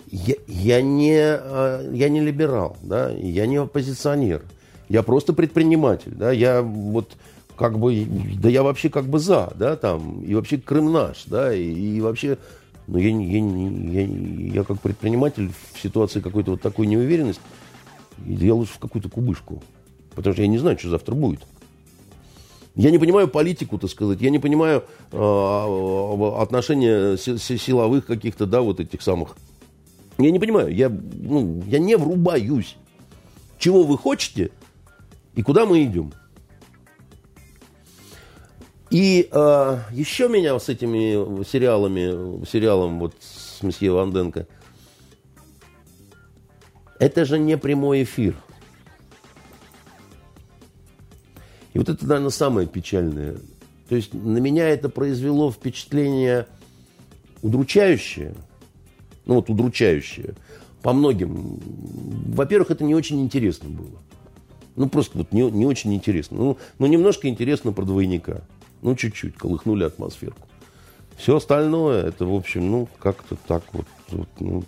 Я, 0.10 0.36
я, 0.48 0.82
не, 0.82 1.18
а, 1.20 1.86
я 1.92 2.08
не 2.08 2.22
либерал, 2.22 2.78
да, 2.82 3.10
я 3.10 3.48
не 3.48 3.58
оппозиционер, 3.58 4.44
я 4.88 5.04
просто 5.04 5.34
предприниматель, 5.34 6.14
да, 6.14 6.32
я 6.32 6.62
вот 6.62 7.18
как 7.56 7.80
бы, 7.80 8.06
да 8.40 8.50
я 8.50 8.64
вообще 8.64 8.90
как 8.90 9.06
бы 9.06 9.20
за, 9.20 9.52
да, 9.56 9.76
там, 9.76 10.22
и 10.24 10.34
вообще 10.34 10.58
Крым 10.58 10.92
наш, 10.92 11.26
да, 11.26 11.54
и, 11.54 11.64
и 11.64 12.02
вообще, 12.02 12.38
ну, 12.88 12.98
я, 12.98 13.10
я, 13.10 14.02
я, 14.02 14.08
я 14.56 14.64
как 14.64 14.82
предприниматель 14.82 15.52
в 15.74 15.82
ситуации 15.82 16.20
какой-то 16.20 16.52
вот 16.52 16.62
такой 16.62 16.88
неуверенности, 16.88 17.42
я 18.26 18.54
лучше 18.54 18.74
в 18.74 18.80
какую-то 18.80 19.10
кубышку, 19.10 19.62
потому 20.16 20.34
что 20.34 20.42
я 20.42 20.48
не 20.48 20.58
знаю, 20.58 20.78
что 20.78 20.90
завтра 20.90 21.16
будет. 21.16 21.42
Я 22.76 22.90
не 22.90 22.98
понимаю 22.98 23.28
политику, 23.28 23.78
так 23.78 23.90
сказать, 23.90 24.20
я 24.20 24.32
не 24.32 24.40
понимаю 24.40 24.84
э, 25.12 25.18
отношения 26.42 27.18
силовых 27.18 28.08
каких-то, 28.08 28.48
да, 28.48 28.62
вот 28.62 28.80
этих 28.80 29.04
самых. 29.04 29.38
Я 30.18 30.32
не 30.32 30.40
понимаю, 30.40 30.74
я, 30.74 30.90
ну, 30.90 31.64
я 31.68 31.78
не 31.78 31.96
врубаюсь. 31.98 32.76
Чего 33.60 33.84
вы 33.84 33.98
хотите 33.98 34.52
и 35.36 35.42
куда 35.44 35.66
мы 35.66 35.84
идем? 35.84 36.14
И 38.94 39.28
э, 39.32 39.80
еще 39.92 40.30
меня 40.30 40.60
с 40.60 40.70
этими 40.70 41.44
сериалами, 41.46 42.46
сериалом 42.46 43.00
вот 43.00 43.16
с 43.22 43.64
месье 43.64 43.92
Ванденко, 43.92 44.46
это 47.00 47.26
же 47.26 47.40
не 47.40 47.58
прямой 47.58 48.04
эфир. 48.04 48.36
И 51.74 51.80
вот 51.80 51.90
это, 51.90 52.06
наверное, 52.06 52.30
самое 52.30 52.68
печальное. 52.68 53.38
То 53.90 53.96
есть 53.96 54.14
на 54.14 54.38
меня 54.38 54.70
это 54.70 54.90
произвело 54.90 55.52
впечатление 55.52 56.46
удручающее. 57.42 58.36
Ну 59.26 59.34
вот 59.34 59.50
удручающее. 59.50 60.36
По 60.84 60.94
многим. 60.94 61.60
Во-первых, 62.28 62.70
это 62.70 62.84
не 62.84 62.94
очень 62.94 63.24
интересно 63.24 63.70
было. 63.70 64.00
Ну, 64.76 64.88
просто 64.88 65.18
вот 65.18 65.32
не, 65.32 65.50
не 65.50 65.66
очень 65.66 65.96
интересно. 65.96 66.38
Ну, 66.38 66.58
ну, 66.78 66.86
немножко 66.86 67.28
интересно 67.28 67.72
про 67.72 67.86
двойника. 67.86 68.44
Ну, 68.84 68.96
чуть-чуть, 68.96 69.36
колыхнули 69.36 69.86
атмосферку. 69.86 70.48
Все 71.18 71.38
остальное, 71.38 72.04
это, 72.04 72.26
в 72.26 72.34
общем, 72.34 72.70
ну, 72.70 72.90
как-то 73.00 73.38
так 73.48 73.64
вот, 73.72 73.86
вот 74.10 74.28
ну, 74.40 74.64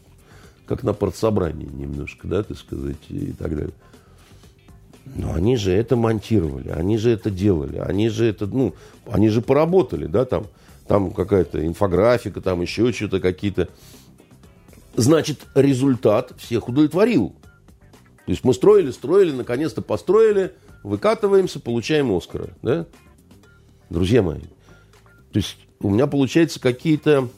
как 0.65 0.83
на 0.83 0.93
партсобрании 0.93 1.69
немножко, 1.71 2.27
да, 2.27 2.43
так 2.43 2.57
сказать, 2.57 2.97
и 3.09 3.33
так 3.33 3.55
далее. 3.55 3.73
Но 5.05 5.33
они 5.33 5.55
же 5.57 5.71
это 5.71 5.95
монтировали, 5.95 6.69
они 6.69 6.97
же 6.97 7.11
это 7.11 7.29
делали, 7.29 7.77
они 7.77 8.09
же 8.09 8.25
это, 8.25 8.47
ну, 8.47 8.73
они 9.05 9.29
же 9.29 9.41
поработали, 9.41 10.07
да, 10.07 10.25
там. 10.25 10.47
там 10.87 11.11
какая-то 11.11 11.65
инфографика, 11.65 12.41
там 12.41 12.61
еще 12.61 12.91
что-то 12.93 13.19
какие-то. 13.19 13.67
Значит, 14.95 15.41
результат 15.55 16.33
всех 16.37 16.69
удовлетворил. 16.69 17.35
То 18.25 18.31
есть 18.31 18.43
мы 18.43 18.53
строили, 18.53 18.91
строили, 18.91 19.31
наконец-то 19.31 19.81
построили, 19.81 20.53
выкатываемся, 20.83 21.59
получаем 21.59 22.15
Оскара. 22.15 22.49
Да? 22.61 22.85
Друзья 23.89 24.21
мои, 24.21 24.39
то 24.39 25.37
есть 25.37 25.57
у 25.79 25.89
меня 25.89 26.07
получается 26.07 26.59
какие-то 26.59 27.29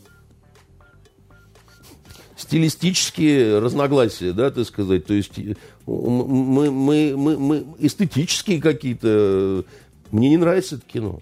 стилистические 2.37 3.59
разногласия, 3.59 4.31
да, 4.31 4.51
так 4.51 4.65
сказать. 4.65 5.05
То 5.05 5.13
есть 5.13 5.33
мы, 5.85 6.71
мы, 6.71 7.17
мы, 7.17 7.37
мы 7.37 7.65
эстетические 7.79 8.61
какие-то. 8.61 9.65
Мне 10.11 10.29
не 10.29 10.37
нравится 10.37 10.75
это 10.75 10.85
кино. 10.85 11.19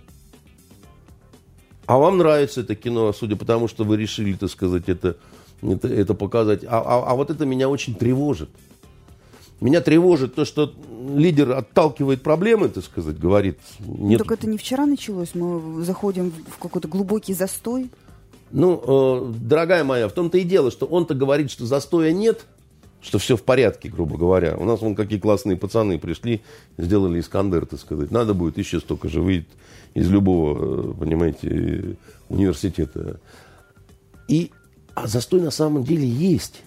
А 1.87 1.97
вам 1.97 2.17
нравится 2.17 2.61
это 2.61 2.75
кино, 2.75 3.13
судя 3.13 3.35
по 3.35 3.45
тому, 3.45 3.67
что 3.67 3.83
вы 3.83 3.97
решили, 3.97 4.33
так 4.33 4.49
сказать, 4.49 4.83
это, 4.87 5.17
это, 5.61 5.87
это 5.87 6.13
показать. 6.13 6.63
А, 6.63 6.81
а, 6.81 7.11
а 7.11 7.15
вот 7.15 7.29
это 7.29 7.45
меня 7.45 7.69
очень 7.69 7.95
тревожит. 7.95 8.49
Меня 9.61 9.81
тревожит 9.81 10.35
то, 10.35 10.43
что 10.43 10.73
лидер 11.15 11.51
отталкивает 11.51 12.21
проблемы, 12.21 12.69
так 12.69 12.83
сказать, 12.83 13.17
говорит. 13.17 13.57
Нет. 13.79 14.19
Так 14.19 14.31
это 14.31 14.47
не 14.47 14.57
вчера 14.57 14.85
началось, 14.85 15.33
мы 15.33 15.83
заходим 15.83 16.33
в 16.49 16.57
какой-то 16.57 16.87
глубокий 16.87 17.33
застой. 17.33 17.89
Ну, 18.51 18.81
э, 18.85 19.33
дорогая 19.39 19.83
моя, 19.83 20.07
в 20.07 20.11
том-то 20.11 20.37
и 20.37 20.43
дело, 20.43 20.71
что 20.71 20.85
он-то 20.85 21.13
говорит, 21.13 21.51
что 21.51 21.65
застоя 21.65 22.11
нет, 22.11 22.45
что 23.01 23.17
все 23.17 23.37
в 23.37 23.43
порядке, 23.43 23.89
грубо 23.89 24.17
говоря. 24.17 24.55
У 24.57 24.65
нас 24.65 24.81
вон 24.81 24.95
какие 24.95 25.19
классные 25.19 25.57
пацаны 25.57 25.99
пришли, 25.99 26.41
сделали 26.77 27.19
Искандер, 27.19 27.65
так 27.65 27.79
сказать. 27.79 28.11
Надо 28.11 28.33
будет 28.33 28.57
еще 28.57 28.79
столько 28.79 29.09
же 29.09 29.21
выйдет 29.21 29.47
из 29.93 30.09
любого, 30.09 30.91
э, 30.91 30.93
понимаете, 30.99 31.97
университета. 32.29 33.19
И, 34.27 34.51
а 34.95 35.07
застой 35.07 35.41
на 35.41 35.51
самом 35.51 35.83
деле 35.83 36.07
есть. 36.07 36.61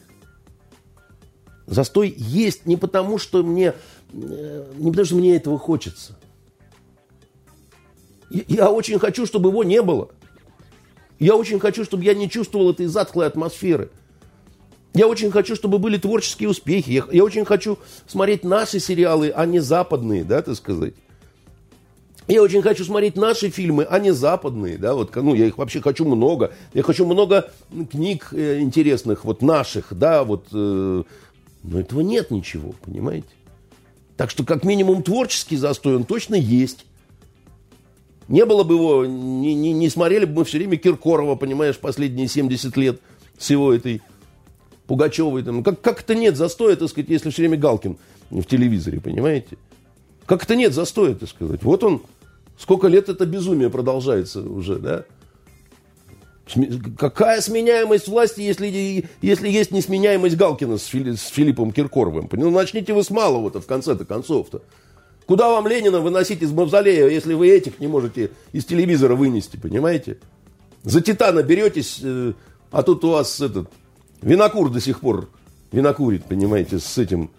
Застой 1.69 2.15
есть 2.17 2.65
не 2.65 2.77
потому, 2.77 3.19
что 3.19 3.43
мне, 3.43 3.75
э, 4.13 4.73
не 4.77 4.91
потому, 4.91 5.05
что 5.05 5.17
мне 5.17 5.37
этого 5.37 5.59
хочется. 5.59 6.17
Я 8.31 8.71
очень 8.71 8.99
хочу, 8.99 9.27
чтобы 9.27 9.51
его 9.51 9.65
не 9.65 9.83
было. 9.83 10.09
Я 11.19 11.37
очень 11.37 11.59
хочу, 11.61 11.85
чтобы 11.85 12.05
я 12.05 12.15
не 12.15 12.31
чувствовал 12.31 12.71
этой 12.71 12.87
затхлой 12.87 13.27
атмосферы. 13.27 13.91
Я 14.95 15.07
очень 15.09 15.31
хочу, 15.31 15.55
чтобы 15.55 15.79
были 15.79 15.99
творческие 15.99 16.49
успехи. 16.49 16.91
Я, 16.91 17.05
я 17.13 17.23
очень 17.23 17.45
хочу 17.45 17.79
смотреть 18.07 18.45
наши 18.45 18.81
сериалы, 18.81 19.31
а 19.35 19.45
не 19.45 19.61
западные, 19.61 20.25
да, 20.25 20.41
так 20.41 20.57
сказать. 20.57 20.95
Я 22.29 22.43
очень 22.43 22.61
хочу 22.61 22.85
смотреть 22.85 23.17
наши 23.17 23.49
фильмы, 23.49 23.85
а 23.89 23.99
не 23.99 24.11
западные, 24.11 24.77
да, 24.77 24.95
вот, 24.95 25.17
ну, 25.17 25.35
я 25.35 25.47
их 25.47 25.57
вообще 25.57 25.81
хочу 25.81 26.05
много. 26.05 26.53
Я 26.75 26.83
хочу 26.83 27.07
много 27.07 27.51
книг 27.91 28.29
э, 28.33 28.61
интересных, 28.61 29.25
вот 29.25 29.41
наших, 29.41 29.87
да, 29.91 30.25
вот, 30.25 30.47
э, 30.53 31.05
но 31.63 31.81
этого 31.81 32.01
нет 32.01 32.31
ничего, 32.31 32.75
понимаете? 32.85 33.29
Так 34.17 34.31
что, 34.31 34.45
как 34.45 34.65
минимум, 34.65 35.03
творческий 35.03 35.57
застой, 35.57 35.97
он 35.97 36.05
точно 36.05 36.35
есть. 36.35 36.85
Не 38.27 38.45
было 38.45 38.63
бы 38.65 38.75
его, 38.75 39.07
не, 39.07 39.55
не, 39.55 39.73
не 39.73 39.89
смотрели 39.89 40.25
бы 40.25 40.35
мы 40.35 40.45
все 40.45 40.59
время 40.59 40.77
Киркорова, 40.77 41.35
понимаешь, 41.37 41.79
последние 41.79 42.29
70 42.29 42.77
лет 42.77 43.01
с 43.39 43.51
его 43.51 43.73
этой 43.73 44.03
Пугачевой. 44.87 45.43
Там. 45.43 45.63
Как, 45.63 45.81
как 45.81 46.01
это 46.01 46.15
нет 46.15 46.37
застоя, 46.37 46.75
так 46.77 46.89
сказать, 46.89 47.11
если 47.11 47.31
все 47.31 47.43
время 47.43 47.57
Галкин 47.57 47.97
в 48.31 48.45
телевизоре, 48.45 49.01
понимаете? 49.01 49.57
Как 50.27 50.43
это 50.43 50.57
нет 50.57 50.75
застоя, 50.75 51.15
так 51.15 51.29
сказать. 51.29 51.63
Вот 51.63 51.85
он, 51.85 52.03
сколько 52.59 52.89
лет 52.89 53.09
это 53.09 53.25
безумие 53.25 53.71
продолжается 53.71 54.43
уже, 54.43 54.79
да? 54.79 55.05
Какая 56.97 57.41
сменяемость 57.41 58.09
власти, 58.09 58.41
если, 58.41 59.05
если 59.21 59.49
есть 59.49 59.71
несменяемость 59.71 60.37
Галкина 60.37 60.79
с, 60.79 60.87
Фили, 60.87 61.15
с 61.15 61.27
Филиппом 61.27 61.73
Киркоровым? 61.73 62.29
Ну, 62.33 62.51
начните 62.51 62.93
вы 62.93 63.03
с 63.03 63.11
малого-то, 63.11 63.61
в 63.61 63.67
конце-то 63.67 64.05
концов-то. 64.05 64.63
Куда 65.27 65.51
вам 65.51 65.69
Ленина 65.69 66.01
выносить 66.01 66.41
из 66.43 66.53
мавзолея, 66.53 67.07
если 67.09 67.35
вы 67.35 67.51
этих 67.51 67.81
не 67.81 67.87
можете 67.87 68.31
из 68.53 68.65
телевизора 68.65 69.15
вынести, 69.15 69.59
понимаете? 69.59 70.17
За 70.85 71.03
Титана 71.03 71.43
беретесь, 71.43 72.01
э, 72.03 72.33
а 72.71 72.83
тут 72.83 73.05
у 73.05 73.11
вас 73.11 73.39
этот 73.41 73.69
винокур 74.23 74.71
до 74.71 74.81
сих 74.81 75.01
пор 75.01 75.29
винокурит, 75.71 76.25
понимаете, 76.25 76.79
с 76.79 76.97
этим, 76.97 77.31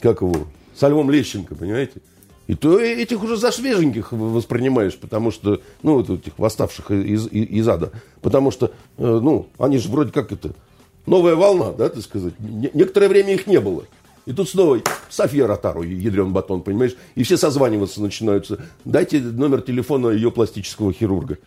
как 0.00 0.22
его, 0.22 0.46
со 0.74 0.88
Львом 0.88 1.10
Лещенко, 1.10 1.54
понимаете? 1.54 2.00
И 2.46 2.54
то 2.54 2.78
этих 2.78 3.22
уже 3.24 3.36
за 3.36 3.50
свеженьких 3.50 4.12
воспринимаешь, 4.12 4.96
потому 4.96 5.30
что, 5.30 5.60
ну, 5.82 5.94
вот 5.96 6.10
этих 6.10 6.38
восставших 6.38 6.90
из, 6.92 7.26
из, 7.26 7.48
из 7.48 7.68
ада. 7.68 7.90
Потому 8.20 8.50
что, 8.50 8.66
э, 8.98 9.20
ну, 9.22 9.48
они 9.58 9.78
же 9.78 9.88
вроде 9.88 10.12
как 10.12 10.30
это, 10.30 10.52
новая 11.06 11.34
волна, 11.34 11.72
да, 11.72 11.88
так 11.88 12.02
сказать. 12.02 12.34
Некоторое 12.38 13.08
время 13.08 13.34
их 13.34 13.46
не 13.46 13.58
было. 13.58 13.84
И 14.26 14.32
тут 14.32 14.48
снова 14.48 14.80
София 15.08 15.46
Ротару, 15.46 15.82
ядрен 15.82 16.32
батон, 16.32 16.62
понимаешь? 16.62 16.96
И 17.14 17.22
все 17.22 17.36
созваниваться 17.36 18.02
начинаются. 18.02 18.60
Дайте 18.84 19.20
номер 19.20 19.62
телефона 19.62 20.08
ее 20.08 20.30
пластического 20.30 20.92
хирурга. 20.92 21.38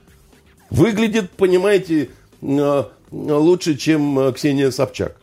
Выглядит, 0.70 1.32
понимаете, 1.32 2.10
э, 2.41 2.84
лучше, 3.12 3.76
чем 3.76 4.20
э, 4.20 4.34
Ксения 4.34 4.72
Собчак. 4.72 5.18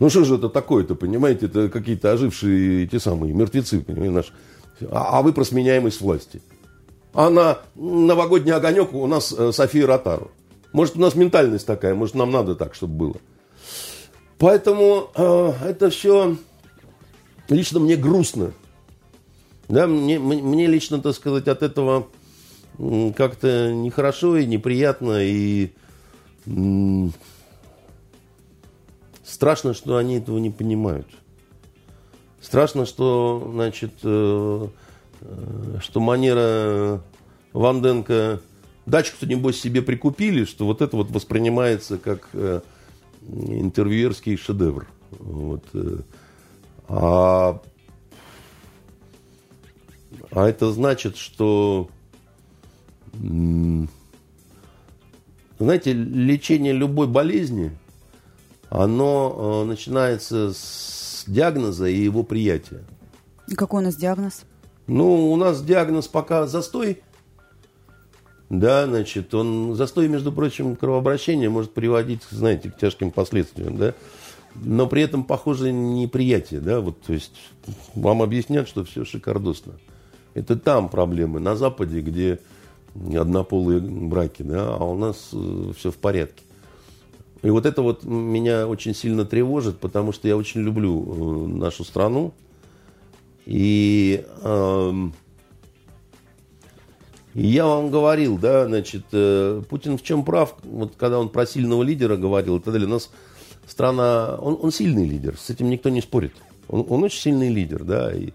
Ну 0.00 0.08
что 0.08 0.24
же 0.24 0.36
это 0.36 0.48
такое-то, 0.48 0.94
понимаете? 0.94 1.46
Это 1.46 1.68
какие-то 1.68 2.12
ожившие 2.12 2.86
те 2.86 2.98
самые 2.98 3.34
мертвецы, 3.34 3.80
понимаете, 3.80 4.14
наши. 4.14 4.32
А, 4.90 5.18
а 5.18 5.22
вы 5.22 5.32
про 5.32 5.44
сменяемость 5.44 6.00
власти. 6.00 6.40
А 7.12 7.28
на 7.30 7.58
новогодний 7.74 8.52
огонек 8.52 8.94
у 8.94 9.06
нас 9.06 9.34
э, 9.36 9.52
София 9.52 9.86
Ротару. 9.86 10.30
Может, 10.72 10.96
у 10.96 11.00
нас 11.00 11.14
ментальность 11.14 11.66
такая, 11.66 11.94
может, 11.94 12.14
нам 12.14 12.30
надо 12.30 12.54
так, 12.54 12.74
чтобы 12.74 12.94
было. 12.94 13.16
Поэтому 14.38 15.10
э, 15.14 15.52
это 15.66 15.90
все 15.90 16.36
лично 17.48 17.80
мне 17.80 17.96
грустно. 17.96 18.52
Да, 19.68 19.86
мне, 19.86 20.18
мне 20.18 20.66
лично, 20.66 21.00
так 21.00 21.14
сказать, 21.14 21.46
от 21.46 21.62
этого 21.62 22.08
как-то 23.16 23.72
нехорошо 23.72 24.36
и 24.36 24.46
неприятно, 24.46 25.18
и 25.22 25.70
страшно, 29.24 29.74
что 29.74 29.96
они 29.96 30.16
этого 30.16 30.38
не 30.38 30.50
понимают. 30.50 31.06
Страшно, 32.40 32.86
что, 32.86 33.50
значит, 33.52 33.92
э, 34.02 34.68
э, 35.20 35.78
что 35.80 36.00
манера 36.00 37.02
Ванденко 37.52 38.40
дачку-то, 38.86 39.26
небось, 39.26 39.60
себе 39.60 39.82
прикупили, 39.82 40.44
что 40.44 40.64
вот 40.64 40.80
это 40.80 40.96
вот 40.96 41.10
воспринимается 41.10 41.98
как 41.98 42.28
э, 42.32 42.60
интервьюерский 43.22 44.36
шедевр. 44.36 44.86
Вот. 45.10 45.64
А, 46.88 47.60
а 50.30 50.48
это 50.48 50.72
значит, 50.72 51.16
что, 51.16 51.88
знаете, 55.58 55.92
лечение 55.92 56.72
любой 56.72 57.06
болезни, 57.06 57.70
оно 58.70 59.62
э, 59.64 59.68
начинается 59.68 60.52
с 60.52 60.99
диагноза 61.26 61.86
и 61.86 61.96
его 61.96 62.22
приятия. 62.22 62.82
Какой 63.56 63.82
у 63.82 63.84
нас 63.84 63.96
диагноз? 63.96 64.44
Ну, 64.86 65.32
у 65.32 65.36
нас 65.36 65.62
диагноз 65.62 66.08
пока 66.08 66.46
застой. 66.46 67.02
Да, 68.48 68.86
значит, 68.86 69.32
он 69.34 69.74
застой, 69.76 70.08
между 70.08 70.32
прочим, 70.32 70.74
кровообращения 70.74 71.48
может 71.48 71.72
приводить, 71.72 72.22
знаете, 72.30 72.70
к 72.70 72.76
тяжким 72.76 73.10
последствиям, 73.12 73.76
да 73.76 73.94
но 74.54 74.86
при 74.86 75.02
этом, 75.02 75.24
похоже, 75.24 75.72
неприятие, 75.72 76.60
да, 76.60 76.80
вот, 76.80 77.00
то 77.02 77.12
есть 77.12 77.32
вам 77.94 78.22
объяснят, 78.22 78.68
что 78.68 78.84
все 78.84 79.04
шикардосно. 79.04 79.74
Это 80.34 80.56
там 80.56 80.88
проблемы, 80.88 81.40
на 81.40 81.56
Западе, 81.56 82.00
где 82.00 82.38
однополые 82.94 83.80
браки, 83.80 84.42
да, 84.42 84.74
а 84.74 84.84
у 84.84 84.96
нас 84.96 85.30
э, 85.32 85.72
все 85.76 85.90
в 85.90 85.96
порядке. 85.96 86.42
И 87.42 87.48
вот 87.50 87.64
это 87.64 87.82
вот 87.82 88.04
меня 88.04 88.68
очень 88.68 88.94
сильно 88.94 89.24
тревожит, 89.24 89.78
потому 89.78 90.12
что 90.12 90.28
я 90.28 90.36
очень 90.36 90.60
люблю 90.60 91.46
э, 91.46 91.46
нашу 91.48 91.84
страну. 91.84 92.34
И 93.46 94.24
э, 94.42 94.92
я 97.34 97.66
вам 97.66 97.90
говорил, 97.90 98.36
да, 98.38 98.66
значит, 98.66 99.06
э, 99.12 99.62
Путин 99.68 99.96
в 99.96 100.02
чем 100.02 100.24
прав, 100.24 100.56
вот 100.64 100.94
когда 100.96 101.18
он 101.18 101.30
про 101.30 101.46
сильного 101.46 101.82
лидера 101.82 102.16
говорил, 102.16 102.58
и 102.58 102.60
так 102.60 102.72
далее, 102.74 102.88
нас 102.88 103.10
страна, 103.66 104.36
он, 104.40 104.58
он 104.60 104.70
сильный 104.70 105.08
лидер, 105.08 105.38
с 105.38 105.48
этим 105.48 105.70
никто 105.70 105.88
не 105.88 106.02
спорит. 106.02 106.34
Он, 106.68 106.84
он 106.88 107.04
очень 107.04 107.20
сильный 107.20 107.48
лидер, 107.48 107.84
да, 107.84 108.12
и 108.12 108.32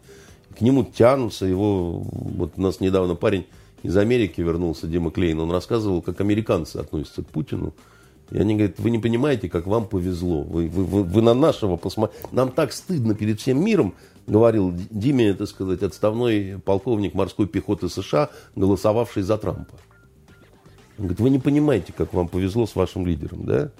к 0.57 0.61
нему 0.61 0.83
тянутся 0.83 1.45
его, 1.45 1.99
вот 2.11 2.53
у 2.55 2.61
нас 2.61 2.79
недавно 2.79 3.15
парень 3.15 3.45
из 3.83 3.95
Америки 3.97 4.41
вернулся, 4.41 4.87
Дима 4.87 5.11
Клейн, 5.11 5.39
он 5.39 5.51
рассказывал, 5.51 6.01
как 6.01 6.21
американцы 6.21 6.77
относятся 6.77 7.21
к 7.21 7.27
Путину. 7.27 7.73
И 8.31 8.37
они 8.37 8.55
говорят, 8.55 8.79
вы 8.79 8.89
не 8.89 8.99
понимаете, 8.99 9.49
как 9.49 9.67
вам 9.67 9.87
повезло. 9.87 10.41
Вы, 10.41 10.67
вы, 10.67 10.83
вы, 10.83 11.03
вы 11.03 11.21
на 11.21 11.33
нашего 11.33 11.75
посмотрите. 11.75 12.27
Нам 12.31 12.51
так 12.51 12.73
стыдно 12.73 13.13
перед 13.13 13.39
всем 13.39 13.63
миром, 13.63 13.93
говорил 14.25 14.73
Диме, 14.89 15.27
это 15.27 15.45
сказать, 15.45 15.83
отставной 15.83 16.59
полковник 16.59 17.13
морской 17.13 17.47
пехоты 17.47 17.89
США, 17.89 18.29
голосовавший 18.55 19.23
за 19.23 19.37
Трампа. 19.37 19.75
Он 20.97 21.05
говорит, 21.05 21.19
вы 21.19 21.29
не 21.29 21.39
понимаете, 21.39 21.93
как 21.93 22.13
вам 22.13 22.27
повезло 22.27 22.65
с 22.65 22.75
вашим 22.75 23.05
лидером, 23.05 23.45
да? 23.45 23.71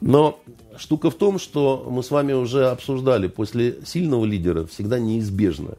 Но 0.00 0.38
штука 0.76 1.10
в 1.10 1.14
том, 1.14 1.38
что 1.38 1.86
мы 1.90 2.02
с 2.02 2.10
вами 2.10 2.34
уже 2.34 2.68
обсуждали, 2.68 3.28
после 3.28 3.78
сильного 3.84 4.24
лидера 4.24 4.66
всегда 4.66 4.98
неизбежно 4.98 5.78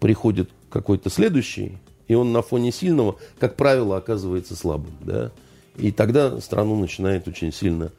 приходит 0.00 0.50
какой-то 0.68 1.08
следующий, 1.08 1.78
и 2.08 2.14
он 2.14 2.32
на 2.32 2.42
фоне 2.42 2.72
сильного, 2.72 3.16
как 3.38 3.56
правило, 3.56 3.96
оказывается 3.96 4.54
слабым, 4.56 4.92
да? 5.00 5.32
И 5.76 5.90
тогда 5.90 6.40
страну 6.40 6.78
начинает 6.78 7.26
очень 7.28 7.52
сильно 7.52 7.90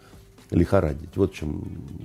лихорадить. 0.52 1.10
Вот 1.16 1.34
в 1.34 1.36
чем... 1.36 1.64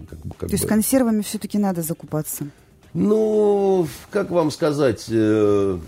Как 0.09 0.19
бы, 0.21 0.35
как 0.37 0.49
То 0.49 0.55
есть 0.55 0.67
консервами 0.67 1.23
все-таки 1.23 1.59
надо 1.59 1.83
закупаться? 1.83 2.47
Ну, 2.95 3.87
как 4.11 4.31
вам 4.31 4.51
сказать... 4.51 5.07
Э, 5.09 5.79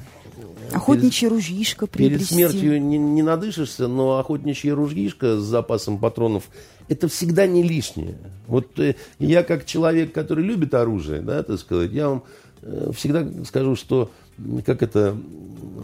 Охотничье 0.73 1.29
перед, 1.29 1.33
ружьишко 1.33 1.87
приобрести. 1.87 2.35
Перед 2.37 2.51
смертью 2.51 2.83
не, 2.83 2.97
не 2.99 3.23
надышишься, 3.23 3.89
но 3.89 4.19
охотничье 4.19 4.73
ружьишко 4.73 5.39
с 5.39 5.43
запасом 5.43 5.99
патронов 5.99 6.45
это 6.89 7.09
всегда 7.09 7.47
не 7.47 7.63
лишнее. 7.63 8.17
Вот 8.47 8.79
э, 8.79 8.95
я 9.19 9.43
как 9.43 9.65
человек, 9.65 10.13
который 10.13 10.45
любит 10.45 10.75
оружие, 10.75 11.21
да, 11.21 11.43
так 11.43 11.59
сказать, 11.59 11.93
я 11.93 12.09
вам 12.09 12.23
э, 12.63 12.91
всегда 12.95 13.27
скажу, 13.45 13.77
что 13.77 14.11
как 14.65 14.83
это 14.83 15.17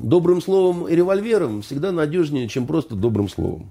добрым 0.02 0.40
словом 0.40 0.88
и 0.88 0.94
револьвером 0.94 1.62
всегда 1.62 1.92
надежнее, 1.92 2.48
чем 2.48 2.66
просто 2.66 2.94
добрым 2.94 3.28
словом. 3.28 3.70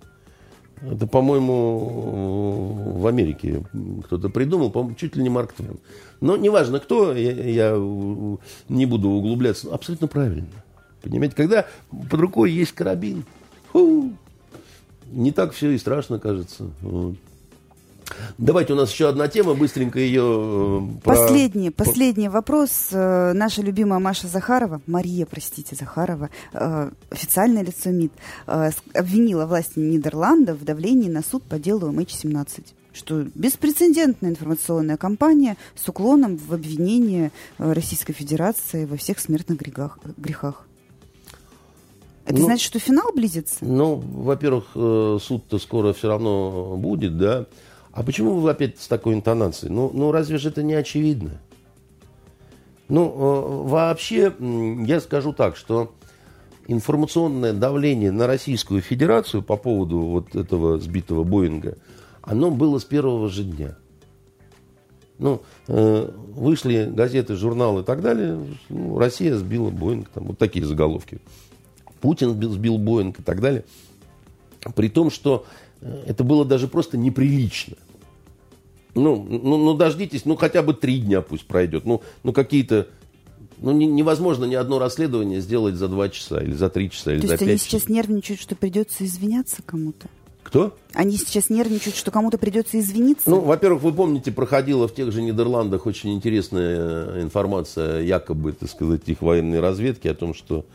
Это, 0.82 1.08
по-моему, 1.08 3.00
в 3.00 3.08
Америке 3.08 3.64
кто-то 4.06 4.30
придумал, 4.30 4.70
по-моему, 4.70 4.96
чуть 4.96 5.16
ли 5.16 5.24
не 5.24 5.30
Марк 5.30 5.54
Твен. 5.54 5.80
Но 6.22 6.38
неважно 6.38 6.80
кто, 6.80 7.14
я, 7.16 7.32
я 7.32 7.76
не 8.70 8.86
буду 8.86 9.10
углубляться. 9.10 9.74
Абсолютно 9.74 10.08
правильно. 10.08 10.48
Понимаете, 11.02 11.36
когда 11.36 11.66
под 11.90 12.20
рукой 12.20 12.52
есть 12.52 12.74
карабин, 12.74 13.26
фу, 13.72 14.14
не 15.12 15.32
так 15.32 15.54
все 15.54 15.72
и 15.72 15.78
страшно 15.78 16.20
кажется. 16.20 16.70
Вот. 16.82 17.16
Давайте, 18.38 18.74
у 18.74 18.76
нас 18.76 18.92
еще 18.92 19.10
одна 19.10 19.28
тема, 19.28 19.54
быстренько 19.54 20.00
ее... 20.00 20.22
Э, 20.22 21.02
про... 21.04 21.16
Последний, 21.16 21.72
последний 21.72 22.30
вопрос. 22.30 22.90
Э, 22.92 23.34
наша 23.34 23.62
любимая 23.62 24.00
Маша 24.00 24.28
Захарова, 24.28 24.82
Мария, 24.86 25.26
простите, 25.26 25.76
Захарова, 25.76 26.30
э, 26.54 26.92
официальное 27.10 27.64
лицо 27.64 27.90
МИД, 27.90 28.12
обвинила 28.46 29.46
власти 29.46 29.80
Нидерландов 29.80 30.60
в 30.60 30.66
давлении 30.66 31.10
на 31.10 31.24
суд 31.24 31.44
по 31.44 31.58
делу 31.60 31.92
МХ-17 31.92 32.66
что 32.94 33.28
беспрецедентная 33.36 34.32
информационная 34.32 34.98
кампания 34.98 35.56
с 35.76 35.88
уклоном 35.88 36.36
в 36.36 36.52
обвинение 36.52 37.32
Российской 37.60 38.14
Федерации 38.14 38.86
во 38.86 38.98
всех 38.98 39.20
смертных 39.20 39.60
грехах. 39.60 40.00
грехах. 40.18 40.66
Это 42.26 42.40
ну, 42.40 42.46
значит, 42.46 42.66
что 42.66 42.80
финал 42.80 43.12
близится? 43.14 43.58
Ну, 43.62 43.98
во-первых, 43.98 44.70
суд-то 44.74 45.60
скоро 45.60 45.94
все 45.94 46.08
равно 46.08 46.76
будет, 46.76 47.20
да. 47.20 47.46
А 47.98 48.04
почему 48.04 48.36
вы 48.36 48.52
опять 48.52 48.78
с 48.78 48.88
такой 48.88 49.16
интонацией? 49.16 49.74
Ну, 49.74 49.90
ну 49.92 50.12
разве 50.12 50.38
же 50.38 50.50
это 50.50 50.62
не 50.62 50.76
очевидно? 50.76 51.42
Ну, 52.90 53.08
э, 53.08 53.70
вообще, 53.70 54.32
я 54.86 55.00
скажу 55.02 55.34
так, 55.34 55.58
что 55.58 55.96
информационное 56.68 57.54
давление 57.54 58.12
на 58.12 58.28
Российскую 58.28 58.82
Федерацию 58.82 59.42
по 59.42 59.58
поводу 59.58 59.98
вот 59.98 60.36
этого 60.36 60.78
сбитого 60.78 61.24
Боинга, 61.24 61.76
оно 62.22 62.52
было 62.52 62.78
с 62.78 62.86
первого 62.86 63.30
же 63.30 63.44
дня. 63.44 63.76
Ну, 65.18 65.42
э, 65.68 66.12
вышли 66.36 66.92
газеты, 66.94 67.36
журналы 67.36 67.82
и 67.82 67.84
так 67.84 68.04
далее. 68.04 68.40
Ну, 68.70 69.00
Россия 69.00 69.36
сбила 69.36 69.72
Боинг, 69.72 70.10
там 70.10 70.26
вот 70.26 70.38
такие 70.38 70.64
заголовки. 70.64 71.18
Путин 72.00 72.34
сбил, 72.34 72.52
сбил 72.52 72.78
Боинг 72.78 73.22
и 73.22 73.24
так 73.24 73.42
далее. 73.42 73.66
При 74.76 74.88
том, 74.88 75.10
что 75.10 75.48
э, 75.82 76.04
это 76.06 76.24
было 76.24 76.46
даже 76.46 76.68
просто 76.68 76.96
неприлично. 76.96 77.76
Ну, 78.98 79.26
ну, 79.30 79.58
ну, 79.58 79.74
дождитесь, 79.76 80.26
ну, 80.26 80.36
хотя 80.36 80.62
бы 80.64 80.74
три 80.74 81.00
дня 81.00 81.22
пусть 81.22 81.46
пройдет. 81.46 81.86
Ну, 81.86 82.02
ну 82.24 82.34
какие-то... 82.34 82.88
Ну, 83.60 83.72
не, 83.72 83.88
невозможно 83.88 84.46
ни 84.46 84.56
одно 84.56 84.78
расследование 84.78 85.42
сделать 85.42 85.76
за 85.76 85.88
два 85.88 86.10
часа, 86.10 86.42
или 86.42 86.54
за 86.54 86.70
три 86.70 86.92
часа, 86.92 87.14
или 87.14 87.22
То 87.22 87.28
за 87.28 87.34
пять 87.34 87.40
часов. 87.40 87.50
они 87.50 87.58
сейчас 87.58 87.90
нервничают, 87.90 88.40
что 88.40 88.56
придется 88.56 89.04
извиняться 89.04 89.64
кому-то? 89.66 90.08
Кто? 90.44 90.78
Они 90.94 91.18
сейчас 91.18 91.50
нервничают, 91.50 91.96
что 91.96 92.10
кому-то 92.10 92.38
придется 92.38 92.80
извиниться? 92.80 93.30
Ну, 93.30 93.42
во-первых, 93.42 93.84
вы 93.84 93.92
помните, 93.92 94.32
проходила 94.32 94.88
в 94.88 94.94
тех 94.94 95.12
же 95.12 95.22
Нидерландах 95.22 95.86
очень 95.86 96.14
интересная 96.14 97.22
информация, 97.22 98.02
якобы, 98.02 98.54
так 98.54 98.70
сказать, 98.70 99.02
их 99.08 99.22
военной 99.22 99.60
разведки 99.60 100.08
о 100.08 100.14
том, 100.14 100.34
что 100.34 100.66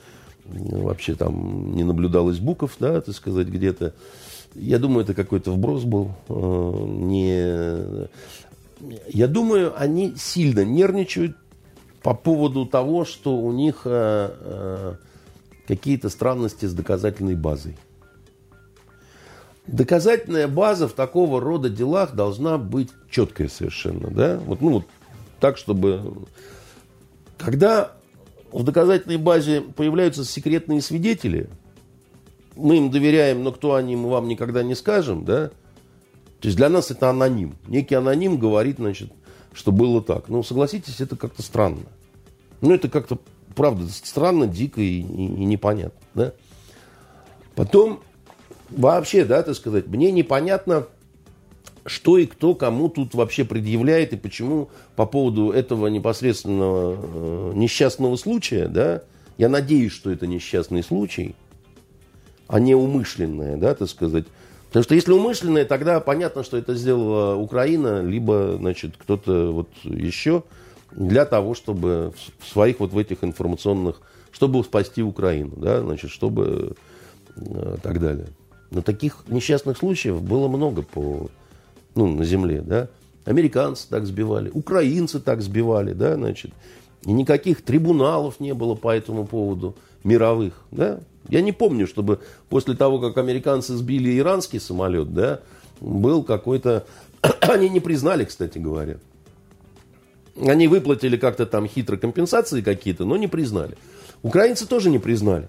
вообще 0.44 1.14
там 1.14 1.74
не 1.74 1.84
наблюдалось 1.84 2.38
букв, 2.38 2.76
да, 2.80 3.00
так 3.00 3.14
сказать, 3.14 3.46
где-то. 3.46 3.94
Я 4.54 4.78
думаю, 4.78 5.04
это 5.04 5.14
какой-то 5.14 5.50
вброс 5.52 5.84
был. 5.84 6.12
Э, 6.28 6.84
не... 6.86 8.08
Я 9.08 9.28
думаю, 9.28 9.72
они 9.80 10.14
сильно 10.16 10.64
нервничают 10.64 11.36
по 12.02 12.14
поводу 12.14 12.66
того, 12.66 13.04
что 13.04 13.36
у 13.36 13.52
них 13.52 13.82
э, 13.84 14.30
э, 14.40 14.94
какие-то 15.66 16.08
странности 16.08 16.66
с 16.66 16.74
доказательной 16.74 17.36
базой. 17.36 17.76
Доказательная 19.66 20.48
база 20.48 20.88
в 20.88 20.92
такого 20.92 21.40
рода 21.40 21.70
делах 21.70 22.14
должна 22.14 22.58
быть 22.58 22.90
четкая 23.08 23.48
совершенно. 23.48 24.10
Да? 24.10 24.40
Вот, 24.44 24.60
ну, 24.60 24.70
вот 24.72 24.86
так, 25.40 25.56
чтобы... 25.56 26.26
Когда 27.38 27.92
в 28.50 28.64
доказательной 28.64 29.16
базе 29.16 29.60
появляются 29.60 30.24
секретные 30.24 30.82
свидетели– 30.82 31.48
мы 32.56 32.78
им 32.78 32.90
доверяем, 32.90 33.42
но 33.42 33.52
кто 33.52 33.74
они, 33.74 33.96
мы 33.96 34.10
вам 34.10 34.28
никогда 34.28 34.62
не 34.62 34.74
скажем, 34.74 35.24
да? 35.24 35.48
То 36.40 36.48
есть 36.48 36.56
для 36.56 36.68
нас 36.68 36.90
это 36.90 37.08
аноним. 37.08 37.56
Некий 37.68 37.94
аноним 37.94 38.36
говорит, 38.38 38.76
значит, 38.78 39.12
что 39.52 39.70
было 39.70 40.02
так. 40.02 40.28
Ну, 40.28 40.42
согласитесь, 40.42 41.00
это 41.00 41.16
как-то 41.16 41.42
странно. 41.42 41.86
Ну, 42.60 42.74
это 42.74 42.88
как-то, 42.88 43.18
правда, 43.54 43.86
странно, 43.88 44.46
дико 44.46 44.80
и, 44.80 45.00
и, 45.00 45.26
и 45.26 45.44
непонятно, 45.44 46.00
да? 46.14 46.32
Потом, 47.54 48.00
вообще, 48.70 49.24
да, 49.24 49.42
так 49.42 49.54
сказать, 49.54 49.86
мне 49.86 50.10
непонятно, 50.10 50.86
что 51.84 52.18
и 52.18 52.26
кто 52.26 52.54
кому 52.54 52.88
тут 52.88 53.14
вообще 53.14 53.44
предъявляет 53.44 54.12
и 54.12 54.16
почему 54.16 54.70
по 54.96 55.06
поводу 55.06 55.50
этого 55.50 55.88
непосредственного 55.88 56.96
э, 56.96 57.52
несчастного 57.54 58.16
случая, 58.16 58.68
да, 58.68 59.02
я 59.38 59.48
надеюсь, 59.48 59.92
что 59.92 60.10
это 60.10 60.26
несчастный 60.26 60.82
случай, 60.82 61.34
а 62.52 62.60
не 62.60 62.74
умышленное, 62.74 63.56
да, 63.56 63.74
так 63.74 63.88
сказать. 63.88 64.26
Потому 64.68 64.84
что 64.84 64.94
если 64.94 65.12
умышленное, 65.12 65.64
тогда 65.64 66.00
понятно, 66.00 66.44
что 66.44 66.58
это 66.58 66.74
сделала 66.74 67.34
Украина, 67.34 68.02
либо, 68.02 68.56
значит, 68.58 68.94
кто-то 68.98 69.52
вот 69.52 69.68
еще 69.84 70.44
для 70.90 71.24
того, 71.24 71.54
чтобы 71.54 72.12
в 72.40 72.46
своих 72.46 72.78
вот 72.80 72.92
в 72.92 72.98
этих 72.98 73.24
информационных, 73.24 74.02
чтобы 74.32 74.62
спасти 74.64 75.02
Украину, 75.02 75.54
да, 75.56 75.80
значит, 75.80 76.10
чтобы 76.10 76.76
э, 77.36 77.76
так 77.82 77.98
далее. 77.98 78.26
Но 78.70 78.82
таких 78.82 79.24
несчастных 79.28 79.78
случаев 79.78 80.20
было 80.20 80.46
много 80.46 80.82
по, 80.82 81.28
ну, 81.94 82.06
на 82.06 82.24
земле, 82.26 82.60
да. 82.60 82.88
Американцы 83.24 83.88
так 83.88 84.04
сбивали, 84.04 84.50
украинцы 84.52 85.20
так 85.20 85.40
сбивали, 85.40 85.94
да, 85.94 86.16
значит. 86.16 86.52
И 87.06 87.12
никаких 87.12 87.62
трибуналов 87.62 88.40
не 88.40 88.52
было 88.52 88.74
по 88.74 88.94
этому 88.94 89.26
поводу 89.26 89.74
мировых, 90.04 90.52
да. 90.70 91.00
Я 91.28 91.40
не 91.40 91.52
помню, 91.52 91.86
чтобы 91.86 92.20
после 92.48 92.74
того, 92.74 92.98
как 92.98 93.18
американцы 93.18 93.74
сбили 93.76 94.18
иранский 94.18 94.60
самолет, 94.60 95.12
да, 95.12 95.40
был 95.80 96.22
какой-то... 96.24 96.86
Они 97.40 97.68
не 97.68 97.80
признали, 97.80 98.24
кстати 98.24 98.58
говоря. 98.58 98.96
Они 100.36 100.66
выплатили 100.66 101.16
как-то 101.16 101.46
там 101.46 101.68
хитро 101.68 101.96
компенсации 101.96 102.62
какие-то, 102.62 103.04
но 103.04 103.16
не 103.16 103.28
признали. 103.28 103.76
Украинцы 104.22 104.66
тоже 104.66 104.90
не 104.90 104.98
признали. 104.98 105.48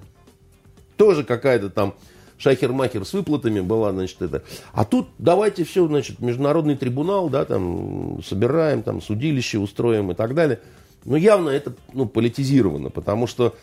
Тоже 0.98 1.24
какая-то 1.24 1.70
там 1.70 1.96
шахер-махер 2.38 3.06
с 3.06 3.14
выплатами 3.14 3.62
была, 3.62 3.92
значит, 3.92 4.22
это. 4.22 4.44
А 4.74 4.86
тут 4.86 5.08
давайте 5.18 5.64
все, 5.64 5.88
значит, 5.88 6.20
международный 6.20 6.76
трибунал, 6.76 7.30
да, 7.30 7.46
там, 7.46 8.22
собираем, 8.24 8.84
там, 8.84 9.02
судилище 9.02 9.60
устроим 9.60 10.12
и 10.12 10.16
так 10.16 10.36
далее. 10.36 10.60
Но 11.06 11.16
явно 11.18 11.50
это, 11.50 11.74
ну, 11.94 12.06
политизировано, 12.06 12.90
потому 12.90 13.28
что 13.28 13.56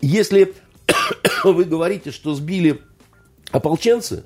если 0.00 0.54
вы 1.44 1.64
говорите, 1.64 2.10
что 2.10 2.34
сбили 2.34 2.82
ополченцы, 3.50 4.24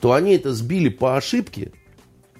то 0.00 0.12
они 0.12 0.34
это 0.34 0.52
сбили 0.52 0.88
по 0.88 1.16
ошибке 1.16 1.72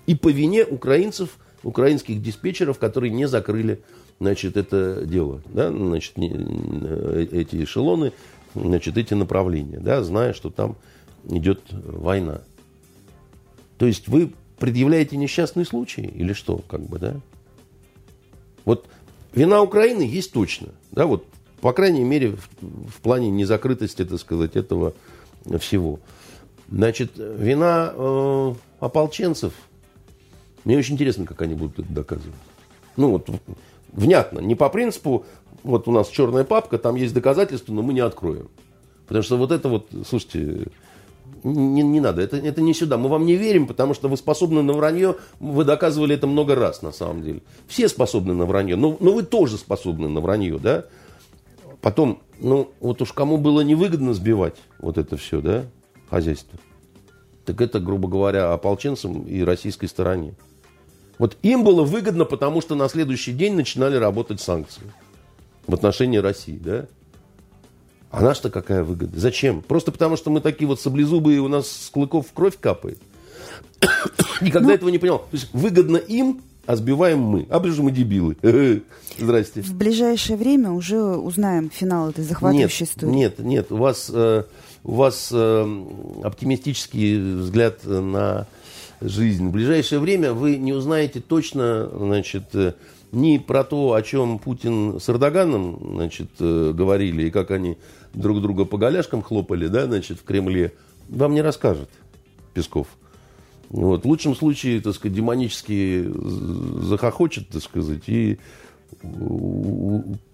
и 0.07 0.14
по 0.14 0.28
вине 0.28 0.64
украинцев, 0.64 1.38
украинских 1.62 2.20
диспетчеров, 2.22 2.78
которые 2.78 3.11
не 3.11 3.26
закрыли 3.26 3.82
значит, 4.20 4.57
это 4.57 5.05
дело, 5.07 5.42
да, 5.47 5.70
значит, 5.70 6.12
э, 6.16 7.26
эти 7.32 7.64
эшелоны, 7.64 8.12
значит, 8.55 8.97
эти 8.97 9.14
направления, 9.14 9.78
да, 9.78 10.03
зная, 10.03 10.32
что 10.32 10.51
там 10.51 10.76
идет 11.28 11.61
война. 11.70 12.42
То 13.78 13.86
есть 13.86 14.09
вы 14.09 14.32
предъявляете 14.59 15.16
несчастный 15.16 15.64
случай 15.64 16.03
или 16.03 16.32
что, 16.32 16.59
как 16.59 16.82
бы, 16.82 16.99
да? 16.99 17.20
Вот 18.64 18.88
вина 19.32 19.62
Украины 19.62 20.03
есть 20.03 20.32
точно, 20.32 20.68
да, 20.92 21.07
вот 21.07 21.26
по 21.64 21.72
крайней 21.72 22.04
мере, 22.04 22.32
в, 22.32 22.50
в 22.60 23.00
плане 23.00 23.30
незакрытости, 23.30 24.04
так 24.04 24.20
сказать, 24.20 24.54
этого 24.54 24.92
всего. 25.60 25.98
Значит, 26.70 27.12
вина 27.16 27.90
э, 27.96 28.54
ополченцев, 28.80 29.54
мне 30.64 30.76
очень 30.76 30.92
интересно, 30.92 31.24
как 31.24 31.40
они 31.40 31.54
будут 31.54 31.78
это 31.78 31.90
доказывать. 31.90 32.34
Ну 32.98 33.12
вот, 33.12 33.30
внятно, 33.92 34.40
не 34.40 34.54
по 34.54 34.68
принципу, 34.68 35.24
вот 35.62 35.88
у 35.88 35.90
нас 35.90 36.08
черная 36.08 36.44
папка, 36.44 36.76
там 36.76 36.96
есть 36.96 37.14
доказательства, 37.14 37.72
но 37.72 37.80
мы 37.80 37.94
не 37.94 38.00
откроем. 38.00 38.50
Потому 39.06 39.22
что 39.22 39.38
вот 39.38 39.50
это 39.50 39.70
вот, 39.70 39.88
слушайте, 40.06 40.66
не, 41.44 41.82
не 41.82 42.00
надо, 42.00 42.20
это, 42.20 42.36
это 42.36 42.60
не 42.60 42.74
сюда. 42.74 42.98
Мы 42.98 43.08
вам 43.08 43.24
не 43.24 43.36
верим, 43.36 43.66
потому 43.66 43.94
что 43.94 44.08
вы 44.08 44.18
способны 44.18 44.60
на 44.60 44.74
вранье. 44.74 45.16
Вы 45.40 45.64
доказывали 45.64 46.14
это 46.14 46.26
много 46.26 46.56
раз, 46.56 46.82
на 46.82 46.92
самом 46.92 47.22
деле. 47.22 47.40
Все 47.68 47.88
способны 47.88 48.34
на 48.34 48.44
вранье, 48.44 48.76
но, 48.76 48.98
но 49.00 49.14
вы 49.14 49.22
тоже 49.22 49.56
способны 49.56 50.10
на 50.10 50.20
вранье, 50.20 50.58
да? 50.58 50.84
Потом, 51.85 52.22
ну, 52.41 52.72
вот 52.80 53.03
уж 53.03 53.12
кому 53.12 53.37
было 53.37 53.61
невыгодно 53.61 54.14
сбивать 54.14 54.57
вот 54.78 54.97
это 54.97 55.18
все, 55.18 55.43
да, 55.43 55.66
хозяйство, 56.09 56.59
так 57.45 57.61
это, 57.61 57.78
грубо 57.78 58.09
говоря, 58.09 58.55
ополченцам 58.55 59.24
и 59.24 59.43
российской 59.43 59.87
стороне. 59.87 60.32
Вот 61.18 61.37
им 61.43 61.62
было 61.62 61.85
выгодно, 61.85 62.24
потому 62.24 62.62
что 62.62 62.74
на 62.74 62.89
следующий 62.89 63.32
день 63.35 63.55
начинали 63.55 63.97
работать 63.97 64.41
санкции 64.41 64.91
в 65.66 65.74
отношении 65.74 66.16
России, 66.16 66.57
да? 66.57 66.87
А 68.11 68.22
наш-то 68.22 68.49
какая 68.49 68.82
выгода? 68.82 69.20
Зачем? 69.20 69.61
Просто 69.61 69.93
потому, 69.93 70.16
что 70.16 70.30
мы 70.30 70.41
такие 70.41 70.66
вот 70.66 70.80
саблезубые, 70.80 71.41
у 71.41 71.49
нас 71.49 71.70
с 71.70 71.91
клыков 71.91 72.32
кровь 72.32 72.59
капает. 72.59 72.99
Никогда 74.41 74.68
ну, 74.68 74.74
этого 74.74 74.89
не 74.89 74.99
понял. 74.99 75.18
То 75.18 75.28
есть 75.32 75.53
выгодно 75.53 75.99
им, 75.99 76.41
а 76.66 76.76
сбиваем 76.76 77.20
мы. 77.20 77.46
А 77.50 77.62
же 77.64 77.82
мы 77.82 77.90
дебилы. 77.90 78.36
Здрасте. 79.18 79.62
В 79.62 79.74
ближайшее 79.74 80.36
время 80.36 80.70
уже 80.70 81.00
узнаем 81.00 81.70
финал 81.70 82.10
этой 82.10 82.24
захватывающей 82.24 82.84
нет, 82.84 82.90
истории. 82.90 83.12
Нет, 83.12 83.38
нет, 83.38 83.72
у 83.72 83.76
вас, 83.76 84.10
э, 84.12 84.44
у 84.82 84.92
вас 84.92 85.28
э, 85.32 85.84
оптимистический 86.24 87.36
взгляд 87.36 87.84
на 87.84 88.46
жизнь. 89.00 89.48
В 89.48 89.52
ближайшее 89.52 90.00
время 90.00 90.32
вы 90.32 90.56
не 90.56 90.72
узнаете 90.72 91.20
точно, 91.20 91.88
значит, 91.96 92.54
э, 92.54 92.74
ни 93.12 93.38
про 93.38 93.62
то, 93.62 93.92
о 93.92 94.02
чем 94.02 94.38
Путин 94.40 94.98
с 95.00 95.08
Эрдоганом, 95.08 95.78
значит, 95.94 96.30
говорили, 96.40 97.24
и 97.24 97.30
как 97.30 97.52
они 97.52 97.78
друг 98.12 98.42
друга 98.42 98.64
по 98.64 98.76
голяшкам 98.76 99.22
хлопали, 99.22 99.68
да, 99.68 99.86
значит, 99.86 100.18
в 100.18 100.24
Кремле, 100.24 100.72
вам 101.08 101.34
не 101.34 101.42
расскажет 101.42 101.88
Песков. 102.54 102.88
Вот. 103.74 104.04
В 104.04 104.08
лучшем 104.08 104.36
случае, 104.36 104.80
так 104.80 104.94
сказать, 104.94 105.16
демонически 105.16 106.08
захохочет, 106.84 107.48
так 107.48 107.60
сказать, 107.60 108.04
и 108.06 108.38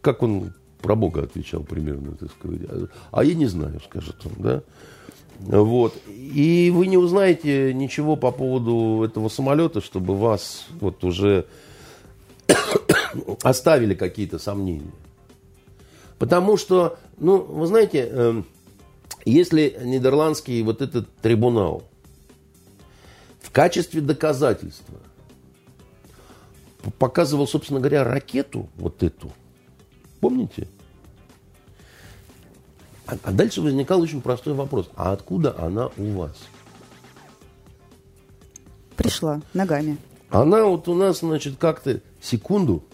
как 0.03 0.22
он 0.22 0.53
про 0.82 0.95
Бога 0.95 1.22
отвечал 1.22 1.62
примерно, 1.62 2.12
так 2.16 2.30
сказать. 2.32 2.61
А 3.11 3.24
я 3.24 3.34
не 3.34 3.47
знаю, 3.47 3.80
скажет 3.82 4.16
он, 4.26 4.32
да. 4.36 4.62
Вот. 5.38 5.95
И 6.07 6.70
вы 6.74 6.86
не 6.86 6.99
узнаете 6.99 7.72
ничего 7.72 8.14
по 8.16 8.30
поводу 8.30 9.03
этого 9.05 9.30
самолета, 9.30 9.80
чтобы 9.80 10.18
вас 10.18 10.66
вот 10.78 11.03
уже 11.03 11.47
оставили 13.43 13.95
какие-то 13.95 14.38
сомнения. 14.38 14.93
Потому 16.18 16.59
что, 16.59 16.99
ну, 17.16 17.38
вы 17.38 17.66
знаете, 17.66 18.01
эм, 18.01 18.45
если 19.24 19.80
нидерландский 19.82 20.61
вот 20.61 20.82
этот 20.82 21.09
трибунал 21.22 21.89
в 23.51 23.53
качестве 23.53 24.01
доказательства 24.01 24.99
показывал, 26.99 27.49
собственно 27.49 27.81
говоря, 27.81 28.05
ракету 28.05 28.69
вот 28.77 29.03
эту, 29.03 29.33
помните? 30.21 30.69
А, 33.07 33.17
а 33.25 33.33
дальше 33.33 33.61
возникал 33.61 34.01
очень 34.01 34.23
простой 34.23 34.55
вопрос. 34.55 34.89
А 34.95 35.11
откуда 35.11 35.59
она 35.59 35.91
у 35.97 36.13
вас? 36.13 36.37
Пришла 38.95 39.43
ногами. 39.53 39.99
Она 40.29 40.65
вот 40.65 40.87
у 40.87 40.95
нас, 40.95 41.19
значит, 41.19 41.57
как-то 41.59 42.01
секунду 42.21 42.85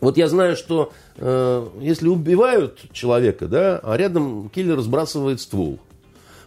вот 0.00 0.16
я 0.16 0.28
знаю, 0.28 0.56
что 0.56 0.92
э, 1.16 1.68
если 1.80 2.08
убивают 2.08 2.92
человека, 2.92 3.48
да, 3.48 3.80
а 3.82 3.96
рядом 3.96 4.50
киллер 4.50 4.80
сбрасывает 4.80 5.40
ствол. 5.40 5.78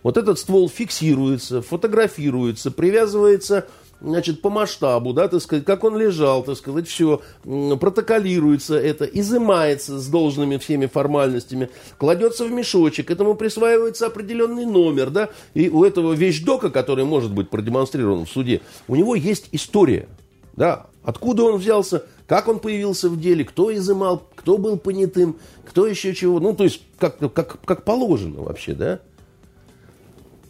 Вот 0.07 0.15
этот 0.15 0.39
ствол 0.39 0.69
фиксируется, 0.69 1.61
фотографируется, 1.61 2.71
привязывается 2.71 3.67
значит, 3.99 4.41
по 4.41 4.49
масштабу, 4.49 5.11
да, 5.11 5.27
так 5.27 5.41
сказать, 5.41 5.65
как 5.65 5.83
он 5.83 5.97
лежал, 5.97 6.43
так 6.43 6.55
сказать, 6.55 6.87
все, 6.87 7.19
протоколируется 7.43 8.79
это, 8.79 9.03
изымается 9.03 9.99
с 9.99 10.07
должными 10.07 10.55
всеми 10.55 10.85
формальностями, 10.85 11.69
кладется 11.97 12.45
в 12.45 12.51
мешочек, 12.53 13.11
этому 13.11 13.35
присваивается 13.35 14.05
определенный 14.05 14.65
номер, 14.65 15.09
да, 15.09 15.29
и 15.53 15.67
у 15.67 15.83
этого 15.83 16.13
вещдока, 16.13 16.69
который 16.69 17.03
может 17.03 17.33
быть 17.33 17.49
продемонстрирован 17.49 18.27
в 18.27 18.29
суде, 18.29 18.61
у 18.87 18.95
него 18.95 19.13
есть 19.13 19.49
история, 19.51 20.07
да, 20.55 20.87
откуда 21.03 21.43
он 21.43 21.57
взялся, 21.57 22.05
как 22.27 22.47
он 22.47 22.59
появился 22.59 23.09
в 23.09 23.19
деле, 23.19 23.43
кто 23.43 23.75
изымал, 23.75 24.23
кто 24.37 24.57
был 24.57 24.77
понятым, 24.77 25.35
кто 25.65 25.85
еще 25.85 26.15
чего. 26.15 26.39
Ну, 26.39 26.53
то 26.53 26.63
есть, 26.63 26.81
как, 26.97 27.17
как, 27.33 27.59
как 27.65 27.83
положено 27.83 28.43
вообще, 28.43 28.73
да? 28.73 29.01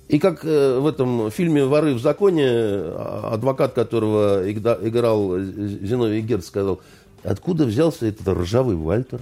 И 0.07 0.19
как 0.19 0.45
э, 0.45 0.79
в 0.79 0.87
этом 0.87 1.29
фильме 1.31 1.65
«Воры 1.65 1.93
в 1.93 1.99
законе» 1.99 2.47
а, 2.47 3.31
адвокат, 3.33 3.73
которого 3.73 4.49
играл 4.49 5.37
Зиновий 5.37 6.21
Герд, 6.21 6.45
сказал, 6.45 6.79
откуда 7.23 7.65
взялся 7.65 8.05
этот 8.05 8.25
ржавый 8.27 8.77
Вальтер? 8.77 9.21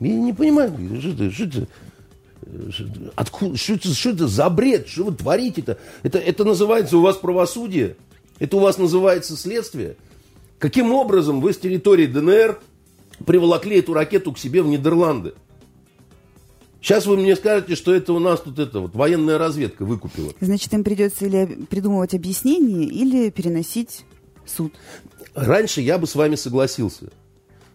Я 0.00 0.14
не 0.14 0.32
понимаю, 0.32 0.72
что 1.00 1.10
это, 1.10 1.30
что 1.30 1.44
это, 1.44 1.66
откуда, 3.14 3.56
что 3.56 3.74
это, 3.74 3.88
что 3.94 4.10
это 4.10 4.26
за 4.26 4.50
бред, 4.50 4.88
что 4.88 5.04
вы 5.04 5.12
творите-то? 5.14 5.78
Это, 6.02 6.18
это 6.18 6.44
называется 6.44 6.98
у 6.98 7.02
вас 7.02 7.16
правосудие? 7.16 7.96
Это 8.40 8.56
у 8.56 8.60
вас 8.60 8.78
называется 8.78 9.36
следствие? 9.36 9.96
Каким 10.58 10.92
образом 10.92 11.40
вы 11.40 11.52
с 11.52 11.58
территории 11.58 12.06
ДНР 12.06 12.60
приволокли 13.26 13.78
эту 13.78 13.94
ракету 13.94 14.32
к 14.32 14.38
себе 14.38 14.62
в 14.62 14.66
Нидерланды? 14.66 15.34
Сейчас 16.80 17.06
вы 17.06 17.16
мне 17.16 17.36
скажете, 17.36 17.76
что 17.76 17.94
это 17.94 18.12
у 18.12 18.18
нас 18.18 18.40
тут 18.40 18.58
это 18.58 18.80
вот 18.80 18.94
военная 18.94 19.38
разведка 19.38 19.84
выкупила. 19.84 20.32
Значит, 20.40 20.72
им 20.72 20.82
придется 20.82 21.26
или 21.26 21.66
придумывать 21.68 22.14
объяснение, 22.14 22.86
или 22.86 23.30
переносить 23.30 24.04
суд. 24.46 24.72
Раньше 25.34 25.82
я 25.82 25.98
бы 25.98 26.06
с 26.06 26.14
вами 26.14 26.36
согласился. 26.36 27.10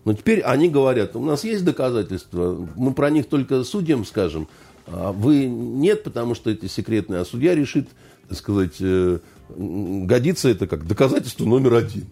Но 0.05 0.13
теперь 0.13 0.41
они 0.41 0.69
говорят, 0.69 1.15
у 1.15 1.19
нас 1.19 1.43
есть 1.43 1.65
доказательства, 1.65 2.67
мы 2.75 2.93
про 2.93 3.09
них 3.09 3.27
только 3.27 3.63
судьям 3.63 4.05
скажем, 4.05 4.47
а 4.85 5.11
вы 5.11 5.45
нет, 5.45 6.03
потому 6.03 6.35
что 6.35 6.51
это 6.51 6.67
секретное, 6.69 7.21
а 7.21 7.25
судья 7.25 7.55
решит, 7.55 7.89
так 8.29 8.37
сказать, 8.37 8.75
э, 8.79 9.19
годится 9.49 10.49
это 10.49 10.67
как 10.67 10.85
доказательство 10.85 11.45
номер 11.45 11.75
один. 11.75 12.05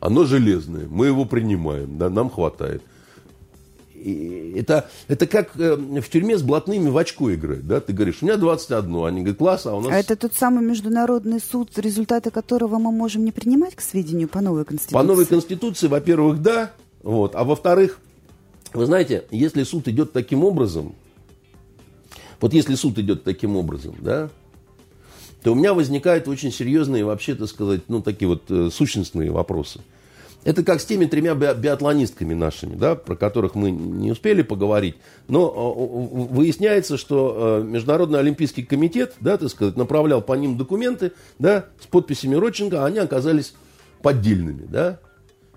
Оно 0.00 0.24
железное, 0.24 0.86
мы 0.88 1.06
его 1.06 1.24
принимаем, 1.24 1.98
да, 1.98 2.10
нам 2.10 2.30
хватает. 2.30 2.82
Это, 4.56 4.88
это 5.08 5.26
как 5.26 5.58
э, 5.58 5.76
в 5.76 6.08
тюрьме 6.08 6.38
с 6.38 6.42
блатными 6.42 6.88
в 6.88 6.96
очко 6.96 7.34
играть, 7.34 7.66
да? 7.66 7.80
Ты 7.80 7.92
говоришь, 7.92 8.18
у 8.20 8.26
меня 8.26 8.36
21, 8.36 9.04
они 9.04 9.20
говорят, 9.20 9.38
класс, 9.38 9.66
а 9.66 9.74
у 9.74 9.80
нас... 9.80 9.92
А 9.92 9.96
это 9.98 10.16
тот 10.16 10.34
самый 10.34 10.64
международный 10.64 11.40
суд, 11.40 11.78
результаты 11.78 12.30
которого 12.30 12.78
мы 12.78 12.92
можем 12.92 13.24
не 13.24 13.32
принимать 13.32 13.74
к 13.74 13.80
сведению 13.80 14.28
по 14.28 14.40
новой 14.40 14.64
Конституции? 14.64 14.94
По 14.94 15.02
новой 15.02 15.26
Конституции, 15.26 15.86
во-первых, 15.88 16.42
да, 16.42 16.72
вот, 17.02 17.34
а 17.34 17.44
во-вторых, 17.44 18.00
вы 18.72 18.86
знаете, 18.86 19.24
если 19.30 19.62
суд 19.62 19.88
идет 19.88 20.12
таким 20.12 20.44
образом, 20.44 20.94
вот 22.40 22.52
если 22.52 22.74
суд 22.74 22.98
идет 22.98 23.24
таким 23.24 23.56
образом, 23.56 23.96
да, 24.00 24.30
то 25.42 25.52
у 25.52 25.54
меня 25.54 25.74
возникают 25.74 26.28
очень 26.28 26.52
серьезные, 26.52 27.04
вообще, 27.04 27.34
так 27.34 27.48
сказать, 27.48 27.82
ну, 27.88 28.02
такие 28.02 28.28
вот 28.28 28.50
э, 28.50 28.70
сущностные 28.72 29.30
вопросы. 29.30 29.80
Это 30.44 30.62
как 30.62 30.80
с 30.80 30.84
теми 30.84 31.06
тремя 31.06 31.34
биатлонистками 31.34 32.32
нашими, 32.32 32.74
да, 32.76 32.94
про 32.94 33.16
которых 33.16 33.54
мы 33.54 33.70
не 33.70 34.12
успели 34.12 34.42
поговорить. 34.42 34.96
Но 35.26 35.48
э, 35.48 36.32
выясняется, 36.32 36.96
что 36.96 37.60
э, 37.60 37.64
Международный 37.64 38.20
Олимпийский 38.20 38.62
комитет, 38.62 39.14
да, 39.20 39.36
так 39.36 39.50
сказать, 39.50 39.76
направлял 39.76 40.22
по 40.22 40.34
ним 40.34 40.56
документы, 40.56 41.12
да, 41.38 41.66
с 41.80 41.86
подписями 41.86 42.36
Родченко, 42.36 42.82
а 42.82 42.86
они 42.86 42.98
оказались 42.98 43.54
поддельными, 44.00 44.64
да. 44.66 45.00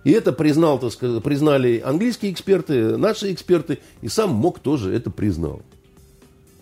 И 0.03 0.11
это 0.11 0.33
признал, 0.33 0.79
так 0.79 0.91
сказать, 0.91 1.21
признали 1.23 1.79
английские 1.85 2.31
эксперты, 2.31 2.97
наши 2.97 3.31
эксперты, 3.31 3.79
и 4.01 4.07
сам 4.07 4.31
МОК 4.31 4.59
тоже 4.59 4.93
это 4.93 5.11
признал. 5.11 5.61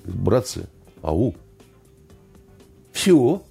Братцы, 0.04 0.68
ау, 1.02 1.36
все. 2.92 3.42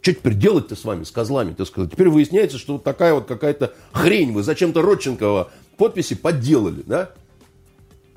Что 0.00 0.14
теперь 0.14 0.34
делать-то 0.34 0.76
с 0.76 0.84
вами, 0.84 1.04
с 1.04 1.10
козлами, 1.10 1.52
так 1.52 1.66
сказать? 1.66 1.90
Теперь 1.92 2.08
выясняется, 2.08 2.58
что 2.58 2.74
вот 2.74 2.84
такая 2.84 3.14
вот 3.14 3.26
какая-то 3.26 3.74
хрень 3.92 4.32
вы 4.32 4.42
зачем-то 4.42 4.80
Родченкова 4.82 5.50
подписи 5.76 6.14
подделали, 6.14 6.82
да? 6.86 7.10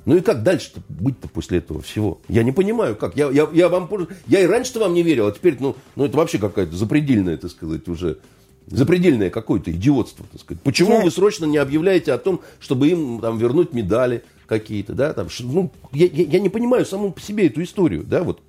Ну 0.06 0.18
и 0.18 0.22
как 0.22 0.44
дальше-то 0.44 0.82
быть-то 0.90 1.28
после 1.30 1.60
этого 1.60 1.82
всего? 1.82 2.20
Я 2.28 2.44
не 2.44 2.52
понимаю, 2.52 2.96
как. 2.96 3.16
Я, 3.16 3.30
я, 3.32 3.48
я, 3.54 3.70
вам, 3.70 3.90
я 4.28 4.42
и 4.42 4.46
раньше-то 4.46 4.80
вам 4.82 4.94
не 4.94 5.04
верил, 5.04 5.28
а 5.28 5.32
теперь, 5.32 5.58
ну, 5.60 5.76
ну 5.96 6.06
это 6.06 6.18
вообще 6.18 6.40
какая-то 6.40 6.76
запредельная, 6.76 7.38
так 7.38 7.52
сказать, 7.52 7.88
уже 7.88 8.18
Запредельное 8.68 9.30
какое-то 9.30 9.72
идиотство, 9.72 10.26
так 10.32 10.40
сказать. 10.40 10.64
Почему 10.64 10.94
Я- 10.94 11.02
вы 11.02 11.12
срочно 11.12 11.46
не 11.46 11.58
объявляете 11.58 12.14
о 12.14 12.18
том, 12.18 12.42
чтобы 12.60 12.88
им 12.88 13.20
там 13.20 13.38
вернуть 13.38 13.74
медали 13.74 14.24
какие-то, 14.48 14.94
да, 14.94 15.14
там, 15.14 15.28
ну, 15.42 15.72
я, 15.92 16.06
я- 16.06 16.26
я 16.26 16.40
не 16.40 16.50
понимаю 16.50 16.86
саму 16.86 17.12
по 17.12 17.20
себе 17.20 17.48
эту 17.48 17.62
историю, 17.64 18.04
да, 18.04 18.24
вот. 18.24 18.42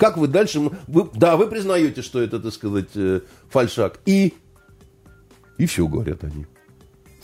Как 0.00 0.16
вы 0.16 0.28
дальше, 0.28 0.60
вы, 0.88 1.10
да, 1.12 1.36
вы 1.36 1.46
признаете, 1.46 2.00
что 2.00 2.22
это, 2.22 2.40
так 2.40 2.54
сказать, 2.54 2.88
э, 2.94 3.20
фальшак, 3.50 4.00
и, 4.06 4.32
и 5.58 5.66
все, 5.66 5.86
говорят 5.86 6.24
они. 6.24 6.46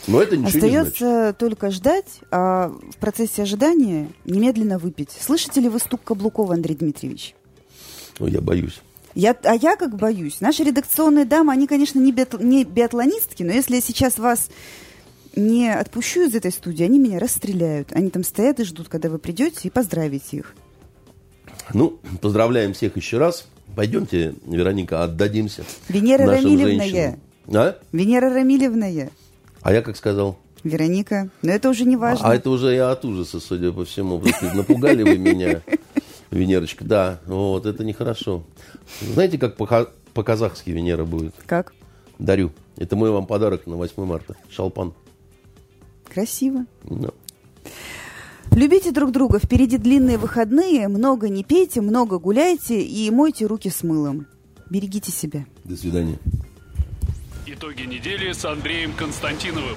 Но 0.06 0.20
это 0.20 0.36
ничего 0.36 0.66
не 0.66 0.70
значит. 0.72 0.92
Остается 0.92 1.34
только 1.38 1.70
ждать, 1.70 2.20
а 2.30 2.68
в 2.68 2.98
процессе 2.98 3.42
ожидания 3.44 4.10
немедленно 4.26 4.78
выпить. 4.78 5.08
Слышите 5.18 5.62
ли 5.62 5.70
вы 5.70 5.78
стук 5.78 6.02
каблуков, 6.04 6.50
Андрей 6.50 6.74
Дмитриевич? 6.76 7.34
Ну, 8.18 8.26
я 8.26 8.42
боюсь. 8.42 8.82
Я, 9.14 9.34
а 9.44 9.54
я 9.54 9.76
как 9.76 9.96
боюсь. 9.96 10.42
Наши 10.42 10.62
редакционные 10.62 11.24
дамы, 11.24 11.54
они, 11.54 11.66
конечно, 11.66 11.98
не, 11.98 12.12
биат- 12.12 12.44
не 12.44 12.64
биатлонистки, 12.64 13.42
но 13.42 13.52
если 13.52 13.76
я 13.76 13.80
сейчас 13.80 14.18
вас 14.18 14.50
не 15.34 15.72
отпущу 15.72 16.26
из 16.26 16.34
этой 16.34 16.52
студии, 16.52 16.84
они 16.84 16.98
меня 16.98 17.18
расстреляют. 17.18 17.92
Они 17.92 18.10
там 18.10 18.22
стоят 18.22 18.60
и 18.60 18.64
ждут, 18.64 18.90
когда 18.90 19.08
вы 19.08 19.18
придете, 19.18 19.60
и 19.62 19.70
поздравите 19.70 20.36
их. 20.36 20.54
Ну, 21.74 21.98
поздравляем 22.20 22.72
всех 22.72 22.97
еще 22.97 23.18
раз. 23.18 23.47
Пойдемте, 23.74 24.34
Вероника, 24.47 25.02
отдадимся 25.05 25.64
Венера 25.88 26.24
нашим 26.26 26.44
Рамилевна 26.59 26.84
женщинам. 26.84 27.20
А? 27.48 27.78
Венера 27.93 28.32
Рамилевна 28.32 28.86
я. 28.86 29.10
А 29.62 29.72
я 29.72 29.82
как 29.82 29.97
сказал? 29.97 30.38
Вероника. 30.64 31.28
Но 31.43 31.52
это 31.52 31.68
уже 31.68 31.84
не 31.84 31.97
важно. 31.97 32.26
А 32.26 32.34
это 32.34 32.51
уже 32.51 32.74
я 32.74 32.90
от 32.90 33.05
ужаса, 33.05 33.40
судя 33.40 33.72
по 33.72 33.84
всему. 33.84 34.22
Напугали 34.55 35.02
вы 35.02 35.18
меня, 35.18 35.60
Венерочка. 36.30 36.84
Да, 36.84 37.20
вот, 37.26 37.66
это 37.66 37.84
нехорошо. 37.84 38.43
Знаете, 39.01 39.36
как 39.38 39.56
по- 39.56 39.88
по-казахски 40.14 40.70
Венера 40.70 41.05
будет? 41.05 41.34
Как? 41.47 41.74
Дарю. 42.18 42.52
Это 42.78 42.97
мой 42.97 43.10
вам 43.10 43.26
подарок 43.26 43.66
на 43.66 43.76
8 43.76 44.05
марта. 44.05 44.36
Шалпан. 44.48 44.94
Красиво. 46.12 46.64
Ну. 46.84 47.12
Любите 48.52 48.93
друг 48.93 49.10
друга. 49.12 49.39
Впереди 49.39 49.77
длинные 49.78 50.18
выходные. 50.18 50.89
Много 50.89 51.28
не 51.28 51.44
пейте, 51.44 51.81
много 51.81 52.18
гуляйте 52.18 52.81
и 52.82 53.10
мойте 53.10 53.47
руки 53.47 53.70
с 53.70 53.82
мылом. 53.82 54.27
Берегите 54.70 55.12
себя. 55.12 55.47
До 55.64 55.77
свидания. 55.77 56.18
Итоги 57.47 57.82
недели 57.82 58.32
с 58.32 58.44
Андреем 58.44 58.93
Константиновым. 58.93 59.77